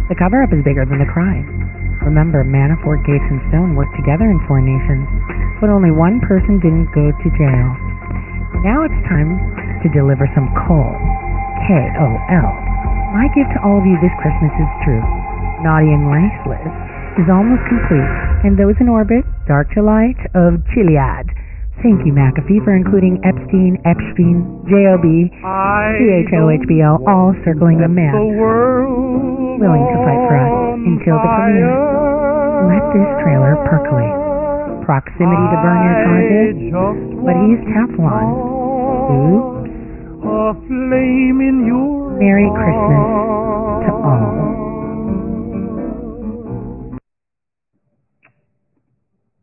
[0.09, 1.45] The cover up is bigger than the crime.
[2.01, 5.05] Remember, Manafort, Gates, and Stone worked together in Four nations,
[5.61, 7.69] but only one person didn't go to jail.
[8.65, 9.37] Now it's time
[9.85, 10.97] to deliver some coal.
[11.69, 12.51] K O L.
[13.13, 15.05] My gift to all of you this Christmas is true.
[15.61, 16.88] Naughty and Nice list
[17.19, 18.11] is almost complete,
[18.47, 21.27] and those in orbit, Dark to Light of Chiliad.
[21.83, 29.99] Thank you, McAfee, for including Epstein, Epstein, J.O.B., C-H-O-H-B-O, all circling the man, willing to
[30.03, 31.71] fight for us until the premiere.
[32.67, 34.11] Let this trailer percolate.
[34.83, 36.55] Proximity to burn your target,
[37.23, 38.27] but he's Teflon.
[39.15, 39.69] Oops.
[42.19, 44.58] Merry Christmas to all.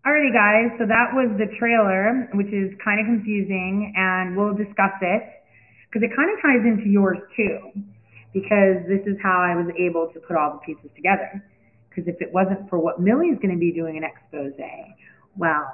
[0.05, 0.69] Alrighty, guys.
[0.77, 5.23] So that was the trailer, which is kind of confusing, and we'll discuss it
[5.89, 7.73] because it kind of ties into yours too.
[8.29, 11.41] Because this is how I was able to put all the pieces together.
[11.89, 14.53] Because if it wasn't for what Millie's going to be doing an expose,
[15.37, 15.65] well,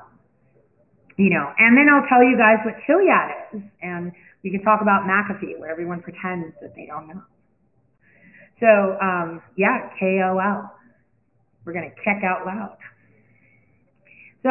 [1.17, 1.51] you know.
[1.57, 4.13] And then I'll tell you guys what Chiliad is, and
[4.43, 7.21] we can talk about McAfee, where everyone pretends that they don't know.
[8.61, 10.71] So, um, yeah, K O L.
[11.65, 12.77] We're going to kick out loud.
[14.43, 14.49] So,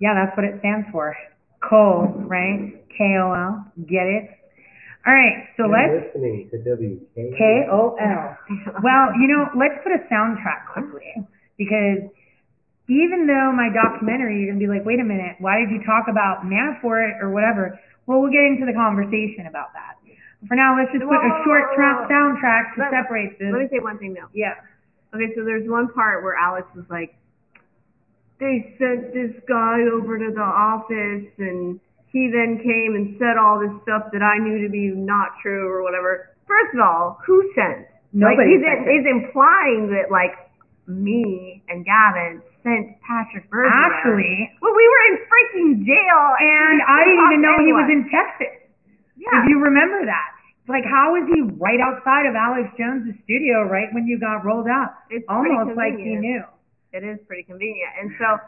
[0.00, 1.16] yeah, that's what it stands for.
[1.62, 2.80] Coal, right?
[2.92, 3.64] K O L.
[3.88, 4.30] Get it?
[5.06, 6.08] All right, so let's.
[6.16, 7.36] listening to WK.
[7.36, 8.36] K O L.
[8.80, 11.12] Well, you know, let's put a soundtrack quickly
[11.60, 12.08] because
[12.88, 16.08] even though my documentary, you're gonna be like, wait a minute, why did you talk
[16.08, 17.78] about Manafort or whatever?
[18.06, 19.96] Well, we'll get into the conversation about that.
[20.48, 23.48] For now, let's just put a short whoa, tra- soundtrack to Let- separate this.
[23.52, 24.28] Let me say one thing though.
[24.36, 24.60] Yeah.
[25.16, 27.16] Okay, so there's one part where Alex was like,
[28.40, 31.78] they sent this guy over to the office and
[32.10, 35.66] he then came and said all this stuff that I knew to be not true
[35.66, 36.30] or whatever.
[36.46, 37.90] First of all, who sent?
[38.14, 40.34] like, Nobody he's, sent he's implying that like
[40.86, 43.66] me and Gavin sent Patrick Bergy.
[43.66, 48.02] Actually, well, we were in freaking jail, and I didn't even know he was in
[48.08, 48.62] Texas.
[49.18, 49.42] Yeah.
[49.42, 50.30] If you remember that.
[50.64, 54.64] Like, how is he right outside of Alex Jones' studio right when you got rolled
[54.64, 54.96] up?
[55.10, 56.40] It's Almost like he knew.
[56.94, 58.38] It is pretty convenient, and so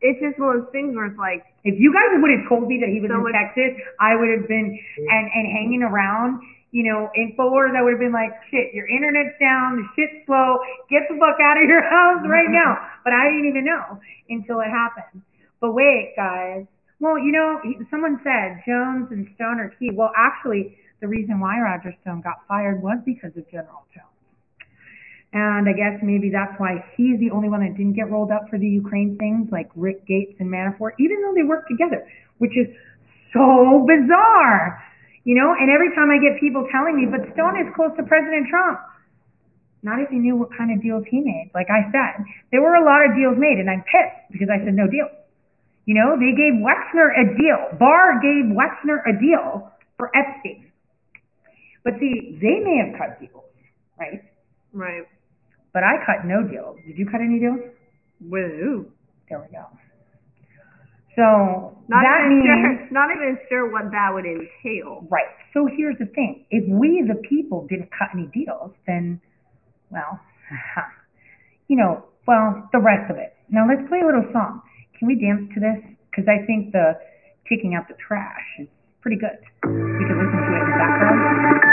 [0.00, 2.70] it's just one of those things where it's like, If you guys would have told
[2.70, 5.82] me that he was So in much- Texas, I would have been and and hanging
[5.82, 6.38] around.
[6.70, 10.60] You know, Infowars, I would have been like, shit, your internet's down, the shit's slow,
[10.92, 12.76] get the fuck out of your house right now.
[13.04, 15.22] But I didn't even know until it happened.
[15.60, 16.66] But wait, guys.
[17.00, 19.90] Well, you know, he, someone said Jones and Stone are key.
[19.94, 24.17] Well, actually, the reason why Roger Stone got fired was because of General Jones.
[25.32, 28.48] And I guess maybe that's why he's the only one that didn't get rolled up
[28.48, 32.08] for the Ukraine things, like Rick Gates and Manafort, even though they worked together,
[32.38, 32.68] which is
[33.36, 34.80] so bizarre.
[35.28, 38.02] You know, and every time I get people telling me, but Stone is close to
[38.08, 38.80] President Trump.
[39.82, 41.52] Not if you knew what kind of deals he made.
[41.54, 44.64] Like I said, there were a lot of deals made, and I'm pissed because I
[44.64, 45.06] said no deal.
[45.84, 47.78] You know, they gave Wexner a deal.
[47.78, 50.72] Barr gave Wexner a deal for Epstein.
[51.84, 53.44] But see, they may have cut deals,
[54.00, 54.24] right?
[54.72, 55.06] right,
[55.78, 56.74] But I cut no deals.
[56.84, 57.62] Did you cut any deals?
[58.20, 58.90] with who?
[59.30, 59.62] There we go.
[61.14, 65.06] So Not that even means sure, not even sure what that would entail.
[65.08, 65.30] right.
[65.54, 69.20] So here's the thing: if we, the people, didn't cut any deals, then,
[69.90, 70.18] well,
[71.68, 73.36] you know, well, the rest of it.
[73.48, 74.62] Now let's play a little song.
[74.98, 75.78] Can we dance to this?
[76.10, 76.98] Because I think the
[77.48, 78.66] taking out the trash is
[79.00, 79.38] pretty good.
[79.62, 79.70] We
[80.10, 81.67] can listen to it in the background.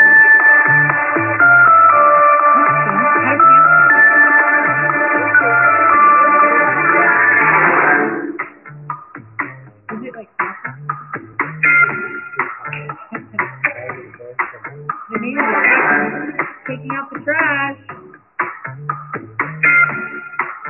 [17.25, 17.77] Trash.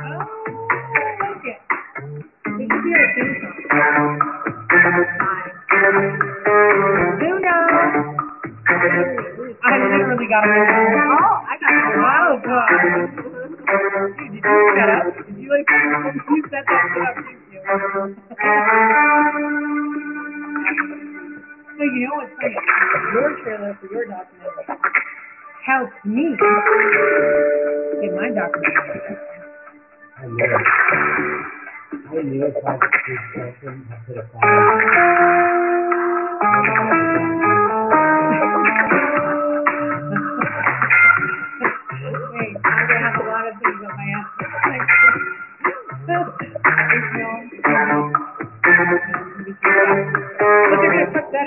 [0.00, 1.60] I like it.
[2.56, 3.36] We can hear it theme
[3.68, 4.20] song.
[7.20, 8.16] Who knows?
[9.62, 10.64] I literally got it.
[10.96, 11.84] Oh, I got it.
[12.00, 12.68] Wow, oh, God.
[14.16, 14.40] Dude, did you
[14.76, 15.04] set up?
[15.26, 17.16] Did you like you set that shit up?
[17.20, 17.60] Didn't you?
[21.76, 22.56] So you know what's funny?
[23.12, 25.05] Your trailer for your documentary
[25.66, 26.22] helped me
[28.00, 29.16] get my documentary.
[30.16, 30.22] I.
[32.08, 34.16] I knew if I could do something, I could
[42.30, 42.54] Wait,
[42.86, 43.82] gonna have a lot of things
[50.70, 51.46] but they're gonna touch that.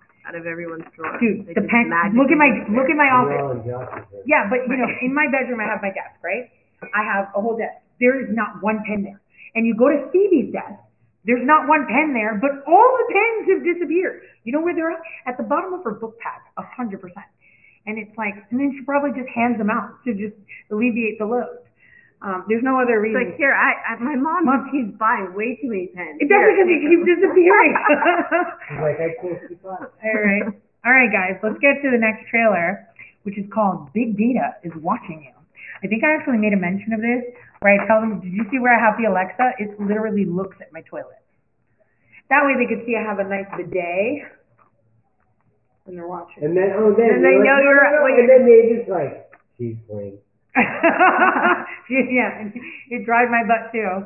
[0.27, 1.17] out of everyone's drawer.
[1.19, 1.89] Dude, They the just pen.
[1.89, 2.75] magically Look at my disappear.
[2.77, 3.41] look at my office.
[3.41, 4.23] all in Josh's.
[4.25, 6.49] Yeah, but you know, in my bedroom I have my desk, right?
[6.93, 7.77] I have a whole desk.
[7.99, 9.21] There is not one pen there.
[9.55, 10.79] And you go to Phoebe's desk,
[11.25, 14.21] there's not one pen there, but all the pens have disappeared.
[14.43, 15.01] You know where they're at?
[15.27, 17.29] At the bottom of her book bag, a hundred percent.
[17.85, 20.33] And it's like, and then she probably just hands them out to just
[20.71, 21.61] alleviate the load.
[22.21, 23.33] Um, there's no other It's reason.
[23.33, 26.21] like here, I, I my mom keeps buying way too many pens.
[26.21, 27.73] It doesn't because Here, they keep disappearing.
[27.73, 29.89] He's like, I can't keep up.
[29.97, 30.45] All right.
[30.85, 32.85] All right, guys, let's get to the next trailer,
[33.23, 35.33] which is called Big Data is Watching You.
[35.83, 37.25] I think I actually made a mention of this
[37.61, 39.57] where I tell them, did you see where I have the Alexa?
[39.57, 41.21] It literally looks at my toilet.
[42.29, 44.29] That way they could see I have a nice bidet
[45.89, 46.45] And they're watching.
[46.45, 47.17] And then, oh, then.
[47.17, 48.13] And they you're know you're- no, no, no.
[48.13, 50.17] And then they just like, she's playing.
[51.89, 52.49] yeah,
[52.91, 54.03] it drives my butt too.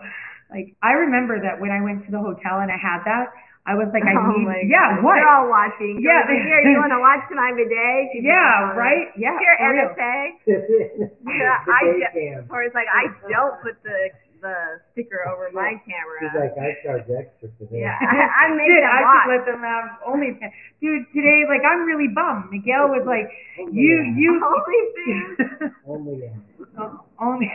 [0.51, 3.33] Like I remember that when I went to the hotel and I had that,
[3.65, 5.01] I was like, I oh need, yeah, God.
[5.01, 5.17] what?
[5.17, 5.97] They're all watching.
[5.97, 8.13] Yeah, They're like, here, you want to watch my bidet?
[8.13, 9.09] She's Yeah, uh, right?
[9.17, 9.89] Yeah, Here, real.
[9.89, 10.13] NSA.
[11.25, 12.45] Yeah, I day ju- cam.
[12.53, 14.13] or it's like I don't put the
[14.45, 16.17] the sticker over my camera.
[16.21, 17.81] She's like, I charge extra for this.
[17.81, 19.09] Yeah, I, I make Dude, them I watch.
[19.09, 20.53] should let them have OnlyFans.
[20.77, 22.53] Dude, today, like, I'm really bummed.
[22.53, 23.25] Miguel was like,
[23.73, 24.37] you, you.
[24.37, 25.73] OnlyFans.
[25.89, 26.37] Only yeah.
[26.77, 27.47] Oh, Only,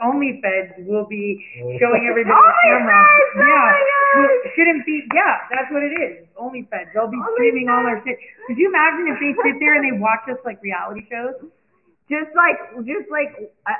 [0.00, 1.36] OnlyFeds will be
[1.80, 2.64] showing everybody the OnlyFeds!
[2.64, 2.96] camera.
[2.96, 4.24] Oh yeah, my God!
[4.24, 5.04] Well, shouldn't be.
[5.12, 6.24] Yeah, that's what it is.
[6.40, 6.92] OnlyFeds.
[6.96, 8.16] They'll be streaming all our shit.
[8.46, 11.36] Could you imagine if they sit there and they watch us like reality shows?
[12.04, 13.32] Just like, just like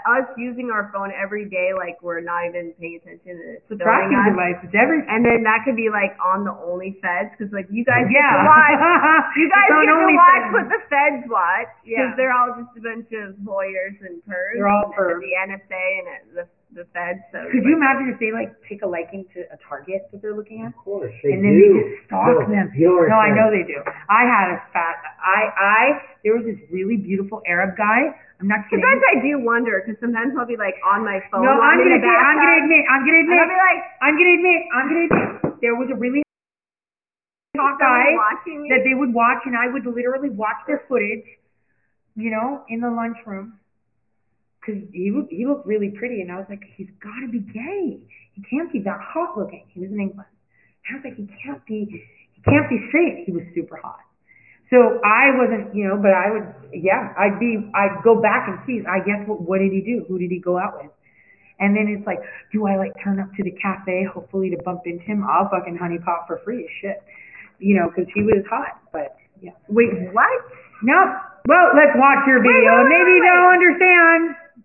[0.08, 3.36] us using our phone every day, like we're not even paying attention.
[3.36, 4.32] And it's It's a filming tracking us.
[4.32, 4.58] device.
[4.64, 5.04] It's everything.
[5.12, 8.32] And then that could be like on the OnlyFeds, because like you guys get Yeah.
[8.32, 8.80] to watch,
[9.36, 12.16] you guys get to watch what the feds watch, because Yeah.
[12.16, 14.56] they're all just a bunch of lawyers and pervs.
[14.56, 15.20] They're all pervs.
[15.20, 16.44] The NSA and the
[16.74, 17.22] the feds.
[17.30, 20.34] So Could you imagine if they like take a liking to a target that they're
[20.34, 20.74] looking at?
[20.74, 21.62] Of course, they and then do.
[21.62, 22.68] they just stalk No, them.
[22.74, 23.78] No, I know they do.
[24.10, 24.98] I had a fat.
[25.22, 25.80] I I
[26.26, 28.10] there was this really beautiful Arab guy.
[28.42, 28.82] I'm not kidding.
[28.82, 31.46] Sometimes I do wonder, because sometimes I'll be like on my phone.
[31.46, 32.18] no, I'm in gonna the admit.
[32.18, 32.82] I'm gonna admit.
[32.90, 33.38] I'm gonna admit.
[33.38, 34.60] I'll be like, I'm gonna admit.
[34.74, 35.30] I'm gonna admit.
[35.62, 36.20] There was a really
[37.56, 38.68] hot guy someone watching me.
[38.74, 41.24] that they would watch, and I would literally watch their footage.
[42.16, 43.58] You know, in the lunchroom.
[44.64, 47.40] Because he looked, he looked really pretty, and I was like, he's got to be
[47.40, 48.00] gay.
[48.32, 49.66] He can't be that hot looking.
[49.68, 50.28] He was in England.
[50.88, 51.84] I was like, he can't be,
[52.32, 53.24] he can't be straight.
[53.26, 54.00] He was super hot.
[54.72, 58.58] So I wasn't, you know, but I would, yeah, I'd be, I'd go back and
[58.66, 58.80] see.
[58.88, 60.04] I guess what, what did he do?
[60.08, 60.90] Who did he go out with?
[61.60, 62.18] And then it's like,
[62.52, 65.22] do I like turn up to the cafe, hopefully to bump into him?
[65.28, 66.98] I'll fucking honey pot for free as shit,
[67.60, 68.80] you know, because he was hot.
[68.92, 70.28] But yeah, wait, what?
[70.82, 70.96] no.
[71.46, 72.56] Well, let's watch your video.
[72.56, 73.28] wait, wait, Maybe wait.
[73.28, 74.22] they'll understand.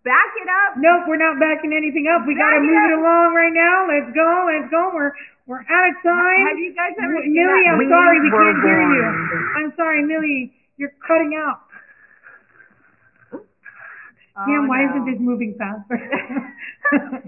[0.08, 0.80] Back it up.
[0.80, 2.24] Nope, we're not backing anything up.
[2.26, 2.88] We Back gotta it move up.
[2.88, 3.84] it along right now.
[3.86, 4.92] Let's go, let's go.
[4.96, 5.12] We're
[5.46, 6.40] we're out of time.
[6.48, 9.04] Have you guys ever seen Millie, that I'm We sorry we can't hear you.
[9.60, 11.68] I'm sorry, Millie, you're cutting out.
[14.48, 14.90] Damn, Oh, why no.
[14.94, 16.00] isn't this moving faster?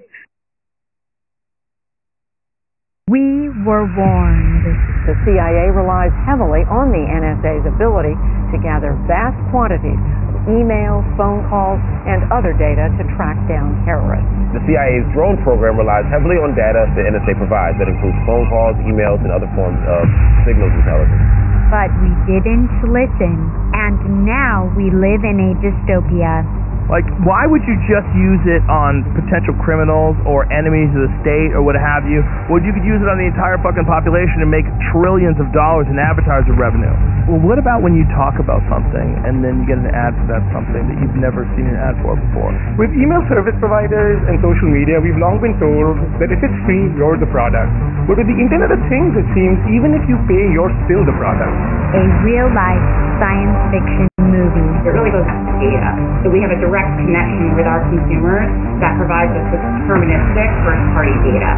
[3.11, 4.63] We were warned.
[5.03, 9.99] The CIA relies heavily on the NSA's ability to gather vast quantities
[10.30, 14.29] of emails, phone calls, and other data to track down terrorists.
[14.55, 17.77] The CIA's drone program relies heavily on data the NSA provides.
[17.79, 20.03] That includes phone calls, emails, and other forms of
[20.43, 21.23] signals intelligence.
[21.71, 23.37] But we didn't listen,
[23.71, 26.43] and now we live in a dystopia.
[26.91, 31.55] Like, why would you just use it on potential criminals or enemies of the state
[31.55, 32.19] or what have you?
[32.51, 35.87] Well, you could use it on the entire fucking population and make trillions of dollars
[35.87, 36.91] in advertiser revenue.
[37.31, 40.35] Well, what about when you talk about something and then you get an ad for
[40.35, 42.51] that something that you've never seen an ad for before?
[42.75, 46.91] With email service providers and social media, we've long been told that if it's free,
[46.99, 47.71] you're the product.
[48.03, 51.15] But with the Internet of Things, it seems even if you pay, you're still the
[51.15, 51.55] product.
[51.95, 52.83] A real life
[53.23, 54.67] science fiction movie.
[54.83, 55.93] It really goes to data.
[56.25, 58.49] So we have a direct connection with our consumers
[58.81, 61.53] that provides us with deterministic first party data.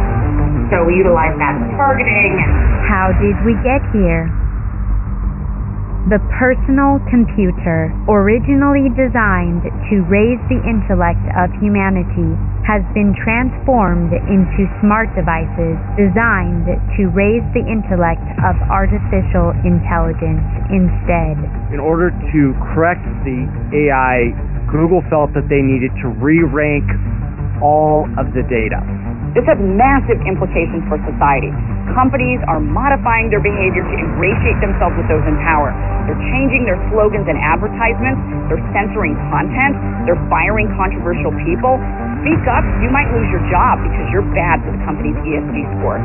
[0.68, 2.36] So we utilize that for targeting
[2.84, 4.28] How did we get here?
[6.04, 12.36] The personal computer, originally designed to raise the intellect of humanity,
[12.68, 16.68] has been transformed into smart devices designed
[17.00, 21.40] to raise the intellect of artificial intelligence instead.
[21.72, 22.40] In order to
[22.76, 24.28] correct the AI,
[24.68, 26.84] Google felt that they needed to re-rank
[27.64, 28.84] all of the data.
[29.34, 31.50] This has massive implications for society.
[31.90, 35.74] Companies are modifying their behavior to ingratiate themselves with those in power.
[36.06, 38.22] They're changing their slogans and advertisements.
[38.46, 39.74] They're censoring content.
[40.06, 41.82] They're firing controversial people.
[42.22, 45.98] Speak up, you might lose your job because you're bad for the company's ESG score.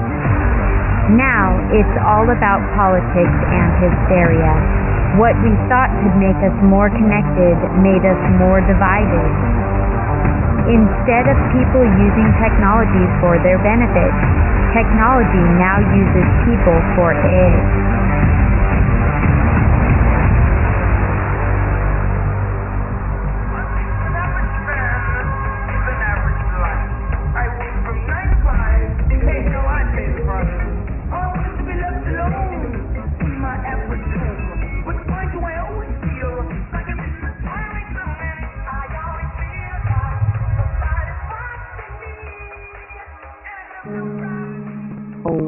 [1.13, 4.53] Now it's all about politics and hysteria.
[5.21, 9.29] What we thought could make us more connected made us more divided.
[10.69, 14.13] Instead of people using technology for their benefit,
[14.69, 17.88] technology now uses people for it.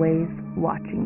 [0.01, 1.00] Always watching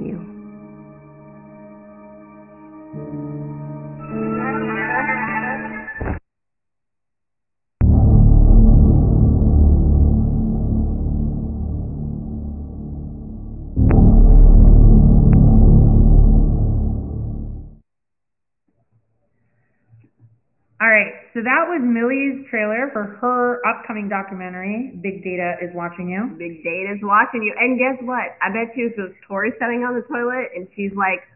[21.36, 26.32] so that was Millie's trailer for her upcoming documentary, Big Data is Watching You.
[26.40, 27.52] Big Data's watching you.
[27.60, 28.40] And guess what?
[28.40, 31.28] I bet you if it was Tori sitting on the toilet and she's like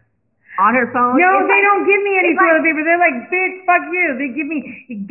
[0.55, 1.19] on her phone.
[1.19, 2.81] No, it's they like- don't give me any it's like- toilet paper.
[2.87, 4.07] They're like, bitch, fuck you.
[4.15, 4.59] They give me,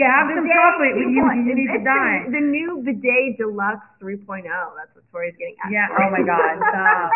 [0.00, 1.20] have some chocolate you.
[1.20, 2.24] You need to die.
[2.32, 4.48] The, the new bidet deluxe 3.0.
[4.48, 5.68] That's what Tori's getting at.
[5.68, 7.12] Yeah, oh my God, stop.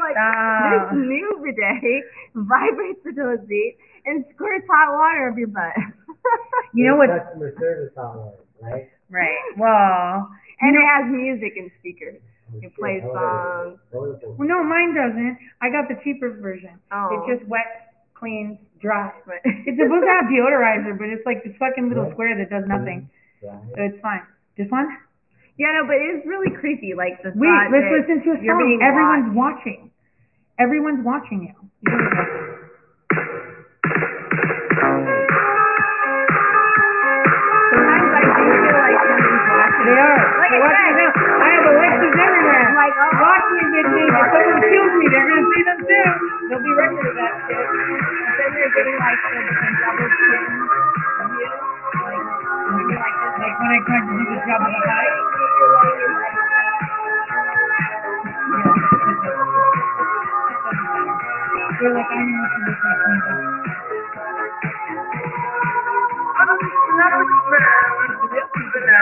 [0.00, 0.96] like, Stop.
[0.96, 2.04] This new bidet
[2.40, 5.76] vibrates the toilet seat and squirts hot water up your butt.
[6.74, 7.12] You know what?
[7.12, 8.88] Customer service hotline, right?
[9.10, 9.44] Right.
[9.58, 10.24] Well,
[10.64, 12.16] and it has music and speakers.
[12.48, 13.78] Oh, it plays oh, songs.
[13.92, 15.36] Oh, well, no, mine doesn't.
[15.60, 16.80] I got the cheaper version.
[16.90, 17.12] Oh.
[17.12, 19.12] It just wet, cleans, dries.
[19.44, 23.10] it's supposed to have deodorizer, but it's like this fucking little square that does nothing.
[23.42, 24.24] So it's fine.
[24.56, 24.88] This one?
[25.58, 26.94] Yeah, no, but it's really creepy.
[26.96, 28.80] Like the Wait, let's listen to a song.
[28.80, 29.68] Everyone's watched.
[29.68, 29.90] watching.
[30.58, 31.56] Everyone's watching you.
[39.92, 40.20] Watching.
[40.52, 40.68] They are.
[40.72, 42.66] Like They're I have Alexas everywhere.
[42.76, 43.12] Like, oh.
[43.20, 44.08] Watch me, bitches.
[44.08, 46.08] If someone kills me, they're gonna see them too.
[46.48, 47.66] They'll be record that shit.
[48.40, 49.20] Then they're getting like
[49.84, 50.42] double chin.
[52.72, 53.16] Like,
[53.60, 54.72] when I tried to the job of.
[61.80, 62.91] They're like,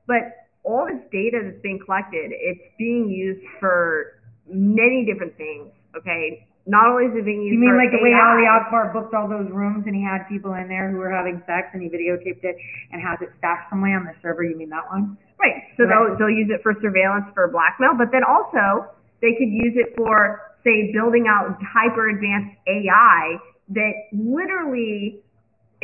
[0.06, 5.68] but all this data that's being collected, it's being used for many different things.
[5.96, 9.14] Okay, not only is it being used You mean like the way Ali Akbar booked
[9.14, 11.88] all those rooms and he had people in there who were having sex and he
[11.88, 12.56] videotaped it
[12.90, 14.42] and has it stashed somewhere on the server?
[14.42, 15.18] You mean that one?
[15.38, 15.62] Right.
[15.76, 15.90] So Right.
[15.90, 18.90] they'll they'll use it for surveillance for blackmail, but then also
[19.20, 23.38] they could use it for say building out hyper advanced AI
[23.68, 25.23] that literally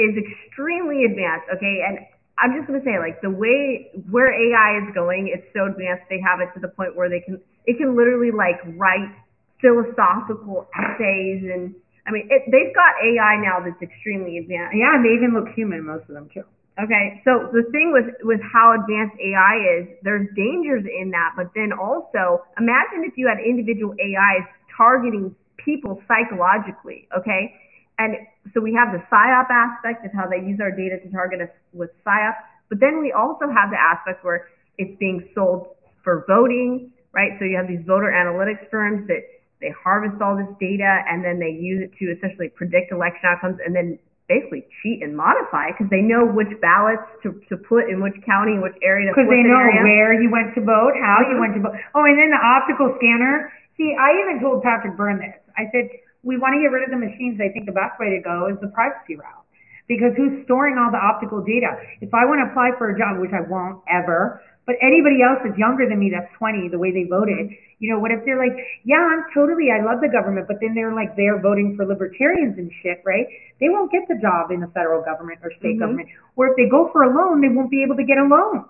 [0.00, 1.46] is extremely advanced.
[1.52, 2.00] Okay, and
[2.40, 6.20] I'm just gonna say like the way where AI is going, it's so advanced they
[6.24, 9.12] have it to the point where they can it can literally like write
[9.60, 11.76] philosophical essays and
[12.06, 14.72] I mean it, they've got AI now that's extremely advanced.
[14.74, 16.44] Yeah, and they even look human, most of them too.
[16.80, 21.52] Okay, so the thing with with how advanced AI is, there's dangers in that, but
[21.54, 27.52] then also imagine if you had individual AIs targeting people psychologically, okay?
[27.98, 28.16] And
[28.54, 31.52] so we have the PSYOP aspect of how they use our data to target us
[31.72, 32.34] with PSYOP,
[32.68, 37.32] but then we also have the aspect where it's being sold for voting, right?
[37.38, 39.20] So you have these voter analytics firms that
[39.60, 43.58] they harvest all this data and then they use it to essentially predict election outcomes
[43.60, 48.00] and then basically cheat and modify because they know which ballots to, to put in
[48.00, 49.82] which county, which area Because they know area.
[49.84, 51.40] where you went to vote, how you Mhm.
[51.44, 51.74] went to vote.
[51.94, 53.52] Oh, and then the optical scanner.
[53.76, 55.34] See, I even told Patrick Byrne this.
[55.58, 55.90] I said,
[56.22, 57.40] we want to get rid of the machines.
[57.40, 59.44] I think the best way to go is the privacy route.
[59.88, 61.74] Because who's storing all the optical data?
[62.00, 65.42] If I want to apply for a job, which I won't ever, but anybody else
[65.42, 67.50] that's younger than me that's 20, the way they voted,
[67.82, 68.54] you know, what if they're like,
[68.84, 72.54] yeah, I'm totally, I love the government, but then they're like, they're voting for libertarians
[72.54, 73.26] and shit, right?
[73.58, 75.80] They won't get the job in the federal government or state Mhm.
[75.82, 76.08] government.
[76.36, 78.62] Or if they go for a loan, they won't be able to get a loan.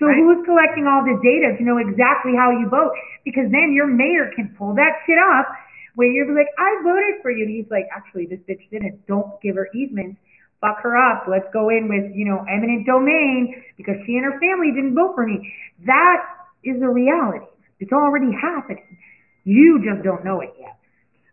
[0.00, 0.16] So Right.
[0.16, 2.90] who's collecting all this data to know exactly how you vote?
[3.22, 5.54] Because then your mayor can pull that shit up
[5.94, 7.44] where you're like, I voted for you.
[7.44, 9.06] And he's like, actually, this bitch didn't.
[9.06, 10.18] Don't give her easements.
[10.60, 11.26] Fuck her up.
[11.28, 15.14] Let's go in with, you know, eminent domain because she and her family didn't vote
[15.14, 15.52] for me.
[15.86, 16.24] That
[16.64, 17.46] is a reality.
[17.80, 18.96] It's already happening.
[19.44, 20.78] You just don't know it yet.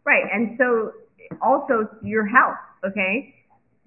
[0.03, 0.91] Right, and so
[1.41, 3.33] also your health, okay?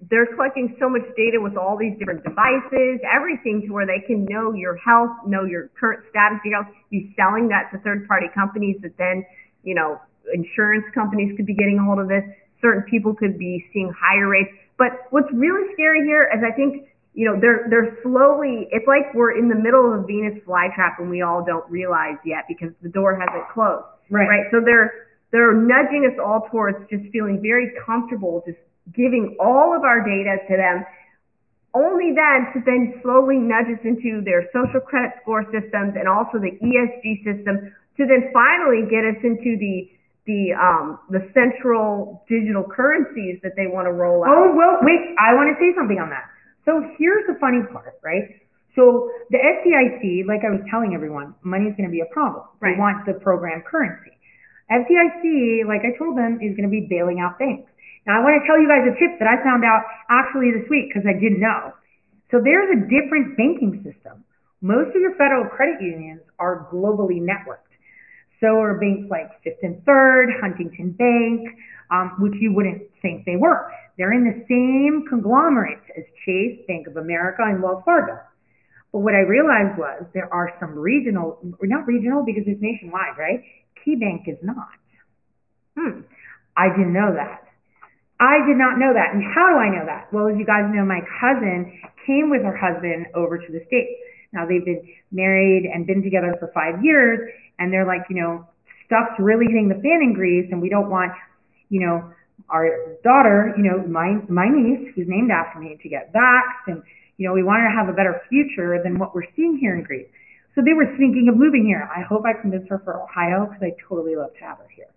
[0.09, 4.25] They're collecting so much data with all these different devices, everything to where they can
[4.25, 8.27] know your health, know your current status your health, be selling that to third party
[8.33, 9.25] companies that then,
[9.63, 9.99] you know,
[10.33, 12.23] insurance companies could be getting a hold of this,
[12.61, 14.51] certain people could be seeing higher rates.
[14.77, 19.13] But what's really scary here is I think, you know, they're they're slowly it's like
[19.13, 22.73] we're in the middle of a Venus flytrap and we all don't realize yet because
[22.81, 23.85] the door hasn't closed.
[24.09, 24.27] Right.
[24.27, 24.45] Right.
[24.51, 28.59] So they're they're nudging us all towards just feeling very comfortable just
[28.93, 30.85] giving all of our data to them
[31.75, 36.39] only then to then slowly nudge us into their social credit score systems and also
[36.39, 39.91] the ESG system to then finally get us into the
[40.25, 44.33] the um the central digital currencies that they want to roll out.
[44.33, 46.25] Oh, well, wait, I want to say something on that.
[46.65, 48.41] So here's the funny part, right?
[48.75, 52.43] So the FDIC, like I was telling everyone, money's going to be a problem.
[52.59, 52.77] They Right.
[52.77, 54.11] want the program currency.
[54.69, 57.69] FDIC, like I told them, is going to be bailing out banks.
[58.07, 60.65] Now I want to tell you guys a tip that I found out actually this
[60.69, 61.73] week because I didn't know.
[62.31, 64.25] So there's a different banking system.
[64.61, 67.74] Most of your federal credit unions are globally networked.
[68.39, 71.55] So are banks like Fifth and Third, Huntington Bank,
[71.91, 73.71] um, which you wouldn't think they were.
[73.97, 78.19] They're in the same conglomerates as Chase, Bank of America, and Wells Fargo.
[78.91, 83.17] But what I realized was there are some regional, or not regional because it's nationwide,
[83.17, 83.43] right?
[83.85, 84.79] KeyBank is not.
[85.77, 86.01] Hmm.
[86.57, 87.43] I didn't know that.
[88.19, 89.11] I did not know that.
[89.11, 90.07] And how do I know that?
[90.15, 91.75] Well, as you guys know, my cousin
[92.07, 93.91] came with her husband over to the States.
[94.33, 94.81] Now they've been
[95.11, 97.29] married and been together for five years,
[97.59, 98.47] and they're like, you know,
[98.85, 101.11] stuff's really hitting the fan in Greece, and we don't want,
[101.69, 102.11] you know,
[102.49, 102.69] our
[103.03, 106.83] daughter, you know, my my niece, who's named after me, to get vaxxed, and
[107.17, 109.75] you know, we want her to have a better future than what we're seeing here
[109.75, 110.07] in Greece.
[110.53, 111.89] So they were thinking of moving here.
[111.91, 114.87] I hope I convince her for Ohio because I totally love to have her here.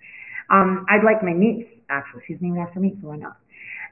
[0.51, 2.23] Um, I'd like my niece, actually.
[2.27, 3.37] She's named after me, so why not?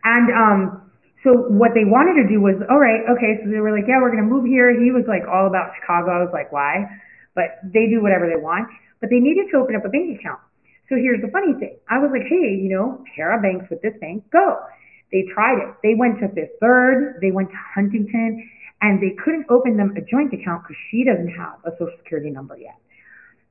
[0.04, 0.90] And um,
[1.26, 3.98] so what they wanted to do was, all right, okay, so they were like, yeah,
[3.98, 4.70] we're going to move here.
[4.70, 6.14] He was like all about Chicago.
[6.14, 6.86] I was like, why?
[7.34, 8.70] But they do whatever they want.
[9.02, 10.38] But they needed to open up a bank account.
[10.86, 11.82] So here's the funny thing.
[11.90, 14.62] I was like, hey, you know, pair of banks with this bank, go.
[15.10, 15.74] They tried it.
[15.82, 18.46] They went to Fifth Third, they went to Huntington,
[18.80, 22.30] and they couldn't open them a joint account because she doesn't have a social security
[22.30, 22.78] number yet.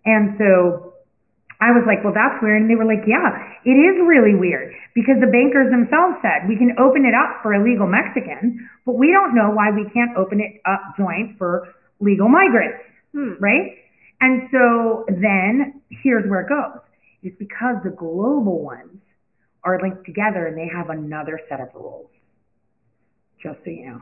[0.08, 0.95] And so
[1.64, 2.62] I was like, well, that's weird.
[2.62, 3.32] And they were like, yeah,
[3.64, 7.56] it is really weird because the bankers themselves said we can open it up for
[7.56, 12.28] illegal Mexicans, but we don't know why we can't open it up joint for legal
[12.28, 12.84] migrants,
[13.16, 13.40] Hmm.
[13.40, 13.80] right?
[14.20, 16.84] And so then here's where it goes.
[17.24, 19.00] It's because the global ones
[19.64, 22.10] are linked together and they have another set of rules.
[23.42, 24.02] Just so you know.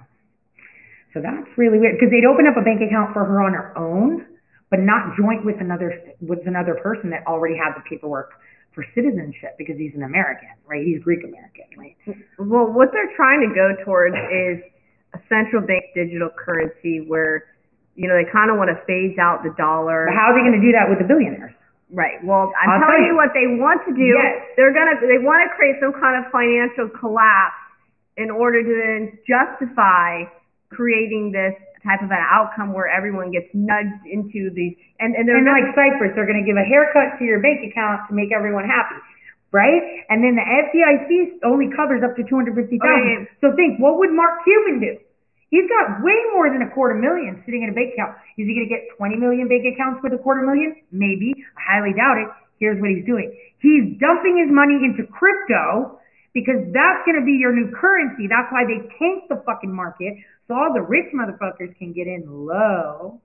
[1.13, 3.77] So that's really weird because they'd open up a bank account for her on her
[3.77, 4.25] own,
[4.73, 8.33] but not joint with another with another person that already had the paperwork
[8.73, 10.81] for citizenship because he's an American, right?
[10.81, 11.93] He's Greek American, right?
[12.41, 14.65] Well, what they're trying to go towards is
[15.13, 17.53] a central bank digital currency where,
[17.93, 20.09] you know, they kind of want to phase out the dollar.
[20.09, 21.53] But how are they going to do that with the billionaires?
[21.93, 22.17] Right.
[22.25, 23.21] Well, I'm I'll telling tell you you.
[23.21, 24.09] what they want to do.
[24.09, 24.57] Yes.
[24.57, 27.61] They're gonna they want to create some kind of financial collapse
[28.17, 30.25] in order to then justify
[30.73, 35.37] creating this type of an outcome where everyone gets nudged into these and and they're
[35.37, 38.15] And gonna- like Cyprus, they're going to give a haircut to your bank account to
[38.15, 38.95] make everyone happy,
[39.51, 40.03] right?
[40.09, 43.27] And then the FDIC only covers up to two hundred fifty oh, thousand.
[43.27, 43.39] Okay.
[43.43, 44.95] So think, what would Mark Cuban do?
[45.53, 48.17] He's got way more than a quarter million sitting in a bank account.
[48.41, 50.73] Is he going to get twenty million bank accounts with a quarter million?
[50.91, 51.29] Maybe.
[51.59, 52.29] I highly doubt it.
[52.57, 53.29] Here's what he's doing.
[53.59, 55.99] He's dumping his money into crypto
[56.33, 58.27] because that's going to be your new currency.
[58.27, 60.15] That's why they tanked the fucking market
[60.47, 63.21] so all the rich motherfuckers can get in low.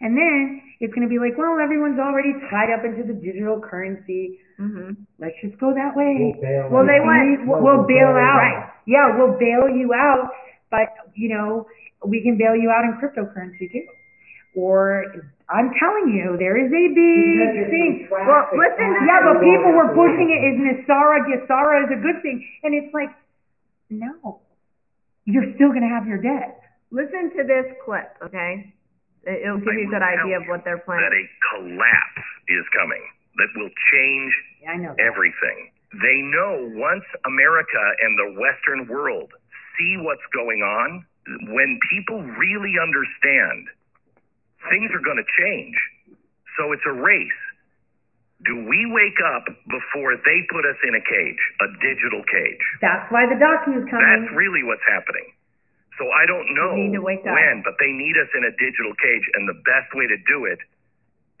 [0.00, 3.60] And then it's going to be like, well, everyone's already tied up into the digital
[3.60, 4.38] currency.
[4.60, 4.96] Mhm.
[5.18, 6.34] Let's just go that way.
[6.42, 8.38] We'll Well, they want- we'll, we'll bail out.
[8.38, 8.70] Right.
[8.86, 10.30] Yeah, we'll bail you out,
[10.70, 11.66] but you know,
[12.06, 13.86] we can bail you out in cryptocurrency too.
[14.56, 15.04] Or
[15.48, 18.08] I'm telling you, there is a big thing.
[18.12, 19.48] Well, listen to yeah, but this.
[19.48, 23.08] people were pushing it as NESARA GESARA is a good thing, and it's like,
[23.88, 24.40] no,
[25.24, 26.60] you're still going to have your debt.
[26.90, 28.72] listen to this clip, okay?
[29.24, 31.04] It- It'll give you a good idea of what they're planning.
[31.08, 31.28] that planning.
[31.32, 33.04] a collapse is coming
[33.40, 34.32] that will change
[34.68, 34.92] I know.
[35.00, 35.72] everything.
[35.96, 39.32] They know once America and the Western world
[39.78, 41.06] see what's going on,
[41.48, 43.68] when people really understand,
[44.66, 45.76] things are going to change.
[46.58, 47.42] So it's a race.
[48.46, 52.62] Do we wake up before they put us in a cage, a digital cage?
[52.82, 54.02] That's why the docu's coming.
[54.02, 55.26] That's really what's happening.
[55.98, 57.34] So I don't know need up.
[57.34, 60.46] when, but they need us in a digital cage, and the best way to do
[60.46, 60.62] it,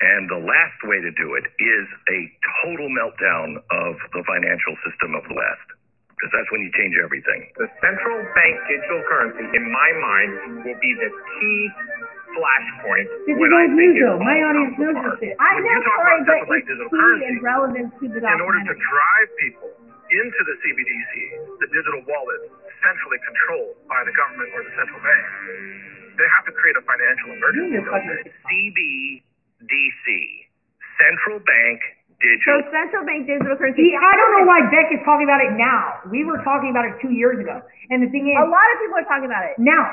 [0.02, 2.20] and the last way to do it, is a
[2.66, 5.68] total meltdown of the financial system of the West,
[6.10, 7.46] because that's when you change everything.
[7.54, 10.30] The central bank digital currency, in my mind,
[10.66, 11.60] will be the key
[12.36, 14.18] flashpoint This is when I old think news it though.
[14.20, 15.34] My audience knows this shit.
[15.38, 17.36] I When know, you talk Corey, about but central bank it's digital key currency, and
[17.44, 18.78] relevant to the in order to documentary.
[18.78, 19.70] drive people
[20.08, 21.12] into the CBDC,
[21.60, 22.40] the digital wallet,
[22.80, 25.24] centrally controlled by the government or the central bank,
[26.16, 27.76] they have to create a financial emergency.
[27.84, 28.22] don't they?
[28.48, 30.06] CBDC,
[30.98, 31.78] Central Bank
[32.18, 32.58] So Digital.
[32.74, 33.78] central bank digital currency.
[33.78, 36.02] See, I don't know why Beck is talking about it now.
[36.10, 37.62] We were talking about it two years ago.
[37.94, 39.54] And the thing is, A lot of people are talking about it.
[39.62, 39.86] now,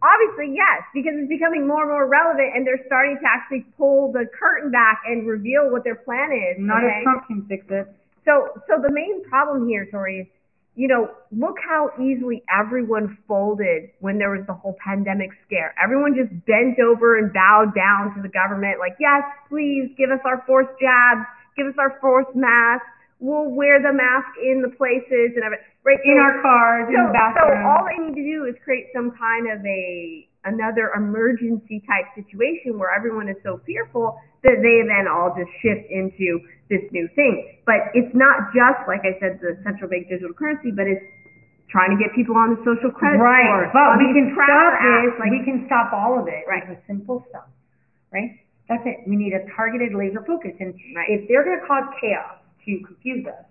[0.00, 4.12] Obviously, yes, because it's becoming more and more relevant, and they're starting to actually pull
[4.12, 6.56] the curtain back and reveal what their plan is.
[6.58, 7.00] not okay?
[7.00, 7.84] if Trump can fix it.
[8.24, 10.26] So, so the main problem here, Tori, is,
[10.74, 15.74] you know, look how easily everyone folded when there was the whole pandemic scare.
[15.82, 20.20] Everyone just bent over and bowed down to the government, like, yes, please give us
[20.24, 22.88] our forced jabs, give us our forced masks.
[23.20, 25.64] We'll wear the mask in the places and everything.
[25.84, 27.62] Right, In so- our cars, in the bathroom.
[27.62, 32.08] So all they need to do is create some kind of a another emergency type
[32.16, 36.40] situation where everyone is so fearful that they then all just shift into
[36.72, 37.60] this new thing.
[37.68, 41.04] But it's not just like I said, the central bank digital currency, but it's
[41.68, 43.68] trying to get people on the social credit Right, score.
[43.76, 45.12] but we can stop this.
[45.20, 46.66] like- we can stop all of it Right.
[46.66, 47.44] with simple stuff,
[48.12, 48.32] right?
[48.66, 49.04] That's it.
[49.06, 50.56] We need a targeted laser focus.
[50.58, 51.10] And Right.
[51.20, 53.44] if they're going to cause chaos to confuse us,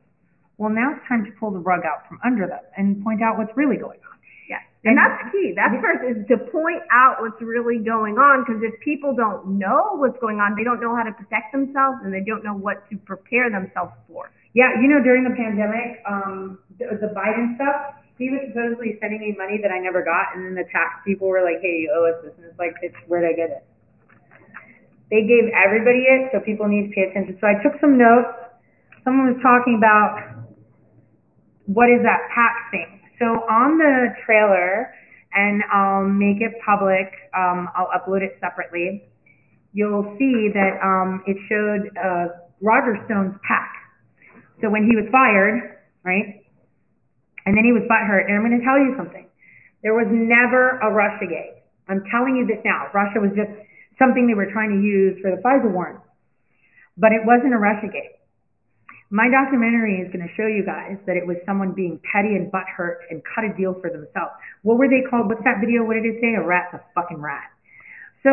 [0.58, 3.38] well, now it's time to pull the rug out from under them and point out
[3.38, 4.18] what's really going on.
[4.50, 4.66] Yes.
[4.84, 5.54] And that's the key.
[5.56, 9.96] That's first is to point out what's really going on because if people don't know
[9.96, 12.84] what's going on, they don't know how to protect themselves and they don't know what
[12.92, 14.32] to prepare themselves for.
[14.52, 19.22] Yeah, you know, during the pandemic, um, the, the Biden stuff, he was supposedly sending
[19.22, 21.94] me money that I never got, and then the tax people were like, "Hey, you
[21.94, 23.64] owe us this," and it's like, "Bitch, where'd I get it?"
[25.08, 27.38] They gave everybody it, so people need to pay attention.
[27.40, 28.49] So I took some notes.
[29.04, 30.48] Someone was talking about
[31.66, 33.02] what is that pack thing.
[33.20, 34.94] So on the trailer,
[35.34, 37.14] and I'll make it public.
[37.38, 39.10] Um, I'll upload it separately.
[39.74, 42.26] You'll see that um, it showed uh,
[42.62, 43.70] Roger Stone's pack.
[44.62, 46.42] So when he was fired, right,
[47.46, 49.30] and then he was butthurt, and I'm going to tell you something.
[49.82, 51.64] There was never a Russiagate.
[51.88, 52.92] I'm telling you this now.
[52.94, 53.50] Russia was just
[53.98, 56.02] something they were trying to use for the FISA warrant.
[56.98, 58.19] But it wasn't a Russiagate.
[59.10, 62.54] My documentary is going to show you guys that it was someone being petty and
[62.54, 64.38] butthurt and cut a deal for themselves.
[64.62, 65.26] What were they called?
[65.26, 65.82] What's that video?
[65.82, 66.38] What did it say?
[66.38, 67.50] A rat's a fucking rat.
[68.22, 68.30] So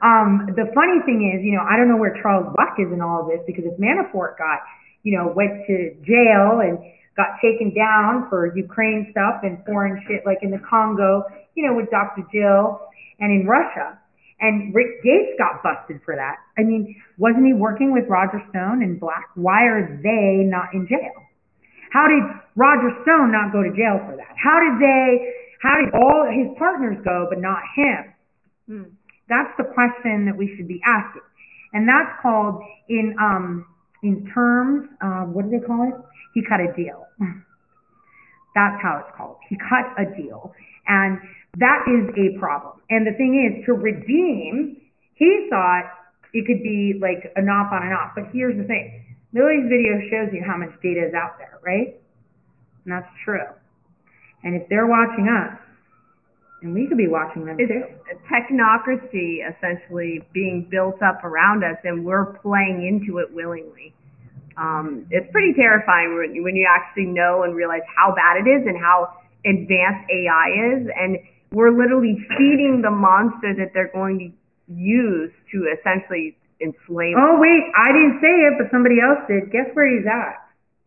[0.00, 3.04] um, the funny thing is, you know, I don't know where Charles Black is in
[3.04, 4.64] all of this because if Manafort got,
[5.04, 6.80] you know, went to jail and
[7.20, 11.74] got taken down for Ukraine stuff and foreign shit like in the Congo, you know,
[11.76, 12.24] with Dr.
[12.32, 12.80] Jill
[13.20, 13.98] and in Russia.
[14.40, 16.36] And Rick Gates got busted for that.
[16.58, 19.30] I mean, wasn't he working with Roger Stone and Black?
[19.34, 21.14] Why are they not in jail?
[21.92, 22.24] How did
[22.56, 24.34] Roger Stone not go to jail for that?
[24.34, 25.32] How did they,
[25.62, 28.02] how did all his partners go, but not him?
[28.66, 28.90] Hmm.
[29.28, 31.22] That's the question that we should be asking.
[31.72, 33.66] And that's called in, um,
[34.02, 35.94] in terms, uh, what do they call it?
[36.34, 37.06] He cut a deal.
[38.54, 39.38] That's how it's called.
[39.48, 40.54] He cut a deal.
[40.86, 41.18] And
[41.58, 42.80] that is a problem.
[42.90, 44.80] And the thing is, to redeem,
[45.14, 45.90] he thought
[46.32, 48.12] it could be like an off on and off.
[48.14, 49.04] But here's the thing.
[49.32, 51.98] Lily's video shows you how much data is out there, right?
[52.84, 53.46] And that's true.
[54.42, 55.58] And if they're watching us,
[56.62, 57.84] and we could be watching them It's too.
[58.08, 63.94] a technocracy essentially being built up around us, and we're playing into it willingly.
[64.56, 68.66] Um, it's pretty terrifying when, when you actually know and realize how bad it is
[68.66, 69.12] and how
[69.44, 70.46] advanced AI
[70.78, 71.18] is, and
[71.54, 74.28] we're literally feeding the monster that they're going to
[74.74, 77.14] use to essentially enslave.
[77.18, 79.50] Oh wait, I didn't say it, but somebody else did.
[79.50, 80.42] Guess where he's at?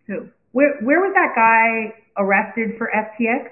[0.07, 0.29] Who?
[0.51, 3.51] Where where was that guy arrested for FTX?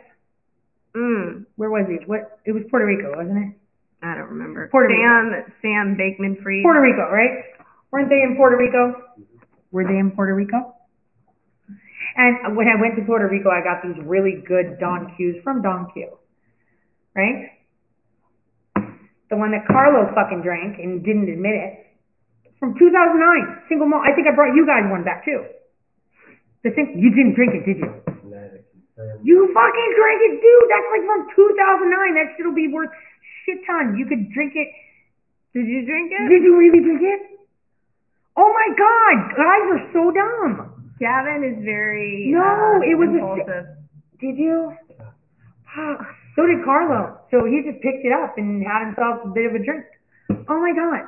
[0.95, 1.99] Mm, Where was he?
[2.05, 2.39] What?
[2.45, 3.51] It was Puerto Rico, wasn't it?
[4.01, 4.69] I don't remember.
[4.71, 6.63] Puerto Sam Sam Bankman-Fried.
[6.63, 7.43] Puerto Rico, right?
[7.91, 8.95] Weren't they in Puerto Rico?
[9.71, 10.73] Were they in Puerto Rico?
[12.15, 15.61] And when I went to Puerto Rico, I got these really good Don Qs from
[15.61, 16.17] Don Q.
[17.15, 17.55] Right?
[19.31, 21.73] The one that Carlo fucking drank and didn't admit it.
[22.59, 24.03] From 2009, single malt.
[24.05, 25.43] I think I brought you guys one back too.
[26.63, 27.89] The thing, you didn't drink it, did you?
[29.23, 30.67] You fucking drank it, dude.
[30.71, 32.15] That's like from 2009.
[32.15, 32.89] That shit'll be worth
[33.43, 33.97] shit ton.
[33.97, 34.69] You could drink it.
[35.53, 36.25] Did you drink it?
[36.29, 37.21] Did you really drink it?
[38.37, 40.93] Oh my god, guys are so dumb.
[40.99, 43.65] Gavin is very No, uh, it was a impulsive.
[44.19, 44.73] Did you?
[45.75, 46.07] Fuck.
[46.35, 47.17] So did Carlo.
[47.31, 49.87] So he just picked it up and had himself a bit of a drink.
[50.51, 51.07] Oh my god.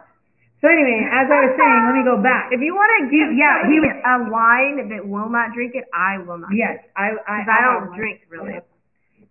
[0.64, 2.50] So anyway, as I was saying, let me go back.
[2.50, 5.86] If you want to give yeah, he was a wine that will not drink it,
[5.94, 6.50] I will not.
[6.56, 8.58] Yes, I I, I have don't drink really.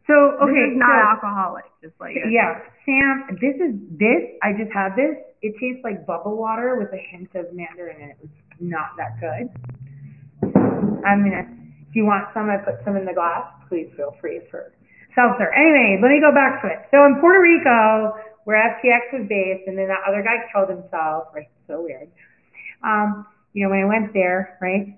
[0.07, 1.67] So okay, this is not so- alcoholic.
[1.83, 4.23] Just like Yeah, Sam, this is this.
[4.43, 5.19] I just had this.
[5.43, 9.19] It tastes like bubble water with a hint of mandarin, and it was not that
[9.19, 9.51] good.
[11.03, 11.47] I'm gonna.
[11.91, 13.51] If you want some, I put some in the glass.
[13.69, 14.73] Please feel free for
[15.17, 15.49] seltzer.
[15.57, 16.85] Anyway, let me go back to it.
[16.93, 18.15] So in Puerto Rico,
[18.45, 21.35] where FTX was based, and then that other guy killed himself.
[21.35, 22.07] Right, so weird.
[22.85, 23.27] Um,
[23.57, 24.95] you know, when I went there, right?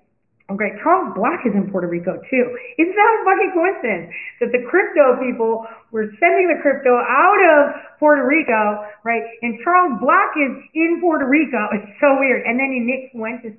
[0.49, 0.73] Oh, great.
[0.81, 2.45] Charles Black is in Puerto Rico too.
[2.81, 4.09] Isn't that a fucking coincidence
[4.41, 9.21] that the crypto people were sending the crypto out of Puerto Rico, right?
[9.45, 11.69] And Charles Black is in Puerto Rico.
[11.77, 12.49] It's so weird.
[12.49, 13.55] And then Nick Fuentes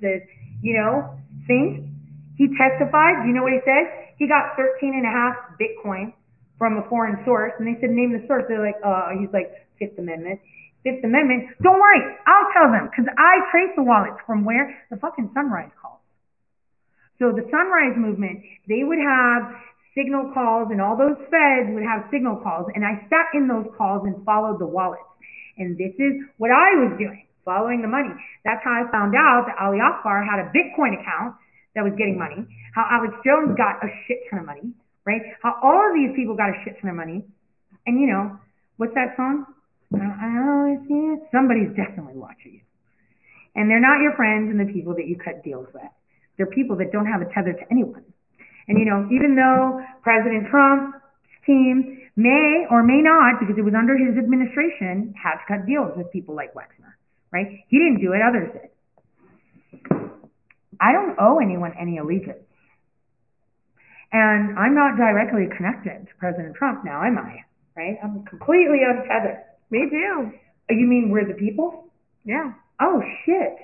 [0.61, 1.15] you know,
[1.47, 1.87] think
[2.35, 3.25] he testified.
[3.25, 3.87] You know what he said?
[4.19, 6.13] He got 13 and a half Bitcoin
[6.61, 8.45] from a foreign source, and they said name the source.
[8.45, 9.49] They're like, uh, he's like
[9.81, 10.37] Fifth Amendment.
[10.85, 11.57] Fifth Amendment.
[11.65, 15.73] Don't worry, I'll tell them because I trace the wallets from where the fucking Sunrise
[15.81, 16.05] calls.
[17.17, 19.57] So the Sunrise Movement, they would have
[19.97, 23.65] signal calls, and all those feds would have signal calls, and I sat in those
[23.73, 25.01] calls and followed the wallets.
[25.57, 28.13] And this is what I was doing, following the money.
[28.45, 31.41] That's how I found out that Ali Akbar had a Bitcoin account
[31.73, 32.45] that was getting money,
[32.77, 34.69] how Alex Jones got a shit ton of money,
[35.05, 35.21] right?
[35.41, 37.25] How all of these people got a shit ton of money.
[37.85, 38.37] And you know,
[38.77, 39.45] what's that song?
[39.93, 41.19] I always see it.
[41.31, 42.63] Somebody's definitely watching you.
[43.55, 45.91] And they're not your friends and the people that you cut deals with.
[46.37, 48.05] They're people that don't have a tether to anyone.
[48.67, 50.97] And you know, even though President Trump's
[51.45, 56.11] team may or may not, because it was under his administration, have cut deals with
[56.11, 56.95] people like Wexner,
[57.31, 57.47] right?
[57.67, 58.71] He didn't do it, others did.
[60.79, 62.47] I don't owe anyone any allegiance.
[64.11, 67.43] And I'm not directly connected to President Trump now, am I?
[67.75, 67.97] Right?
[68.03, 69.39] I'm completely untethered.
[69.69, 70.31] Me too.
[70.69, 71.87] Oh, You mean we're the people?
[72.25, 72.51] Yeah.
[72.81, 73.55] Oh shit.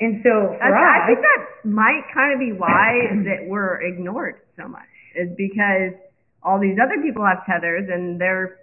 [0.00, 4.40] And so for I, I think that might kind of be why that we're ignored
[4.56, 5.94] so much is because
[6.42, 8.58] all these other people have tethers and their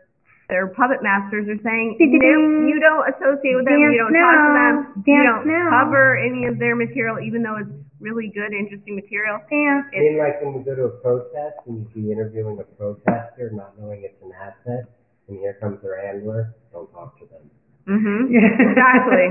[0.51, 4.03] their puppet masters are saying Ding, ding, no, you don't associate with them, Dance you
[4.03, 5.03] don't talk to them, now.
[5.07, 5.65] you don't now.
[5.71, 7.71] cover any of their material, even though it's
[8.03, 9.39] really good, interesting material.
[9.49, 9.87] Yeah.
[9.87, 13.49] I mean, like when you go to a protest and you be interviewing a protester,
[13.55, 14.91] not knowing it's an asset,
[15.31, 17.47] and here comes their handler, don't talk to them.
[17.87, 18.29] Mhm.
[18.35, 19.25] exactly.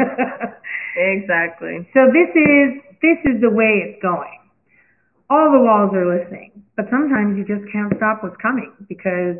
[0.97, 1.89] exactly.
[1.95, 2.69] So this is
[3.03, 4.39] this is the way it's going.
[5.29, 9.37] All the walls are listening, but sometimes you just can't stop what's coming because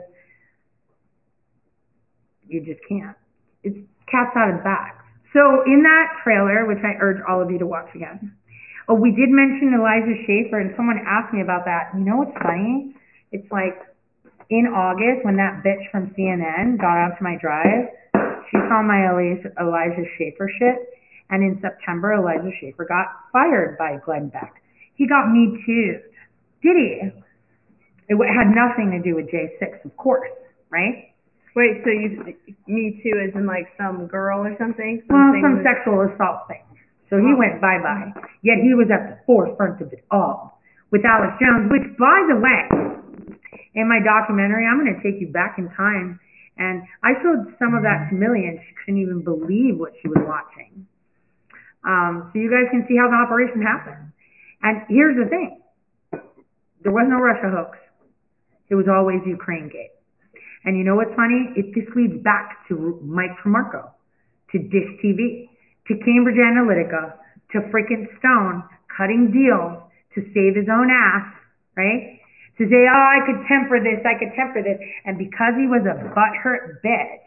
[2.51, 3.17] you just can't.
[3.63, 3.79] It's
[4.11, 4.99] cats out of the bag.
[5.33, 8.35] So in that trailer, which I urge all of you to watch again,
[8.89, 11.95] oh, we did mention Elijah Schaffer, and someone asked me about that.
[11.95, 12.97] You know what's funny?
[13.31, 13.79] It's like
[14.51, 17.87] in August when that bitch from CNN got onto my drive,
[18.51, 20.91] She saw my Elijah Schaffer shit,
[21.31, 24.55] and in September, Elijah Schaffer got fired by Glenn Beck.
[24.95, 26.01] He got me too.
[26.63, 27.11] Did he?
[28.09, 30.29] It had nothing to do with J6, of course,
[30.69, 31.10] right?
[31.57, 32.35] Wait, so you
[32.67, 35.03] me too as in like some girl or something?
[35.09, 36.63] Well, Something some with- sexual assault thing.
[37.11, 38.15] So he went bye bye.
[38.43, 40.61] Yet he was at the forefront of it all
[40.91, 42.63] with Alex Jones, which, by the way,
[43.75, 46.19] in my documentary, I'm going to take you back in time.
[46.59, 50.09] And I showed some of that to Millie, and she couldn't even believe what she
[50.09, 50.87] was watching.
[51.87, 54.13] Um, so you guys can see how the operation happened.
[54.63, 55.63] And here's the thing
[56.83, 57.79] there was no Russia hoax,
[58.69, 59.95] it was always Ukraine Gate.
[60.65, 61.53] And you know what's funny?
[61.57, 63.91] It this leads back to Mike Tremarco,
[64.53, 65.49] to Dish TV,
[65.89, 67.17] to Cambridge Analytica,
[67.53, 68.63] to freaking Stone
[68.97, 69.81] cutting deals
[70.15, 71.33] to save his own ass,
[71.77, 72.21] right?
[72.59, 74.79] To say, oh, I could temper this, I could temper this.
[75.05, 77.25] And because he was a butthurt bitch,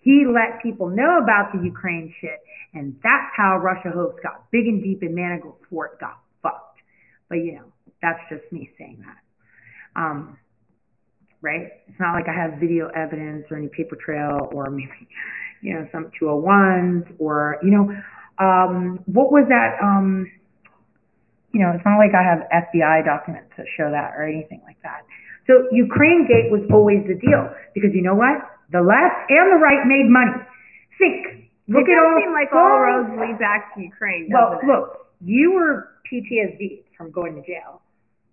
[0.00, 2.38] he let people know about the Ukraine shit.
[2.72, 6.78] And that's how Russia hoax got big and deep and Manafort got fucked.
[7.28, 10.00] But you know, that's just me saying that.
[10.00, 10.38] Um,
[11.42, 11.68] right?
[11.88, 15.08] It's not like I have video evidence or any paper trail or maybe,
[15.62, 17.90] you know, some 201s or, you know,
[18.38, 19.76] um, what was that?
[19.82, 20.30] Um,
[21.52, 24.78] you know, it's not like I have FBI documents that show that or anything like
[24.82, 25.02] that.
[25.46, 28.38] So Ukraine Gate was always the deal because you know what?
[28.70, 30.38] The left and the right made money.
[30.98, 31.50] Think.
[31.66, 32.18] Look it at all.
[32.22, 34.66] seem like all all- roads lead back to Ukraine, Well, it?
[34.66, 37.82] look, you were PTSD from going to jail,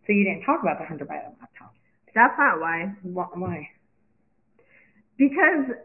[0.05, 1.73] so you didn't talk about the Hunter Biden laptop.
[2.17, 2.97] That's not why.
[3.05, 3.69] Why?
[5.21, 5.77] Because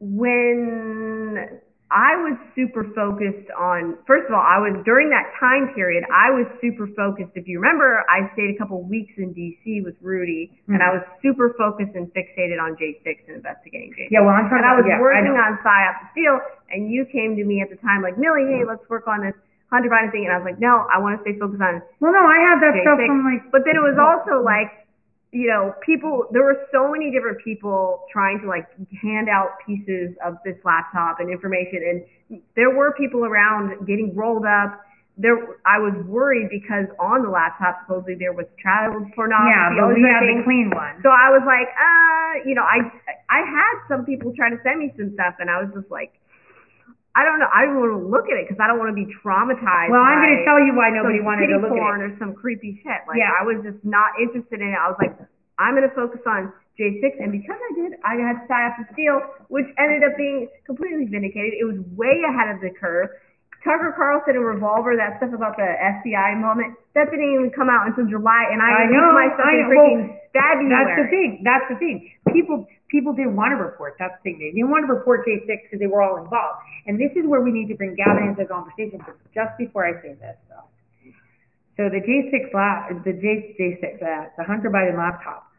[0.00, 1.60] when
[1.92, 6.32] I was super focused on, first of all, I was, during that time period, I
[6.32, 7.36] was super focused.
[7.36, 11.04] If you remember, I stayed a couple weeks in DC with Rudy, and I mm-hmm.
[11.04, 14.08] was super focused and fixated on J6 and investigating J6.
[14.08, 15.44] Yeah, well, I'm talking And I was yeah, I working know.
[15.44, 16.40] on PSYOP Steel,
[16.72, 19.36] and you came to me at the time like, Millie, hey, let's work on this
[19.68, 20.24] Hunter Biden thing.
[20.24, 22.58] And I was like, no, I want to stay focused on Well, no, I have
[22.64, 22.82] that J6.
[22.82, 23.42] stuff from like.
[23.54, 24.79] But then it was also like,
[25.32, 28.66] you know, people, there were so many different people trying to like
[29.00, 32.04] hand out pieces of this laptop and information.
[32.30, 34.80] And there were people around getting rolled up.
[35.16, 39.54] There, I was worried because on the laptop, supposedly there was child pornography.
[39.54, 40.98] Yeah, but we have the clean one.
[41.02, 42.90] So I was like, uh, you know, I,
[43.30, 46.10] I had some people try to send me some stuff and I was just like,
[47.18, 47.50] I don't know.
[47.50, 49.90] I don't want to look at it because I don't want to be traumatized.
[49.90, 52.06] Well, I'm going to tell you why nobody wanted to look at it.
[52.06, 53.02] or some creepy shit.
[53.10, 53.34] Like Yeah.
[53.34, 54.78] I was just not interested in it.
[54.78, 55.18] I was like,
[55.58, 59.66] I'm going to focus on J6, and because I did, I had to Steel, which
[59.76, 61.52] ended up being completely vindicated.
[61.60, 63.10] It was way ahead of the curve.
[63.60, 67.84] Tucker Carlson and Revolver, that stuff about the FBI moment, that didn't even come out
[67.84, 69.68] until July, and I, I know, my stuff I in know.
[69.68, 70.72] freaking Well, February.
[70.72, 71.30] That's the thing.
[71.44, 71.96] That's the thing.
[72.32, 73.96] People people didn't want to report.
[73.98, 74.36] That's the thing.
[74.40, 76.64] They didn't want to report J6 because they were all involved.
[76.86, 79.02] And this is where we need to bring Gavin into the conversation.
[79.04, 80.66] But just before I say this, though,
[81.76, 85.49] so the J6 lap, the J J6, uh, the Hunter Biden laptop.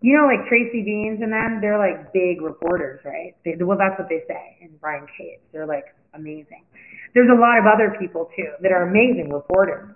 [0.00, 3.36] You know, like Tracy Beanz and them, they're like big reporters, right?
[3.44, 4.56] They, well, that's what they say.
[4.62, 6.64] And Brian Cage, they're like amazing.
[7.12, 9.94] There's a lot of other people too that are amazing reporters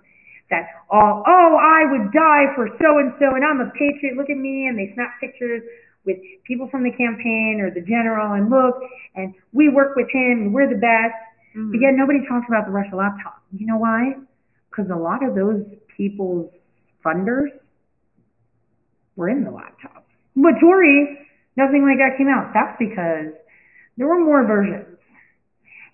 [0.49, 4.13] that all, oh, I would die for so and so, and I'm a patriot.
[4.15, 5.63] Look at me, and they snap pictures
[6.05, 8.77] with people from the campaign or the general, and look,
[9.15, 11.17] and we work with him, and we're the best.
[11.57, 11.71] Mm-hmm.
[11.71, 13.41] But yet nobody talks about the Russia laptop.
[13.57, 14.13] You know why?
[14.69, 15.65] Because a lot of those
[15.97, 16.51] people's
[17.03, 17.49] funders
[19.15, 20.05] were in the laptop.
[20.35, 21.17] But Tori,
[21.55, 22.51] nothing like that came out.
[22.53, 23.31] That's because
[23.97, 24.99] there were more versions.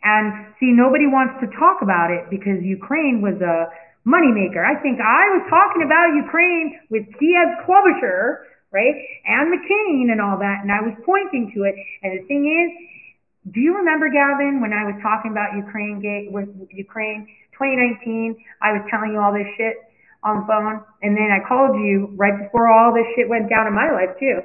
[0.04, 3.70] And see, nobody wants to talk about it because Ukraine was a
[4.02, 4.66] moneymaker.
[4.66, 8.98] I think I was talking about Ukraine with Kiev Klobuchar, right,
[9.30, 11.78] and McCain and all that, and I was pointing to it.
[12.02, 16.34] And the thing is, do you remember, Gavin, when I was talking about Ukraine gate
[16.34, 18.38] with Ukraine 2019?
[18.62, 19.78] I was telling you all this shit
[20.24, 23.68] on the phone, and then I called you right before all this shit went down
[23.68, 24.40] in my life too.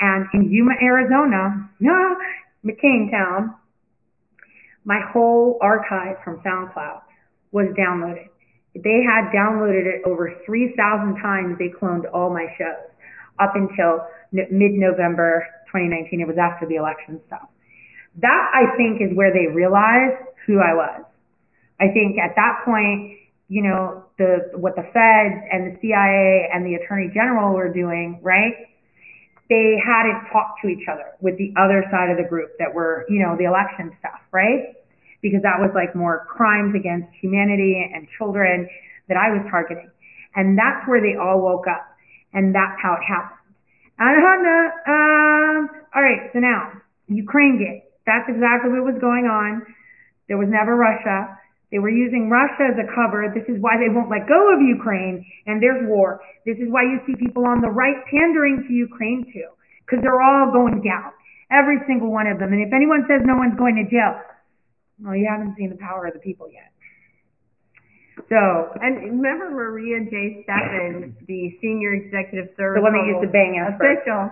[0.00, 2.16] And in Yuma, Arizona, no,
[2.64, 3.54] McCain Town,
[4.84, 7.00] my whole archive from SoundCloud
[7.52, 8.28] was downloaded.
[8.74, 11.56] They had downloaded it over 3,000 times.
[11.58, 12.90] They cloned all my shows
[13.38, 16.20] up until mid-November 2019.
[16.20, 17.48] It was after the election stuff.
[18.20, 21.04] That I think is where they realized who I was.
[21.80, 23.18] I think at that point,
[23.48, 28.20] you know, the what the feds and the CIA and the Attorney General were doing,
[28.22, 28.54] right?
[29.50, 33.04] They hadn't talked to each other with the other side of the group that were,
[33.08, 34.72] you know, the election stuff, right?
[35.20, 38.68] Because that was like more crimes against humanity and children
[39.08, 39.90] that I was targeting.
[40.34, 41.86] And that's where they all woke up.
[42.32, 43.44] And that's how it happened.
[44.00, 46.72] Um, all right, so now,
[47.06, 47.82] Ukraine.
[48.06, 49.62] That's exactly what was going on.
[50.28, 51.38] There was never Russia.
[51.74, 53.26] They were using Russia as a cover.
[53.34, 56.22] This is why they won't let go of Ukraine, and there's war.
[56.46, 59.50] This is why you see people on the right pandering to Ukraine too,
[59.82, 61.10] because they're all going down,
[61.50, 62.54] every single one of them.
[62.54, 64.22] And if anyone says no one's going to jail,
[65.02, 66.70] well, you haven't seen the power of the people yet.
[68.30, 70.46] So, And remember Maria J.
[70.46, 74.30] Stephan, the senior executive service the one that used to bang official.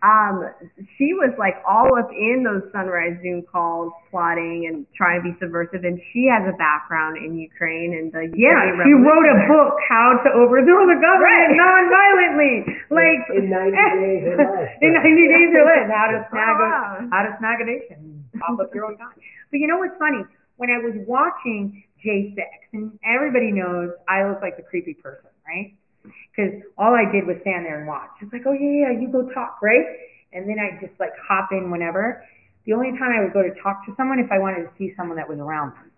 [0.00, 0.48] Um,
[0.96, 5.36] she was like all up in those sunrise Zoom calls, plotting and trying to be
[5.36, 5.84] subversive.
[5.84, 9.76] And she has a background in Ukraine and the Yeah, Ukrainian she wrote a book,
[9.92, 11.52] How to Overthrow the Government Right.
[11.52, 12.54] Non-Violently.
[12.90, 14.68] Like In 90 days or less.
[14.82, 15.84] in 90 days or less.
[15.92, 16.70] How to snag Oh, a
[17.12, 18.24] how to snag a nation.
[18.40, 19.14] Pop up your own time.
[19.52, 20.24] But you know what's funny?
[20.56, 22.40] When I was watching J6,
[22.72, 25.76] and everybody knows I look like the creepy person, right?
[26.02, 28.10] Because all I did was stand there and watch.
[28.22, 29.84] It's like, oh yeah, yeah, you go talk, right?
[30.32, 32.24] And then I just like hop in whenever.
[32.66, 34.94] The only time I would go to talk to someone if I wanted to see
[34.96, 35.90] someone that was around them.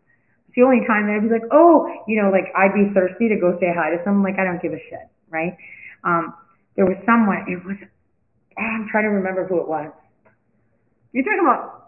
[0.49, 3.29] It's the only time that I'd be like, oh, you know, like I'd be thirsty
[3.29, 4.23] to go say hi to someone.
[4.23, 5.57] Like I don't give a shit, right?
[6.05, 6.35] Um,
[6.77, 7.45] there was someone.
[7.49, 7.77] It was.
[7.81, 9.91] Oh, I'm trying to remember who it was.
[11.12, 11.81] You're talking about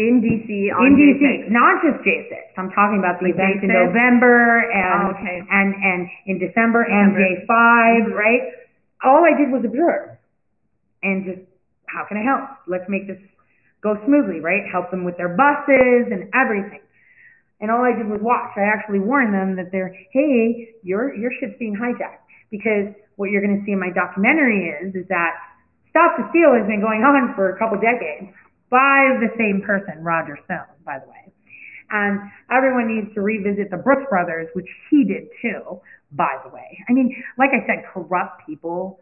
[0.00, 1.52] in DC on in DC, J6.
[1.52, 2.56] not just J6.
[2.56, 3.84] I'm talking about the Like events in J6?
[3.92, 5.38] November and Oh, okay.
[5.44, 8.42] and and in December, and J5, right?
[9.04, 10.16] All I did was observe
[11.04, 11.42] and just
[11.88, 12.48] how can I help?
[12.66, 13.18] Let's make this
[13.82, 14.62] go smoothly, right?
[14.72, 16.80] Help them with their buses and everything.
[17.60, 18.56] And all I did was watch.
[18.56, 23.44] I actually warned them that they're, hey, your your ship's being hijacked because what you're
[23.44, 25.36] going to see in my documentary is is that
[25.92, 28.30] Stop the Steal has been going on for a couple decades
[28.70, 31.32] by the same person, Roger Stone, by the way.
[31.90, 32.20] And
[32.50, 35.80] everyone needs to revisit the Brooks Brothers, which he did too,
[36.12, 36.78] by the way.
[36.88, 39.00] I mean, like I said, corrupt people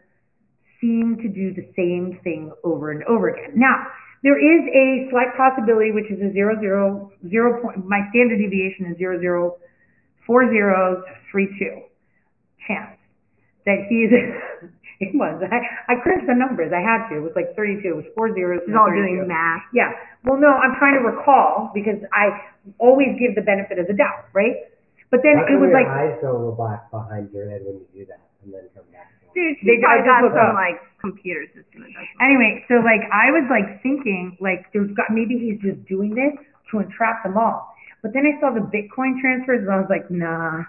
[0.81, 3.53] seem to do the same thing over and over again.
[3.55, 3.86] Now,
[4.23, 7.86] there is a slight possibility, which is a zero zero zero point.
[7.86, 9.57] My standard deviation is zero zero
[10.27, 11.82] four zeros three two
[12.66, 12.97] chance
[13.66, 14.70] that he is.
[15.01, 15.39] it was.
[15.43, 15.61] I,
[15.93, 16.73] I crunched the numbers.
[16.75, 17.19] I had to.
[17.19, 17.95] It was like thirty two.
[17.95, 18.61] It was four zeros.
[18.66, 18.99] She's and all 32.
[19.03, 19.62] doing math.
[19.73, 19.93] Yeah.
[20.25, 22.35] Well, no, I'm trying to recall because I
[22.79, 24.66] always give the benefit of the doubt, right?
[25.11, 27.81] But then How it was your like eyes don't go black behind your head when
[27.81, 29.09] you do that, and then come back.
[29.33, 30.59] Dude, They- she's probably got some up.
[30.59, 32.19] like computer system that does it.
[32.25, 36.35] Anyway, so like I was like thinking like there's got maybe he's just doing this
[36.73, 37.70] to entrap them all.
[38.03, 40.62] But then I saw the Bitcoin transfers and I was like, nah,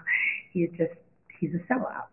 [0.52, 0.94] he's just
[1.38, 2.09] he's a sellout.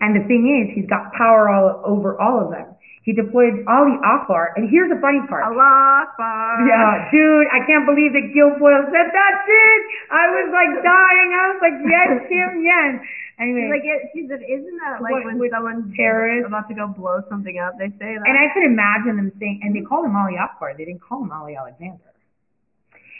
[0.00, 2.74] And the thing is, he's got power all over all of them.
[3.02, 5.42] He deployed Ali Akbar, and here's the funny part.
[5.42, 6.62] Allah Akbar.
[6.70, 9.80] Yeah, dude, I can't believe that Guilfoyle said that's it.
[10.14, 11.28] I was like dying.
[11.34, 13.02] I was like, yes, Kim, yes.
[13.42, 16.46] Anyway, Like it, she said, isn't that like What- when with someone's terrorists?
[16.46, 17.74] about to go blow something up?
[17.74, 18.22] They say that.
[18.22, 20.78] And I could imagine them saying, and they called him Ali Akbar.
[20.78, 22.06] They didn't call him Ali Alexander.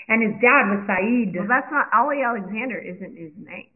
[0.07, 1.35] And his dad was Saeed.
[1.35, 2.79] well, that's not Ali Alexander.
[2.79, 3.72] Isn't his name?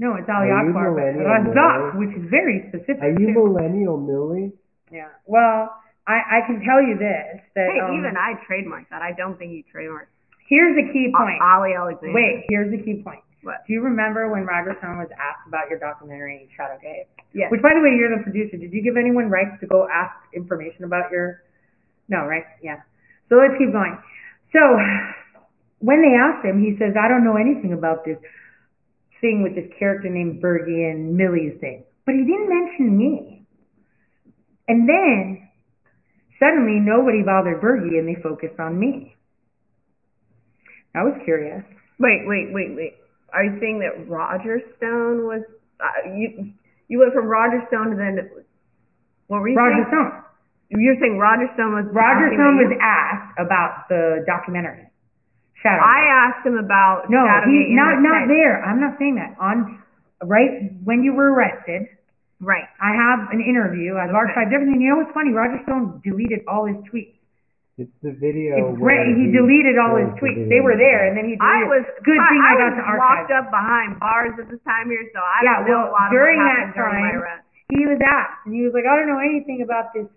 [0.00, 2.08] No, it's Ali Are you Akbar, but Razak, Millie?
[2.08, 3.04] which is very specific.
[3.04, 3.36] Are you too.
[3.36, 4.56] millennial Millie?
[4.90, 5.12] Yeah.
[5.28, 5.68] Well,
[6.08, 9.04] I, I can tell you this that Hey, um, even I trademarked that.
[9.04, 10.10] I don't think you trademarked
[10.50, 11.38] here's the key point.
[11.40, 12.12] Ali Alexander.
[12.12, 13.22] Wait, here's the key point.
[13.46, 13.64] What?
[13.64, 17.08] Do you remember when Roger Stone was asked about your documentary Shadowgate?
[17.32, 17.48] Yes.
[17.48, 18.58] Which, by the way, you're the producer.
[18.58, 21.40] Did you give anyone rights to go ask information about your?
[22.10, 22.44] No, right?
[22.60, 22.84] Yeah.
[23.30, 23.96] So let's keep going.
[24.52, 24.60] So
[25.78, 28.18] when they asked him, he says, "I don't know anything about this
[29.20, 33.46] thing with this character named Bergy and Millie's thing," but he didn't mention me.
[34.68, 35.48] And then
[36.38, 39.16] suddenly nobody bothered Bergy, and they focused on me.
[40.94, 41.62] I was curious.
[41.98, 42.94] Wait, wait, wait, wait.
[43.32, 45.42] Are you saying that Roger Stone was
[45.78, 46.52] uh, you?
[46.88, 48.18] You went from Roger Stone to then
[49.30, 49.94] what were you Roger saying?
[49.94, 50.80] Stone.
[50.82, 54.89] You're saying Roger Stone was Roger Stone was asked about the documentary.
[55.62, 55.82] Shadow.
[55.82, 58.32] I asked him about no, Shadowgate he not not tent.
[58.32, 58.64] there.
[58.64, 59.36] I'm not saying that.
[59.40, 59.80] On
[60.24, 61.88] right when you were arrested,
[62.40, 62.64] Right.
[62.80, 64.00] I have an interview.
[64.00, 64.80] I've archived everything.
[64.80, 65.28] You know what's funny?
[65.28, 67.20] Roger Stone deleted all his tweets.
[67.76, 68.72] It's the video.
[68.72, 69.12] It's where great.
[69.16, 70.48] He deleted all his shows the tweets.
[70.48, 72.76] They were there, and then he I was good I, thing I, I, got was
[72.80, 73.04] to archive.
[73.04, 75.96] locked up behind bars at this time here, so I yeah, don't know well, a
[75.96, 77.40] lot of during what that happened during my time,
[77.76, 80.08] he was asked, and he was like, I don't know anything about this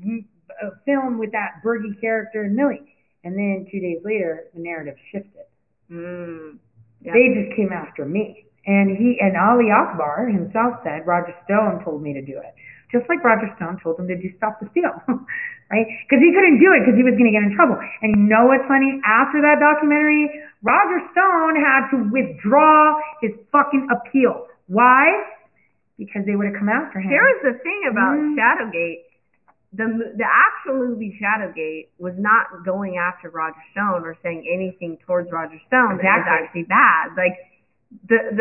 [0.00, 0.24] mm,
[0.60, 2.84] uh, film with that Bergy character and Millie.
[3.26, 5.50] And then two days later, the narrative shifted.
[5.90, 6.62] Mm.
[7.02, 7.10] Yeah.
[7.10, 8.46] They just came after me.
[8.70, 12.54] And he and Ali Akbar himself said Roger Stone told me to do it.
[12.94, 14.94] Just like Roger Stone told him to do Stop the Steal.
[15.74, 15.86] right?
[16.06, 17.74] Because he couldn't do it because he was going to get in trouble.
[17.98, 19.02] And you know what's funny?
[19.02, 20.30] After that documentary,
[20.62, 24.46] Roger Stone had to withdraw his fucking appeal.
[24.70, 25.10] Why?
[25.98, 27.10] Because they would have come after him.
[27.10, 28.38] There was the thing about Mm.
[28.38, 29.05] Shadowgate.
[29.76, 35.30] The the actual movie Shadowgate was not going after Roger Stone or saying anything towards
[35.30, 37.10] Roger Stone that was actually bad.
[37.16, 37.36] Like
[38.08, 38.40] the the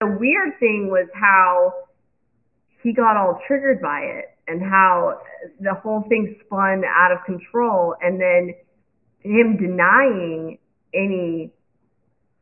[0.00, 1.72] the weird thing was how
[2.82, 5.20] he got all triggered by it and how
[5.60, 8.54] the whole thing spun out of control and then
[9.20, 10.58] him denying
[10.92, 11.52] any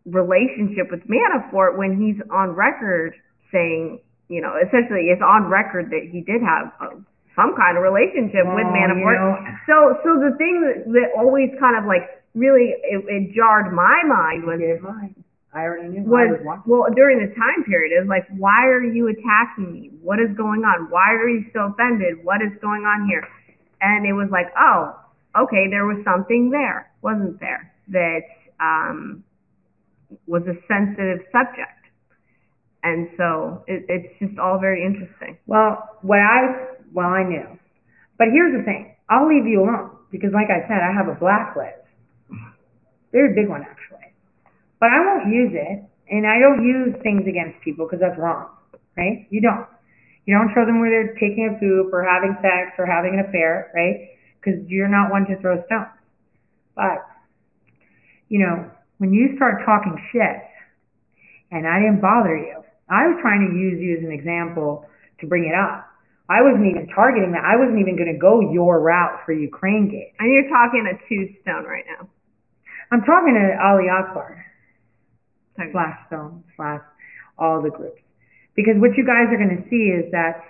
[0.06, 3.14] relationship with Manafort when he's on record
[3.52, 6.96] saying, you know, essentially it's on record that he did have uh,
[7.36, 9.16] some kind of relationship with Manafort.
[9.16, 13.34] you know- So, so the thing that, that always kind of like really it, it
[13.34, 14.60] jarred my mind was
[15.52, 16.02] I already knew.
[16.06, 17.90] Was was well during the time period.
[17.90, 19.90] It was like, why are you attacking me?
[20.00, 20.86] What is going on?
[20.90, 22.22] Why are you so offended?
[22.24, 23.26] What is going on here?
[23.80, 24.94] And it was like, oh,
[25.36, 27.72] okay, there was something there, wasn't there?
[27.88, 28.20] That
[28.60, 29.24] um,
[30.26, 31.80] was a sensitive subject,
[32.82, 35.38] and so it, it's just all very interesting.
[35.46, 37.46] Well, what I well I knew,
[38.18, 38.94] but here's the thing.
[39.08, 41.82] I'll leave you alone because, like I said, I have a blacklist,
[43.12, 44.14] very big one actually.
[44.78, 48.48] But I won't use it, and I don't use things against people because that's wrong,
[48.96, 49.26] right?
[49.30, 49.66] You don't.
[50.26, 53.26] You don't show them where they're taking a poop or having sex or having an
[53.28, 54.14] affair, right?
[54.38, 55.90] Because you're not one to throw stones.
[56.74, 57.04] But
[58.28, 58.70] you know,
[59.00, 60.44] when you start talking shit,
[61.48, 62.60] and I didn't bother you,
[62.92, 64.84] I was trying to use you as an example
[65.20, 65.88] to bring it up.
[66.28, 67.40] I wasn't even targeting that.
[67.40, 70.12] I wasn't even going to go your route for Ukraine Gate.
[70.20, 72.12] And you're talking a two stone right now.
[72.92, 74.44] I'm talking to Ali Akbar,
[75.56, 76.84] slash Stone, slash
[77.38, 78.04] all the groups.
[78.54, 80.44] Because what you guys are going to see is that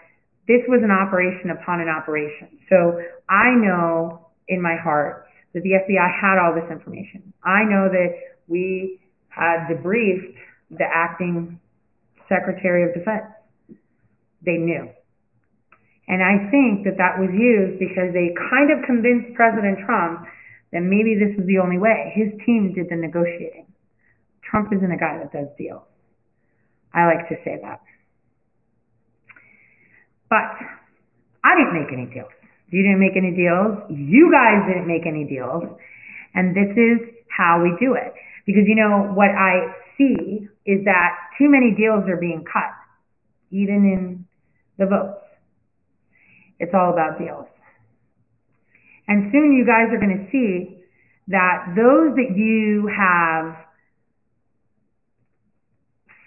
[0.51, 2.51] this was an operation upon an operation.
[2.67, 2.99] So
[3.31, 7.33] I know in my heart that the FBI had all this information.
[7.45, 10.35] I know that we had debriefed
[10.71, 11.59] the acting
[12.29, 13.31] Secretary of Defense.
[14.45, 14.91] They knew.
[16.09, 20.27] And I think that that was used because they kind of convinced President Trump
[20.73, 22.11] that maybe this was the only way.
[22.15, 23.67] His team did the negotiating.
[24.43, 25.87] Trump isn't a guy that does deals.
[26.93, 27.79] I like to say that.
[30.29, 30.51] But
[31.47, 32.35] I didn't make any deals.
[32.71, 33.79] You didn't make any deals.
[33.91, 35.63] You guys didn't make any deals.
[36.35, 36.99] And this is
[37.31, 38.15] how we do it.
[38.47, 42.73] Because you know, what I see is that too many deals are being cut,
[43.51, 44.27] even in
[44.79, 45.25] the votes.
[46.59, 47.47] It's all about deals.
[49.09, 50.79] And soon you guys are going to see
[51.29, 53.57] that those that you have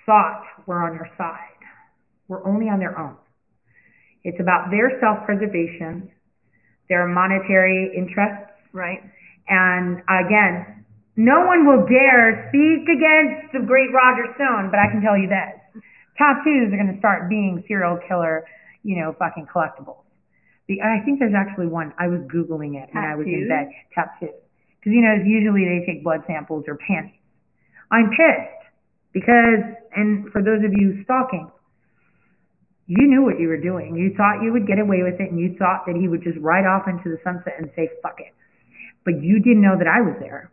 [0.06, 1.40] thought were on your side
[2.28, 3.16] were only on their own.
[4.24, 6.10] It's about their self-preservation,
[6.90, 8.52] their monetary interests.
[8.72, 9.00] Right.
[9.48, 10.83] And again,
[11.16, 15.30] no one will dare speak against the great Roger Stone, but I can tell you
[15.30, 15.84] this.
[16.18, 18.46] Tattoos are going to start being serial killer,
[18.82, 20.06] you know, fucking collectibles.
[20.68, 21.94] The, I think there's actually one.
[22.00, 23.70] I was Googling it when I was in bed.
[23.94, 24.38] Tattoos.
[24.80, 27.20] Because, you know, usually they take blood samples or panties.
[27.92, 28.62] I'm pissed
[29.14, 29.64] because,
[29.96, 31.52] and for those of you stalking,
[32.88, 33.96] you knew what you were doing.
[33.96, 36.38] You thought you would get away with it and you thought that he would just
[36.40, 38.34] ride off into the sunset and say, fuck it.
[39.06, 40.52] But you didn't know that I was there.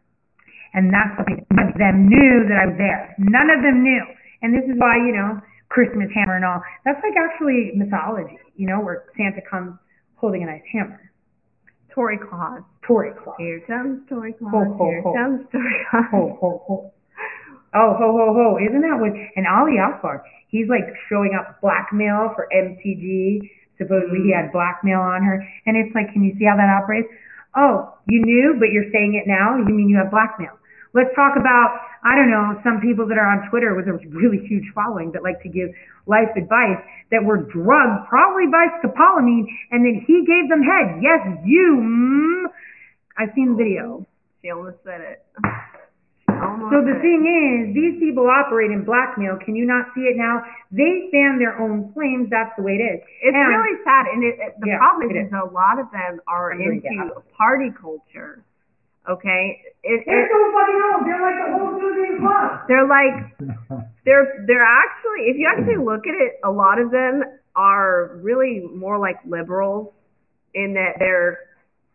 [0.72, 1.46] And that's the thing.
[1.50, 3.14] None of them knew that I was there.
[3.18, 4.04] None of them knew.
[4.42, 6.62] And this is why, you know, Christmas hammer and all.
[6.84, 9.74] That's like actually mythology, you know, where Santa comes
[10.16, 11.10] holding a nice hammer.
[11.94, 12.62] Tori Claus.
[12.86, 13.34] Tori Claus.
[13.38, 14.54] Here comes Tori Claus.
[14.54, 15.14] Ho, ho, Here ho.
[15.14, 16.06] comes Tori Claus.
[16.10, 16.92] Ho, ho, ho.
[17.74, 18.58] Oh, ho, ho, ho.
[18.58, 23.42] Isn't that what, and Ali Akbar, he's like showing up blackmail for MTG.
[23.78, 25.42] Supposedly he had blackmail on her.
[25.66, 27.08] And it's like, can you see how that operates?
[27.56, 29.58] Oh, you knew, but you're saying it now?
[29.58, 30.59] You mean you have blackmail?
[30.92, 34.42] Let's talk about, I don't know, some people that are on Twitter with a really
[34.46, 35.70] huge following that like to give
[36.06, 36.82] life advice
[37.14, 40.98] that were drugged probably by scopolamine and then he gave them head.
[41.00, 41.78] Yes, you.
[41.78, 42.50] Mm.
[43.18, 44.06] I've seen the video.
[44.42, 45.22] She almost said it.
[46.26, 49.36] Almost So the thing is, these people operate in blackmail.
[49.44, 50.42] Can you not see it now?
[50.72, 52.30] They fan their own flames.
[52.30, 52.98] That's the way it is.
[53.22, 55.32] It's And- really sad, and it, it, the Yeah, problem is, is.
[55.36, 56.80] a lot of them are into
[57.36, 58.42] party culture.
[59.10, 61.02] Okay, it, They're it, so fucking old.
[61.02, 62.62] They're like the whole Susan Club.
[62.68, 63.18] they're like
[64.06, 67.24] they're they're actually if you actually look at it, a lot of them
[67.56, 69.92] are really more like liberals
[70.54, 71.50] in that they're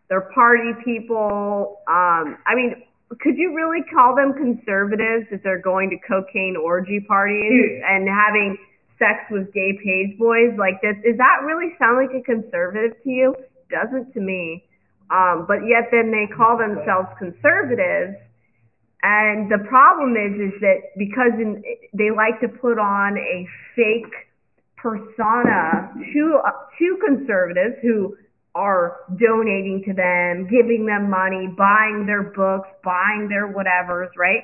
[0.09, 1.79] they're party people.
[1.87, 2.83] Um, I mean,
[3.21, 7.81] could you really call them conservatives if they're going to cocaine orgy parties Dude.
[7.83, 8.57] and having
[8.99, 10.95] sex with gay page boys like this?
[11.03, 13.35] Does that really sound like a conservative to you?
[13.69, 14.65] Doesn't to me.
[15.11, 18.17] Um, but yet then they call themselves conservatives
[19.03, 21.63] And the problem is, is that because in,
[21.93, 24.13] they like to put on a fake
[24.77, 26.41] persona to
[26.79, 28.17] to conservatives who
[28.55, 34.43] are donating to them, giving them money, buying their books, buying their whatevers, right?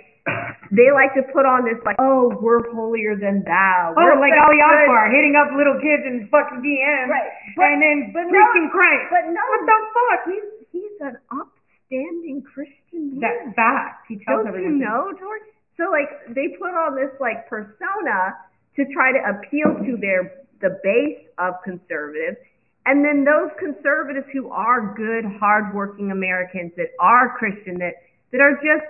[0.71, 3.91] They like to put on this like, oh, we're holier than thou.
[3.91, 7.73] Oh, We're like such Ali good- Akbar hitting up little kids in fucking DMs, Right.
[7.73, 9.05] and then but no- Christ.
[9.11, 10.19] But no, what the fuck?
[10.31, 13.19] He's he's an upstanding Christian man.
[13.19, 14.05] That's fact.
[14.07, 14.79] He tells Don't everyone.
[14.79, 15.41] you know, George?
[15.75, 18.37] So like they put on this like persona
[18.77, 20.31] to try to appeal to their
[20.61, 22.37] the base of conservatives,
[22.85, 27.95] and then those conservatives who are good, hardworking Americans that are Christian, that
[28.31, 28.85] that are just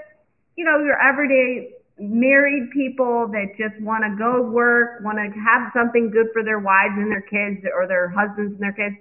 [0.61, 5.73] you know your everyday married people that just want to go work, want to have
[5.73, 8.95] something good for their wives and their kids or their husbands and their kids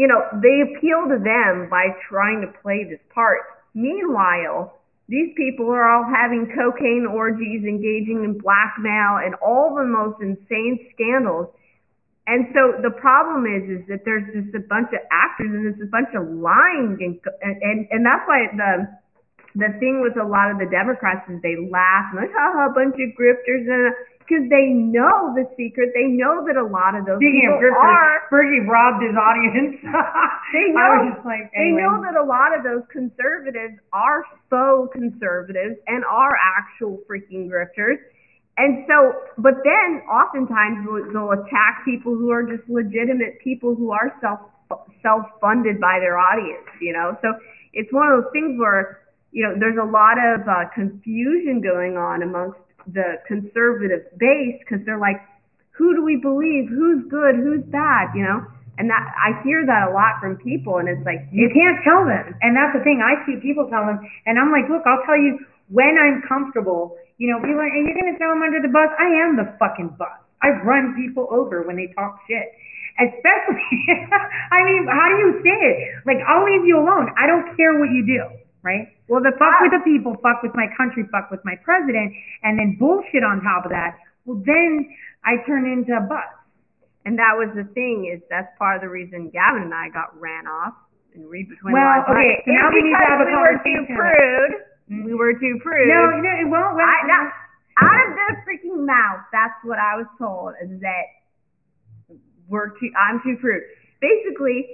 [0.00, 3.40] you know, they appeal to them by trying to play this part.
[3.74, 10.22] Meanwhile, these people are all having cocaine orgies, engaging in blackmail, and all the most
[10.22, 11.48] insane scandals.
[12.26, 15.82] And so the problem is, is that there's just a bunch of actors and there's
[15.82, 18.86] a bunch of lying, and and and that's why the
[19.54, 22.70] the thing with a lot of the Democrats is they laugh and like, ha ha,
[22.70, 23.90] a bunch of grifters, and
[24.30, 27.66] because they know the secret, they know that a lot of those Speaking people of
[27.66, 29.74] grifters, are Bergy robbed his audience.
[30.54, 34.22] they I know was just like, they know that a lot of those conservatives are
[34.46, 37.98] faux conservatives and are actual freaking grifters.
[38.54, 43.90] And so, but then oftentimes they'll, they'll attack people who are just legitimate people who
[43.90, 44.38] are self
[45.02, 46.70] self funded by their audience.
[46.78, 47.34] You know, so
[47.72, 51.96] it's one of those things where you know there's a lot of uh, confusion going
[51.96, 55.20] on amongst the conservative base because they're like,
[55.76, 56.68] who do we believe?
[56.68, 57.36] Who's good?
[57.36, 58.12] Who's bad?
[58.14, 58.40] You know.
[58.78, 62.08] And that I hear that a lot from people, and it's like You can't tell
[62.08, 62.32] them.
[62.40, 63.04] And that's the thing.
[63.04, 65.36] I see people tell them, and I'm like, look, I'll tell you
[65.68, 66.96] when I'm comfortable.
[67.20, 68.88] You know, people are, and you're going to throw them under the bus.
[68.96, 70.16] I am the fucking bus.
[70.40, 72.56] I run people over when they talk shit.
[72.96, 73.68] Especially,
[74.56, 75.76] I mean, how do you say it?
[76.08, 77.12] Like, I'll leave you alone.
[77.16, 78.24] I don't care what you do,
[78.62, 78.88] right?
[79.10, 79.90] Well, the fuck with the ah.
[79.90, 82.14] people, fuck with my country, fuck with my president,
[82.46, 83.98] and then bullshit on top of that.
[84.24, 84.86] Well, then
[85.26, 86.30] I turn into a bus.
[87.04, 90.12] And that was the thing is that's part of the reason Gavin and I got
[90.20, 90.76] ran off
[91.16, 92.12] and read between Well, the lines.
[92.12, 93.96] okay, so now we need to have a we were too conversation.
[93.96, 94.54] prude.
[94.92, 95.04] Mm-hmm.
[95.08, 95.88] We were too prude.
[95.88, 96.76] No, no, it won't.
[96.76, 97.22] I, now,
[97.80, 101.04] out of their freaking mouth, that's what I was told is that
[102.46, 102.92] we're too.
[102.94, 103.64] I'm too prude.
[103.98, 104.68] Basically,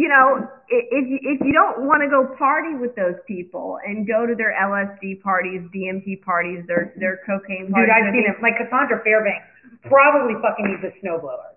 [0.00, 4.08] you know, if you, if you don't want to go party with those people and
[4.08, 8.40] go to their LSD parties, DMT parties, their their cocaine parties, Dude, I've seen it.
[8.40, 9.44] Like Cassandra Fairbanks
[9.84, 11.52] probably fucking needs a snowblower.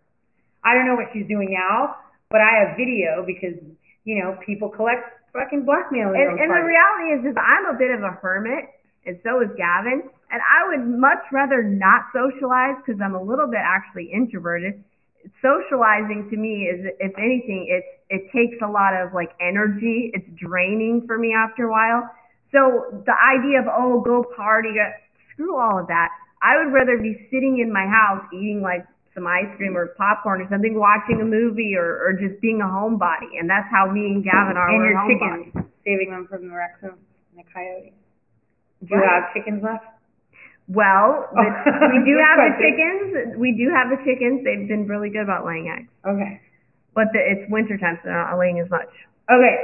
[0.59, 1.95] I don't know what she's doing now,
[2.27, 3.55] but I have video because,
[4.03, 7.95] you know, people collect fucking blackmail And, and the reality is, is I'm a bit
[7.95, 8.67] of a hermit,
[9.07, 10.03] and so is Gavin.
[10.03, 14.83] And I would much rather not socialize because I'm a little bit actually introverted.
[15.41, 20.11] Socializing to me is, if anything, it's it takes a lot of like energy.
[20.13, 22.09] It's draining for me after a while.
[22.51, 24.91] So the idea of oh go party, uh,
[25.33, 26.09] screw all of that.
[26.43, 28.85] I would rather be sitting in my house eating like
[29.15, 32.65] some ice cream or popcorn or something, watching a movie or, or just being a
[32.67, 33.39] homebody.
[33.39, 34.67] And that's how me and Gavin are.
[34.67, 35.45] and We're your homebodies.
[35.53, 36.99] chickens, saving them from the raccoons
[37.31, 37.93] and the coyotes.
[38.83, 39.85] Do you have chickens left?
[40.67, 41.89] Well, the, Oh.
[41.91, 43.35] we do have the chickens.
[43.37, 44.43] We do have the chickens.
[44.43, 45.91] They've been really good about laying eggs.
[46.07, 46.39] Okay.
[46.95, 48.87] But the, it's winter time, so they're not laying as much.
[49.25, 49.55] Okay,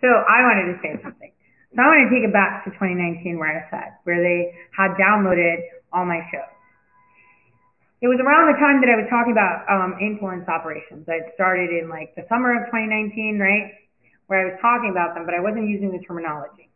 [0.00, 1.30] so I wanted to say something.
[1.76, 4.96] So I want to take it back to 2019 where I said, where they had
[4.96, 5.60] downloaded
[5.92, 6.48] all my shows.
[8.00, 11.04] It was around the time that I was talking about um, influence operations.
[11.10, 13.74] I had started in like the summer of 2019, right?
[14.30, 16.70] Where I was talking about them, but I wasn't using the terminology.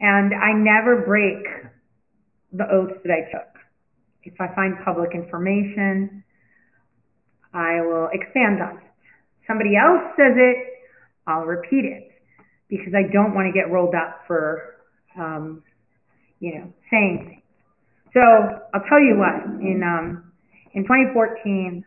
[0.00, 1.44] And I never break
[2.52, 3.48] the oaths that I took.
[4.24, 6.24] If I find public information,
[7.52, 8.84] I will expand on it.
[9.46, 10.56] Somebody else says it,
[11.26, 12.12] I'll repeat it
[12.68, 14.76] because I don't want to get rolled up for,
[15.18, 15.62] um,
[16.40, 17.42] you know, saying things.
[18.12, 20.32] So I'll tell you what, in um,
[20.74, 21.84] in 2014,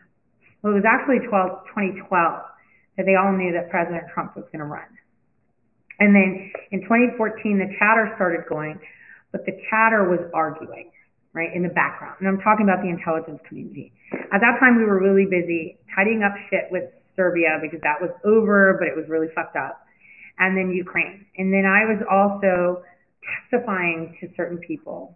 [0.62, 2.06] well, it was actually 12, 2012
[2.98, 4.90] that they all knew that President Trump was going to run.
[6.00, 8.80] And then in 2014, the chatter started going,
[9.32, 10.92] but the chatter was arguing,
[11.34, 12.18] right, in the background.
[12.20, 13.94] And I'm talking about the intelligence community.
[14.32, 18.12] At that time, we were really busy tidying up shit with Serbia because that was
[18.24, 19.86] over, but it was really fucked up.
[20.40, 21.26] And then Ukraine.
[21.38, 22.84] And then I was also
[23.22, 25.16] testifying to certain people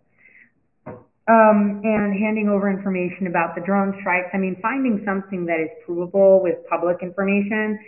[1.27, 4.29] um, and handing over information about the drone strikes.
[4.33, 7.79] I mean, finding something that is provable with public information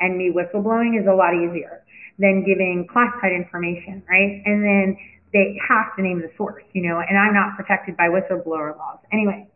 [0.00, 1.84] and me whistleblowing is a lot easier
[2.18, 4.42] than giving classified information, right?
[4.46, 4.96] And then
[5.32, 8.98] they have to name the source, you know, and I'm not protected by whistleblower laws.
[9.12, 9.48] Anyway,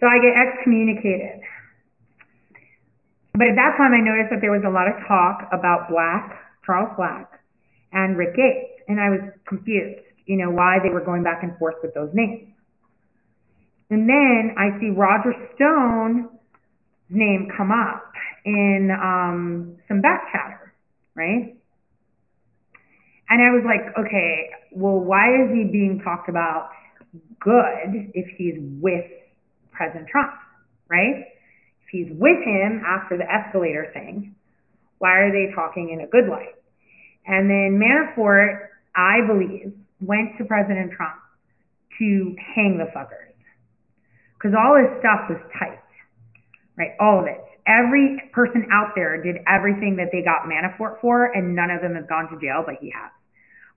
[0.00, 1.40] so I get excommunicated.
[3.32, 6.36] But at that time, I noticed that there was a lot of talk about Black,
[6.66, 7.40] Charles Black,
[7.92, 11.56] and Rick Gates, and I was confused, you know, why they were going back and
[11.56, 12.48] forth with those names.
[13.88, 16.28] And then I see Roger Stone's
[17.08, 18.12] name come up
[18.44, 20.72] in um, some back chatter,
[21.14, 21.56] right?
[23.28, 26.70] And I was like, okay, well, why is he being talked about
[27.40, 29.04] good if he's with
[29.72, 30.32] President Trump,
[30.88, 31.26] right?
[31.82, 34.34] If he's with him after the escalator thing,
[34.98, 36.54] why are they talking in a good light?
[37.26, 41.16] And then Manafort, I believe, went to President Trump
[41.98, 43.34] to hang the fuckers.
[44.34, 45.78] Because all his stuff was tight,
[46.76, 46.90] right?
[47.00, 47.38] All of it.
[47.66, 51.94] Every person out there did everything that they got Manafort for, and none of them
[51.94, 53.10] have gone to jail, but he has.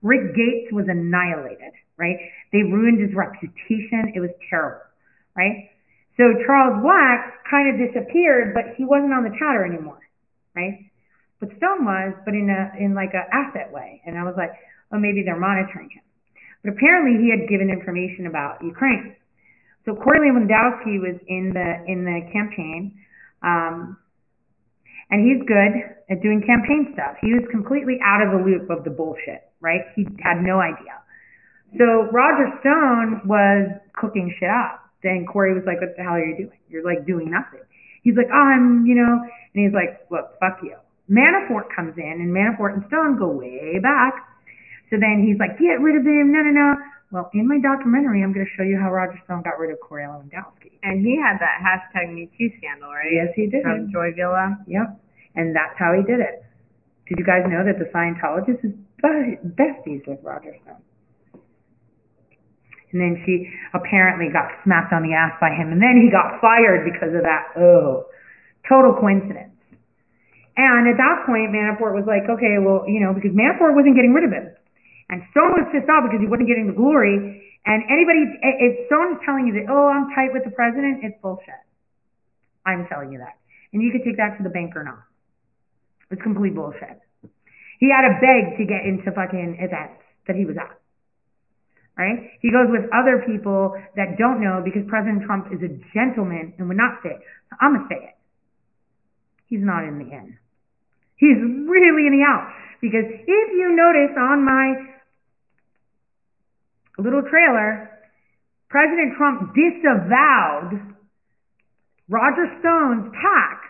[0.06, 2.14] Rick Gates was annihilated, right?
[2.54, 4.14] They ruined his reputation.
[4.14, 4.86] It was terrible,
[5.34, 5.74] right?
[6.14, 9.98] So Charles Black kind of disappeared, but he wasn't on the chatter anymore,
[10.54, 10.86] right?
[11.42, 14.00] But Stone was, but in a in like a asset way.
[14.06, 14.54] And I was like,
[14.94, 16.06] oh, maybe they're monitoring him.
[16.62, 19.16] But apparently he had given information about Ukraine.
[19.84, 22.96] So Corey Lewandowski was in the in the campaign,
[23.42, 23.98] um,
[25.10, 25.72] and he's good
[26.10, 27.20] at doing campaign stuff.
[27.20, 29.82] He was completely out of the loop of the bullshit, right?
[29.98, 31.02] He had no idea.
[31.74, 34.86] So Roger Stone was cooking shit up.
[35.02, 36.58] Then Corey was like, "What the hell are you doing?
[36.70, 37.66] You're like doing nothing."
[38.06, 40.78] He's like, "Oh, I'm, you know," and he's like, "Look, fuck you."
[41.10, 44.14] Manafort comes in, and Manafort and Stone go way back.
[44.88, 46.70] So then he's like, "Get rid of him!" No, no, no.
[47.10, 49.78] Well, in my documentary, I'm going to show you how Roger Stone got rid of
[49.78, 50.74] Corey Lewandowski.
[50.82, 53.06] And he had that hashtag Me Too scandal, right?
[53.12, 53.62] Yes, he did.
[53.62, 54.58] From Joy Villa.
[54.66, 54.98] Yep.
[55.36, 56.42] And that's how he did it.
[57.06, 60.82] Did you guys know that the Scientologist is besties with Roger Stone?
[62.92, 66.40] And then she apparently got smacked on the ass by him, and then he got
[66.40, 67.52] fired because of that.
[67.58, 68.06] Oh,
[68.68, 69.52] total coincidence.
[70.56, 74.16] And at that point, Manafort was like, okay, well, you know, because Manafort wasn't getting
[74.16, 74.48] rid of him.
[75.12, 77.44] And Stone was pissed off because he wasn't getting the glory.
[77.66, 81.18] And anybody, if Stone is telling you that, oh, I'm tight with the president, it's
[81.20, 81.60] bullshit.
[82.64, 83.36] I'm telling you that.
[83.74, 85.04] And you could take that to the bank or not.
[86.10, 87.02] It's complete bullshit.
[87.78, 90.76] He had to beg to get into fucking events that he was at.
[91.96, 92.36] Right?
[92.40, 96.68] He goes with other people that don't know because President Trump is a gentleman and
[96.68, 97.20] would not say it.
[97.48, 98.16] So I'm to say it.
[99.48, 100.36] He's not in the in.
[101.16, 102.52] He's really in the out.
[102.80, 104.76] Because if you notice on my
[106.98, 107.90] little trailer,
[108.68, 110.96] President Trump disavowed
[112.08, 113.62] Roger Stone's PAC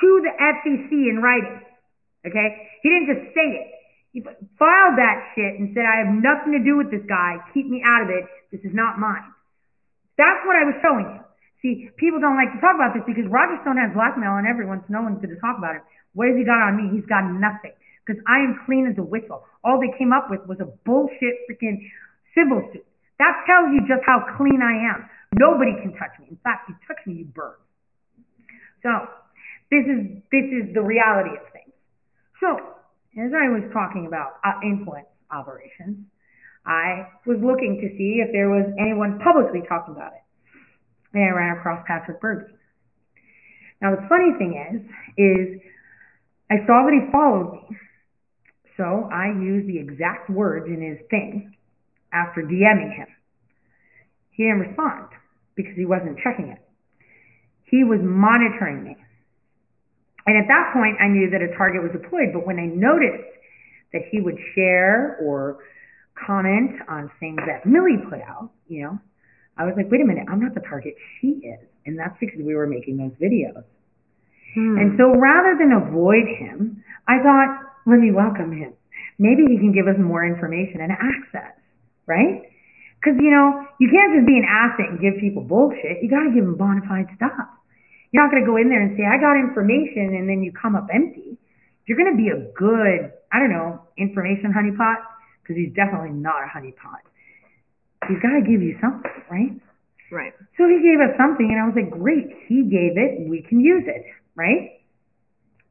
[0.00, 1.60] to the FCC in writing.
[2.24, 2.48] Okay?
[2.82, 3.68] He didn't just say it.
[4.14, 7.42] He filed that shit and said, I have nothing to do with this guy.
[7.50, 8.24] Keep me out of it.
[8.54, 9.26] This is not mine.
[10.14, 11.20] That's what I was showing you.
[11.66, 14.86] See, people don't like to talk about this because Roger Stone has blackmail on everyone,
[14.86, 15.82] so no one's going to talk about it.
[16.14, 16.94] What has he got on me?
[16.94, 17.74] He's got nothing.
[18.06, 19.42] Because I am clean as a whistle.
[19.66, 21.82] All they came up with was a bullshit freaking
[22.38, 22.86] civil suit.
[23.18, 25.10] That tells you just how clean I am.
[25.34, 26.30] Nobody can touch me.
[26.30, 27.58] In fact, you touch me, you burn.
[28.86, 29.10] So,
[29.72, 31.53] this is this is the reality of.
[32.40, 32.56] So,
[33.18, 36.06] as I was talking about uh, influence operations,
[36.66, 40.24] I was looking to see if there was anyone publicly talking about it.
[41.12, 42.50] And I ran across Patrick Bergy.
[43.80, 44.80] Now, the funny thing is,
[45.18, 45.60] is
[46.50, 47.76] I saw that he followed me.
[48.76, 51.54] So I used the exact words in his thing
[52.12, 53.06] after DMing him.
[54.30, 55.08] He didn't respond
[55.54, 56.58] because he wasn't checking it.
[57.64, 58.96] He was monitoring me.
[60.26, 62.32] And at that point, I knew that a target was deployed.
[62.32, 63.28] But when I noticed
[63.92, 65.58] that he would share or
[66.14, 68.98] comment on things that Millie put out, you know,
[69.56, 70.94] I was like, wait a minute, I'm not the target.
[71.20, 71.60] She is.
[71.86, 73.62] And that's because we were making those videos.
[74.54, 74.78] Hmm.
[74.78, 78.72] And so rather than avoid him, I thought, let me welcome him.
[79.18, 81.54] Maybe he can give us more information and access,
[82.06, 82.50] right?
[82.98, 86.00] Because, you know, you can't just be an asset and give people bullshit.
[86.02, 87.46] You got to give them bona fide stuff.
[88.14, 90.54] You're not going to go in there and say, I got information, and then you
[90.54, 91.34] come up empty.
[91.82, 95.02] You're going to be a good, I don't know, information honeypot,
[95.42, 97.02] because he's definitely not a honeypot.
[98.06, 99.58] He's got to give you something, right?
[100.14, 100.30] Right.
[100.54, 103.58] So he gave us something, and I was like, great, he gave it, we can
[103.58, 104.06] use it,
[104.38, 104.78] right?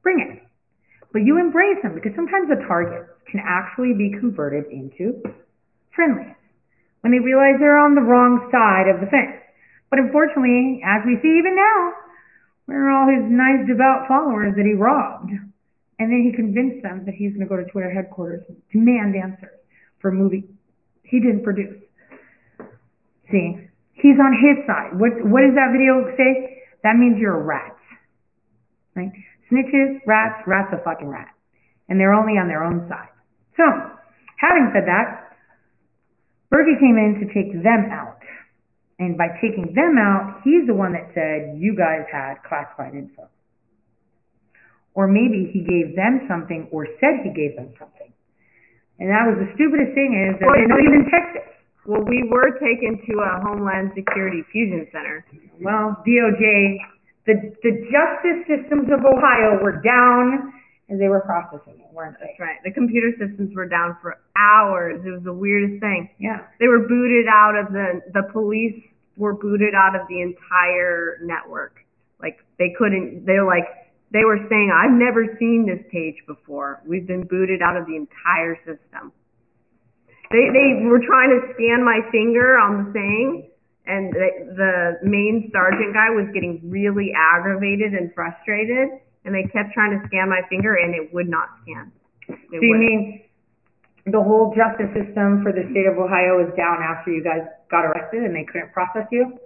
[0.03, 0.43] Bring it.
[1.15, 5.23] But you embrace them, because sometimes the targets can actually be converted into
[5.95, 6.35] friendlies
[7.07, 9.39] when they realize they're on the wrong side of the fence.
[9.87, 12.02] But unfortunately, as we see even now,
[12.65, 15.31] where are all his nice, devout followers that he robbed?
[15.99, 19.15] And then he convinced them that he's going to go to Twitter headquarters and demand
[19.15, 19.59] answers
[19.99, 20.43] for a movie
[21.03, 21.79] He didn't produce.
[23.31, 23.55] See,
[23.93, 24.99] he's on his side.
[24.99, 26.63] What what does that video say?
[26.83, 27.77] That means you're a rat,
[28.95, 29.11] right?
[29.51, 31.31] Snitches, rats, rats a fucking rat,
[31.87, 33.11] and they're only on their own side.
[33.55, 33.63] So,
[34.37, 35.37] having said that,
[36.51, 38.22] Bergy came in to take them out.
[39.03, 43.27] And by taking them out, he's the one that said, you guys had classified info.
[44.95, 48.07] Or maybe he gave them something or said he gave them something.
[49.03, 51.49] And that was the stupidest thing is that Well, they don't even check this.
[51.83, 55.27] Well, we were taken to a Homeland Security fusion center.
[55.59, 56.79] Well, DOJ,
[57.27, 60.53] the, the justice systems of Ohio were down
[60.87, 62.31] and they were processing it, weren't they?
[62.31, 62.59] That's right.
[62.63, 65.03] The computer systems were down for hours.
[65.03, 66.07] It was the weirdest thing.
[66.19, 66.47] Yeah.
[66.59, 68.79] They were booted out of the the police
[69.17, 71.77] were booted out of the entire network.
[72.21, 73.65] Like they couldn't they're like
[74.11, 76.81] they were saying, I've never seen this page before.
[76.85, 79.11] We've been booted out of the entire system.
[80.31, 83.49] They they were trying to scan my finger on the thing
[83.85, 88.89] and the, the main sergeant guy was getting really aggravated and frustrated
[89.25, 91.91] and they kept trying to scan my finger and it would not scan.
[92.51, 92.79] It So you wouldn't.
[92.79, 93.23] mean
[94.05, 97.87] the whole justice system for the state of Ohio is down after you guys got
[97.87, 99.39] arrested and they couldn't process you?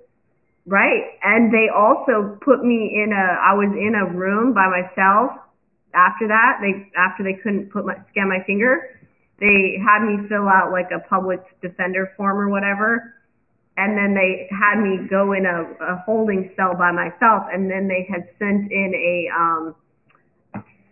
[0.65, 1.15] Right.
[1.23, 5.31] And they also put me in a I was in a room by myself
[5.93, 6.59] after that.
[6.59, 8.99] They after they couldn't put my scan my finger,
[9.39, 13.13] they had me fill out like a public defender form or whatever.
[13.77, 17.87] And then they had me go in a, a holding cell by myself and then
[17.87, 19.75] they had sent in a um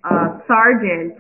[0.05, 1.17] a sergeant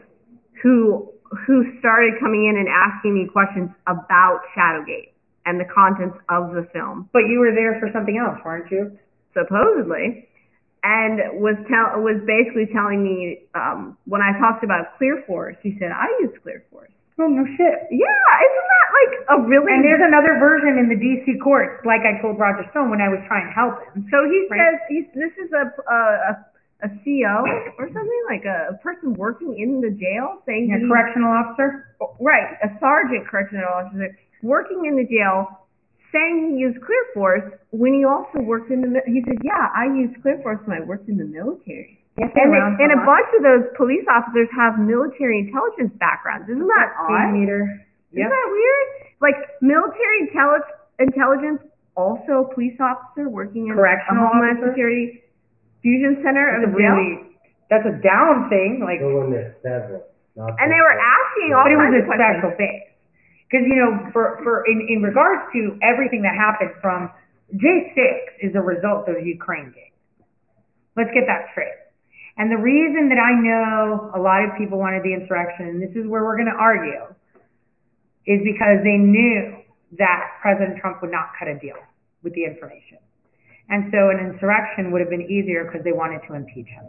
[0.61, 1.11] who
[1.45, 5.11] who started coming in and asking me questions about Shadowgate
[5.45, 8.97] and the contents of the film But you were there for something else, weren't you?
[9.35, 10.27] supposedly,
[10.83, 15.75] and was tell was basically telling me um, when I talked about Clear Force, he
[15.79, 16.91] said I use Clear Force.
[17.19, 17.77] Oh no shit.
[17.91, 19.71] Yeah, isn't that like a really?
[19.75, 23.09] And there's another version in the DC courts, like I told Roger Stone when I
[23.11, 24.07] was trying to help him.
[24.11, 24.59] So he Right.
[24.59, 25.99] says he's this is a a,
[26.31, 26.31] a
[26.83, 27.35] a CO
[27.79, 31.95] or something like a, a person working in the jail saying A correctional officer?
[32.19, 35.63] right, a sergeant correctional officer working in the jail
[36.11, 39.85] saying he used Clear Force when he also worked in the he said yeah I
[39.87, 41.99] used Clear Force when I worked in the military.
[42.17, 46.47] Yes, And, they, and a bunch of those police officers have military intelligence backgrounds.
[46.47, 47.35] Isn't that odd?
[47.35, 47.67] meter.
[48.15, 48.87] Isn't that weird?
[49.19, 51.59] Like military intelli- intelligence,
[51.99, 54.63] also a police officer working in Correctional Homeland?
[54.63, 55.24] Security
[55.85, 56.97] fusion center That's of a the jail.
[56.97, 57.37] really,
[57.69, 58.97] that's a down thing, like.
[58.97, 60.01] Go when there's several.
[60.33, 62.89] not And they were asking all But it was a special phase.
[63.45, 67.13] Because, you know, for, for, in, in regards to everything that happened from,
[67.53, 69.93] J6 is a result of Ukraine gate.
[70.97, 71.77] Let's get that straight.
[72.37, 75.93] And the reason that I know a lot of people wanted the insurrection, and this
[75.95, 77.05] is where we're going to argue,
[78.25, 79.61] is because they knew
[80.01, 81.77] that President Trump would not cut a deal
[82.23, 82.97] with the information.
[83.69, 86.85] And so an insurrection would have been easier because they wanted to impeach him.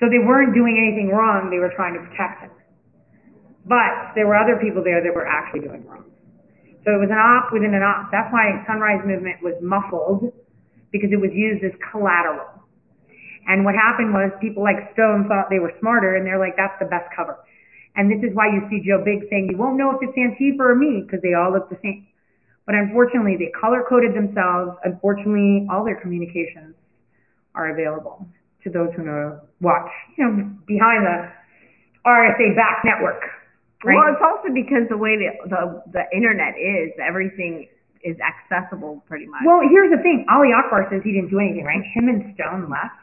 [0.00, 2.52] So they weren't doing anything wrong, they were trying to protect him.
[3.64, 6.08] But there were other people there that were actually doing wrong.
[6.84, 8.08] So it was an op within an op.
[8.08, 10.32] That's why Sunrise Movement was muffled,
[10.92, 12.48] because it was used as collateral.
[13.48, 16.76] And what happened was people like Stone thought they were smarter, and they're like, that's
[16.80, 17.36] the best cover.
[17.96, 20.60] And this is why you see Joe Biggs saying, you won't know if it's Antifa
[20.60, 22.08] or me, because they all look the same.
[22.70, 24.78] But unfortunately, they color coded themselves.
[24.86, 26.78] Unfortunately, all their communications
[27.58, 28.22] are available
[28.62, 30.30] to those who know watch, you know,
[30.70, 31.26] behind the
[32.06, 33.26] RSA back network.
[33.82, 33.98] Right?
[33.98, 37.66] Well, it's also because the way the, the the internet is, everything
[38.06, 39.42] is accessible pretty much.
[39.42, 40.22] Well, here's the thing.
[40.30, 41.82] Ali Akbar says he didn't do anything, right?
[41.82, 43.02] Him and Stone left,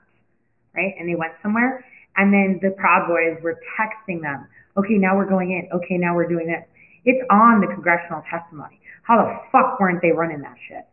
[0.79, 0.95] right?
[0.95, 1.83] And they went somewhere.
[2.15, 4.47] And then the Proud Boys were texting them,
[4.79, 5.67] okay, now we're going in.
[5.75, 6.63] Okay, now we're doing this.
[7.03, 8.79] It's on the congressional testimony.
[9.07, 10.83] How the fuck weren't they running that shit?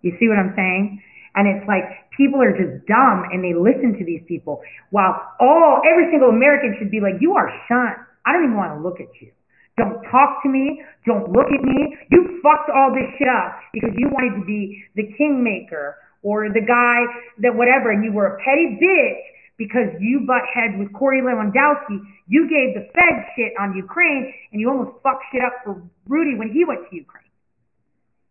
[0.00, 1.02] You see what I'm saying?
[1.36, 1.84] And it's like
[2.16, 6.72] people are just dumb and they listen to these people while all every single American
[6.78, 8.00] should be like, you are shunned.
[8.24, 9.28] I don't even want to look at you.
[9.76, 10.80] Don't talk to me.
[11.04, 11.92] Don't look at me.
[12.10, 16.64] You fucked all this shit up because you wanted to be the kingmaker or the
[16.64, 17.04] guy
[17.42, 19.20] that whatever, and you were a petty bitch
[19.58, 22.00] because you butt heads with Corey Lewandowski.
[22.26, 26.38] You gave the Fed shit on Ukraine, and you almost fucked shit up for Rudy
[26.38, 27.23] when he went to Ukraine.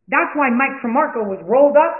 [0.08, 1.96] That's why Mike Tremarco was rolled up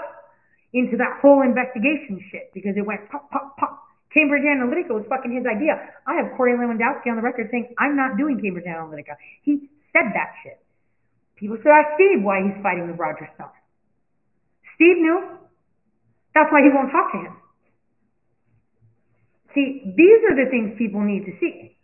[0.74, 3.80] into that whole investigation shit because it went pop, pop, pop.
[4.12, 5.74] Cambridge Analytica was fucking his idea.
[6.06, 9.18] I have Corey Lewandowski on the record saying, I'm not doing Cambridge Analytica.
[9.42, 10.58] He said that shit.
[11.34, 13.54] People should ask Steve why he's fighting with Roger Stone.
[14.76, 15.18] Steve knew.
[16.34, 17.34] That's why he won't talk to him.
[19.54, 21.78] See, these are the things people need to see.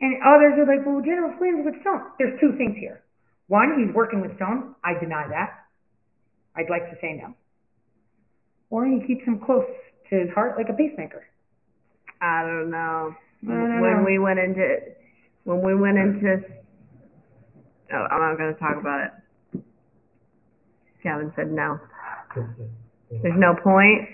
[0.00, 2.14] And others are like, well, General Flynn's with Stone.
[2.18, 3.05] There's two things here.
[3.48, 4.74] One, he's working with Stone.
[4.84, 5.50] I deny that.
[6.56, 7.34] I'd like to say no.
[8.70, 9.64] Or he keeps him close
[10.10, 11.24] to his heart like a pacemaker.
[12.20, 13.14] I don't know.
[13.44, 14.04] I don't when know.
[14.06, 14.78] we went into
[15.44, 16.42] when we went into
[17.92, 19.62] oh, I'm not gonna talk about it.
[21.04, 21.78] Gavin said no.
[23.22, 24.08] There's no point.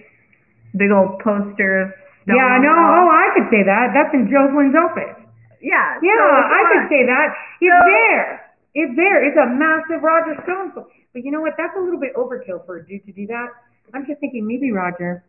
[0.77, 1.89] Big old poster of
[2.25, 3.91] Stone yeah, no, oh, I could say that.
[3.97, 5.17] That's in Jocelyn's office.
[5.59, 5.99] Yeah.
[6.03, 7.35] Yeah, so I could say that.
[7.59, 8.52] He's So- there.
[8.74, 9.20] It's there.
[9.24, 10.73] It's a massive Roger Stone.
[10.74, 10.89] book.
[11.12, 11.55] But you know what?
[11.59, 13.49] That's a little bit overkill for a dude to do that.
[13.93, 15.24] I'm just thinking maybe Roger,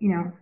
[0.00, 0.32] you know,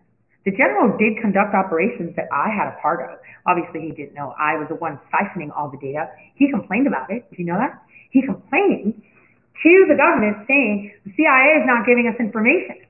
[0.45, 3.21] the general did conduct operations that I had a part of.
[3.45, 6.09] Obviously, he didn't know I was the one siphoning all the data.
[6.35, 7.29] He complained about it.
[7.29, 7.79] Did you know that?
[8.11, 12.83] He complaining to the government saying the CIA is not giving us information.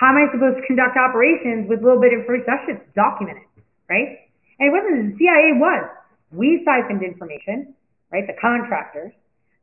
[0.00, 2.48] How am I supposed to conduct operations with a little bit of information?
[2.48, 3.44] That shit's documented,
[3.90, 4.30] right?
[4.56, 5.84] And it wasn't the CIA was.
[6.32, 7.76] We siphoned information,
[8.12, 8.26] right?
[8.26, 9.12] The contractors.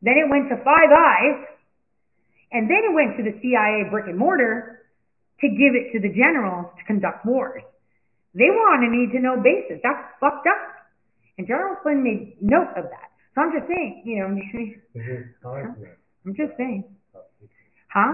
[0.02, 1.40] Then it went to Five Eyes,
[2.52, 4.86] and then it went to the CIA brick and mortar
[5.42, 7.62] to give it to the generals to conduct wars.
[8.34, 9.82] They were on a need to know basis.
[9.84, 10.78] That's fucked up.
[11.38, 13.10] And General Flynn made note of that.
[13.36, 14.26] So I'm just saying, you know,
[16.26, 16.84] I'm just saying.
[17.94, 18.14] Huh?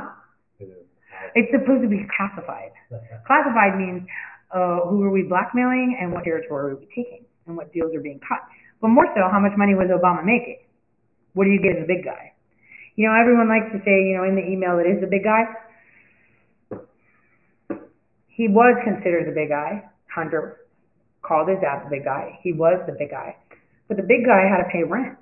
[1.35, 2.72] It's supposed to be classified.
[3.27, 4.07] Classified means
[4.53, 8.01] uh, who are we blackmailing and what territory are we taking and what deals are
[8.01, 8.43] being cut.
[8.84, 10.60] But more so, how much money was Obama making?
[11.39, 12.35] What do you get as a big guy?
[12.99, 15.23] You know, everyone likes to say, you know, in the email it is the big
[15.23, 15.47] guy.
[18.27, 19.88] He was considered the big guy.
[20.14, 20.68] Hunter
[21.23, 22.38] called his dad the big guy.
[22.43, 23.39] He was the big guy.
[23.88, 25.15] But the big guy had to pay rent.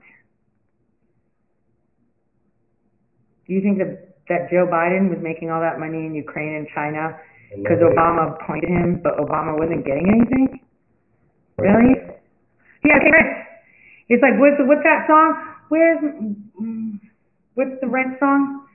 [3.46, 6.68] Do you think that, that Joe Biden was making all that money in Ukraine and
[6.74, 7.14] China
[7.54, 10.66] because Obama appointed him, but Obama wasn't getting anything?
[11.62, 12.10] Really?
[12.90, 13.51] Yeah, pay rent.
[14.12, 15.40] It's like what's what's that song?
[15.72, 16.04] Where's
[17.56, 18.68] what's the rent song?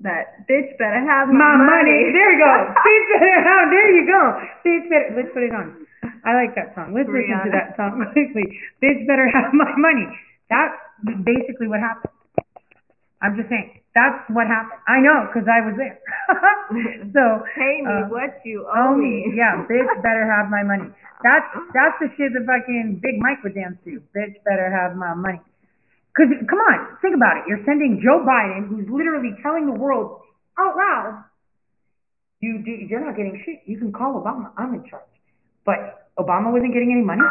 [0.00, 2.08] That bitch better have My my, money.
[2.16, 2.48] There we go.
[2.88, 3.68] Bitch better have.
[3.68, 4.22] There you go.
[4.64, 5.08] Bitch better.
[5.20, 5.84] Let's put it on.
[6.24, 6.96] I like that song.
[6.96, 8.48] Let's listen to that song quickly.
[8.80, 10.08] Bitch better have my money.
[10.48, 10.72] That's
[11.04, 12.16] basically what happened.
[13.20, 13.79] I'm just saying.
[13.94, 14.78] That's what happened.
[14.86, 15.98] I know because I was there.
[17.10, 19.26] so Pay me uh, what you owe owe me.
[19.26, 19.34] me.
[19.40, 20.86] Yeah, bitch better have my money.
[21.26, 23.98] That's that's the shit that fucking Big Mike would dance to.
[24.14, 25.42] Bitch better have my money.
[26.14, 27.44] Cause come on, think about it.
[27.50, 30.22] You're sending Joe Biden, who's literally telling the world
[30.58, 31.24] out loud,
[32.40, 33.60] you do, you're not getting shit.
[33.66, 34.50] You can call Obama.
[34.56, 35.02] I'm in charge.
[35.64, 37.22] But Obama wasn't getting any money.
[37.22, 37.30] There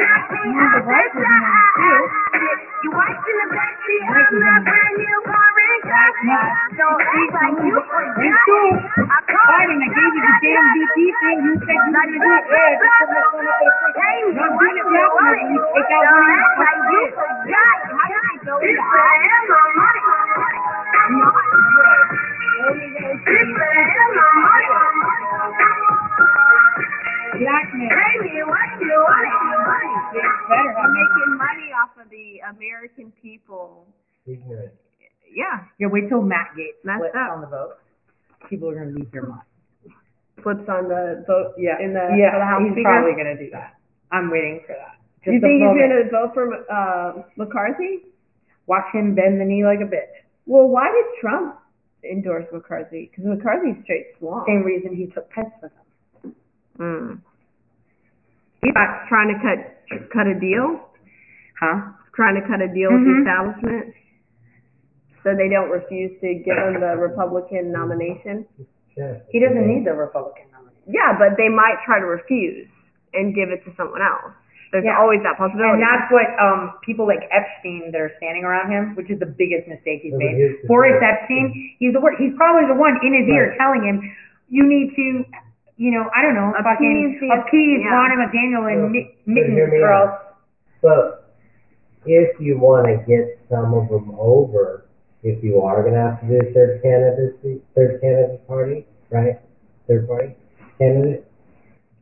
[2.34, 3.20] Hey, you it.
[3.20, 4.00] Good communication.
[4.10, 5.62] You think Joe Biden pocketed money Obama
[6.90, 8.12] was taking aside for the
[9.50, 11.38] Biden, I gave you the damn VP thing.
[11.44, 12.44] You said you going to do it.
[12.50, 13.94] Yeah, just put my phone up for the
[14.78, 17.10] it now, you take out money you fucking did.
[27.38, 27.90] Blackmail.
[30.50, 33.86] Better have We're making money off of the American people.
[34.26, 35.62] Yeah.
[35.78, 37.30] Yeah, wait till Matt Gaetz Messed flips up.
[37.36, 37.74] on the vote.
[38.48, 39.42] People are gonna lose their mind.
[40.42, 42.88] Flips on the vote Yeah, in the yeah, for the House he's Speaker.
[42.90, 43.74] probably gonna do that.
[44.10, 44.96] I'm waiting for that.
[45.22, 46.10] Just you the think he's moment.
[46.10, 48.06] gonna vote for uh, McCarthy?
[48.66, 50.14] watch him bend the knee like a bitch?
[50.46, 51.58] Well, why did Trump
[52.04, 53.10] endorse McCarthy?
[53.10, 54.46] Because McCarthy's straight swamp.
[54.46, 55.89] Same reason he took Pence with him.
[56.80, 57.20] Mm.
[58.62, 59.60] He's not trying to cut
[60.12, 60.80] cut a deal.
[61.60, 61.92] Huh?
[62.16, 63.20] Trying to cut a deal with the Mhm.
[63.20, 63.94] establishment,
[65.22, 68.46] so they don't refuse to give him the Republican nomination.
[69.30, 70.92] He doesn't need the Republican nomination.
[70.92, 72.68] Yeah, but they might try to refuse
[73.14, 74.32] and give it to someone else.
[74.72, 74.98] There's Yeah.
[74.98, 75.74] always that possibility.
[75.74, 79.26] And that's what um people like Epshteyn that are standing around him, which is the
[79.26, 80.36] biggest mistake he's made.
[80.36, 81.00] here's Boris.
[81.02, 84.00] Epshteyn, he's the wor- he's probably the one in his ear telling him,
[84.48, 85.24] you need to,
[85.80, 87.90] you know, I don't know, fucking Appease the- appease yeah.
[87.96, 89.96] Ronna McDaniel and Well, Mi- but Mittens hear me girl.
[89.96, 90.36] out.
[90.82, 91.32] But
[92.04, 94.84] if you want to get some of them over,
[95.22, 99.40] if you are going to have to do a third candidacy, third candidate party, right?
[99.88, 100.34] Third party
[100.78, 101.24] candidate,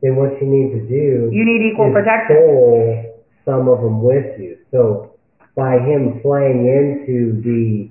[0.01, 2.35] then what you need to do You need equal is protection.
[2.35, 3.15] pull
[3.45, 4.57] some of them with you.
[4.71, 5.15] So
[5.55, 7.89] by him playing into the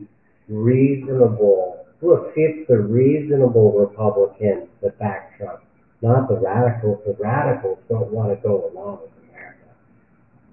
[0.48, 5.60] reasonable, look, see it's the reasonable Republicans that back Trump,
[6.02, 7.02] not the radicals.
[7.06, 9.68] The radicals don't want to go along with America.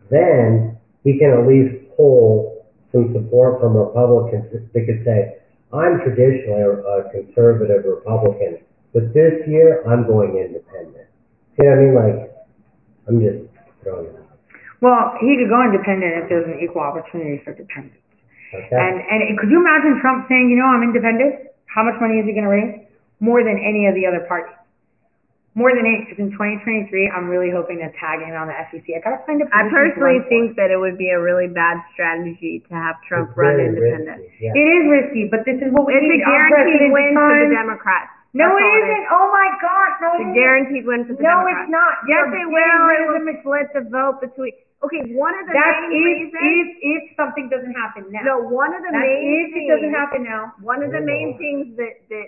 [0.09, 5.37] Then he can at least pull some support from Republicans that could say,
[5.73, 8.63] I'm traditionally a, a conservative Republican,
[8.93, 11.09] but this year I'm going independent.
[11.59, 11.93] See what I mean?
[11.95, 12.19] Like,
[13.07, 13.45] I'm just
[13.83, 14.39] throwing it out.
[14.81, 18.01] Well, he could go independent if there's an equal opportunity for dependence.
[18.53, 18.75] Okay?
[18.75, 21.51] And and could you imagine Trump saying, you know, I'm independent?
[21.67, 22.87] How much money is he going to raise?
[23.19, 24.55] More than any of the other parties.
[25.55, 28.83] More than any, because in 2023, I'm really hoping to tag in on the SEC.
[28.91, 32.59] I gotta find a I personally think that it would be a really bad strategy
[32.67, 34.19] to have Trump It's run independent.
[34.19, 34.51] risky, yeah.
[34.51, 36.27] It is risky, but this is what we It's a need.
[36.27, 37.55] guaranteed win for the.
[37.55, 38.11] Democrats.
[38.35, 39.05] No, That's it all isn't.
[39.15, 40.35] Oh my gosh, no, It's it a isn't.
[40.35, 41.55] guaranteed win for the No, Democrats.
[41.55, 41.93] No, it's not.
[42.03, 42.79] Yes, You're it will.
[42.83, 44.53] rid It of will the- split the vote between.
[44.83, 46.35] Okay, one of the That's main if, reasons.
[46.35, 48.27] if, if something doesn't happen now.
[48.27, 49.63] No, one of the That's main if things.
[49.63, 50.51] it doesn't happen now.
[50.59, 52.27] One of the main things that that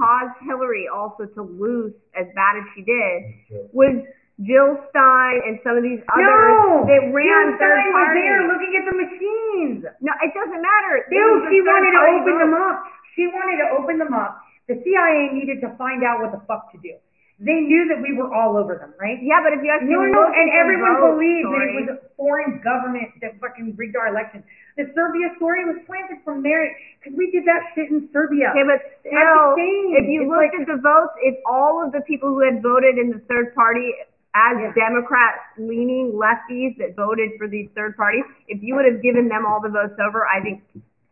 [0.00, 4.00] caused Hillary also to lose as bad as she did was
[4.40, 8.42] Jill Stein and some of these others No, that ran Jill third Stein was there
[8.48, 9.80] looking at the machines.
[10.00, 11.04] No, it doesn't matter.
[11.12, 12.76] Bill, Those she wanted to third-party open them up.
[13.12, 14.40] She wanted to open them up.
[14.72, 16.96] The CIA needed to find out what the fuck to do.
[17.40, 19.16] They knew that we were all over them, right?
[19.24, 21.98] Yeah, but if you actually No, no, and everyone vote believed that it was a
[22.20, 24.44] foreign government that fucking rigged our election.
[24.76, 26.68] The Serbia story was planted from there
[27.00, 28.52] because we did that shit in Serbia.
[28.52, 32.02] Okay, but still, if you It's looked like- at the votes, if all of the
[32.04, 33.88] people who had voted in the third party
[34.36, 39.28] as Democrats leaning lefties that voted for these third parties, if you would have given
[39.28, 40.60] them all the votes over, I think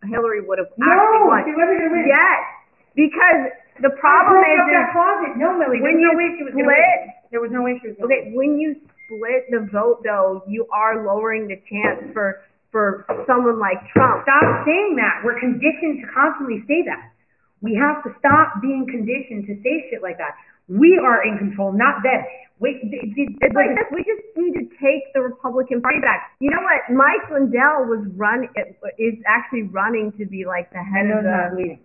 [0.05, 1.45] Hillary would have No, actually won.
[1.49, 2.07] she wasn't gonna win.
[2.07, 2.41] Yes,
[2.95, 3.51] because
[3.81, 5.33] the problem oh, is, is that closet.
[5.39, 7.01] No, Millie, when you no way she was split.
[7.31, 8.77] There was no way she was gonna okay, when you
[9.07, 14.25] split the vote though, you are lowering the chance for for someone like Trump.
[14.29, 15.25] Stop saying that.
[15.25, 17.13] We're conditioned to constantly say that.
[17.61, 20.37] We have to stop being conditioned to say shit like that.
[20.69, 22.23] We are in control, not them.
[22.61, 23.73] Wait, th- th- It's like.
[23.91, 26.37] We just need to take the Republican Party back.
[26.41, 26.85] You know what?
[26.93, 28.49] Mike Lindell was run
[28.99, 31.81] is actually running to be like the head of the leading.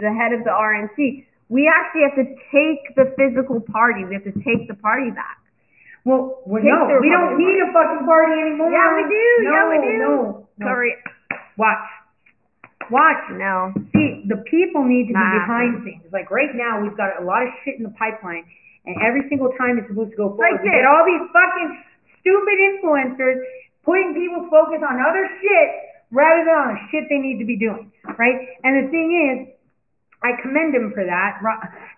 [0.00, 1.24] The head of the RNC.
[1.50, 4.04] We actually have to take the physical party.
[4.04, 5.38] We have to take the party back.
[6.04, 8.72] Well, well no, we don't need a fucking party anymore.
[8.72, 9.26] Yeah, we do.
[9.44, 9.94] No, yeah, we do.
[9.98, 10.12] No,
[10.56, 10.64] no.
[10.64, 10.96] Sorry.
[11.58, 11.84] Watch.
[12.88, 13.22] Watch.
[13.36, 13.74] No.
[13.92, 16.06] See, the people need to be behind things.
[16.08, 18.48] Like right now, we've got a lot of shit in the pipeline,
[18.86, 21.68] and every single time it's supposed to go forward, Like we get all these fucking
[22.24, 23.44] stupid influencers
[23.84, 25.68] putting people's focus on other shit
[26.10, 28.56] rather than on the shit they need to be doing, right?
[28.64, 29.36] And the thing is,
[30.22, 31.40] I commend him for that.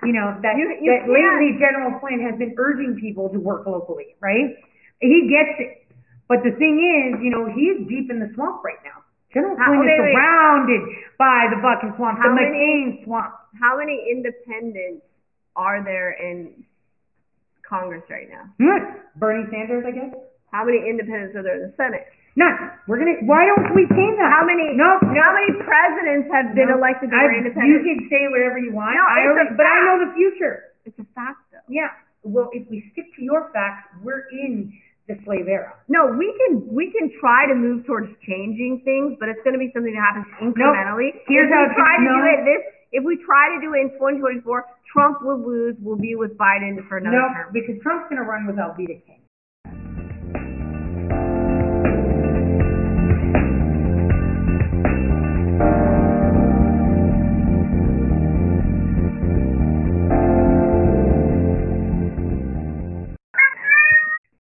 [0.04, 3.66] You know that You- you that lately General Flynn has been urging people to work
[3.66, 4.56] locally, right?
[5.00, 5.86] He gets it,
[6.28, 9.02] but the thing is, you know, he's deep in the swamp right now.
[9.34, 10.14] General Flynn is wait.
[10.14, 10.82] surrounded
[11.18, 12.50] by the fucking swamp, How the many-
[13.00, 13.34] McCain swamp.
[13.60, 15.04] How many independents
[15.56, 16.64] are there in
[17.62, 18.44] Congress right now?
[19.16, 20.14] Bernie Sanders, I guess.
[20.52, 22.06] How many independents are there in the Senate?
[22.34, 22.56] None.
[22.88, 23.20] We're gonna.
[23.28, 24.32] Why don't we change that?
[24.32, 24.72] How many?
[24.72, 24.96] No.
[25.04, 26.78] How many presidents have been No.
[26.80, 27.68] elected that I- independent?
[27.68, 28.96] You can say whatever you want.
[28.96, 30.72] No, I it's a already, but I know the future.
[30.88, 31.60] It's a fact, though.
[31.68, 31.90] Yeah.
[32.24, 34.72] Well, if we stick to your facts, we're in
[35.08, 35.74] the slave era.
[35.88, 39.60] No, we can we can try to move towards changing things, but it's going to
[39.60, 41.12] be something that happens incrementally.
[41.28, 42.16] Here's if how we it's try to no.
[42.16, 45.76] do it this, if we try to do it in 2024, Trump will lose.
[45.80, 47.50] We'll be with Biden for another No, term.
[47.52, 49.21] because Trump's gonna run with Alveda King.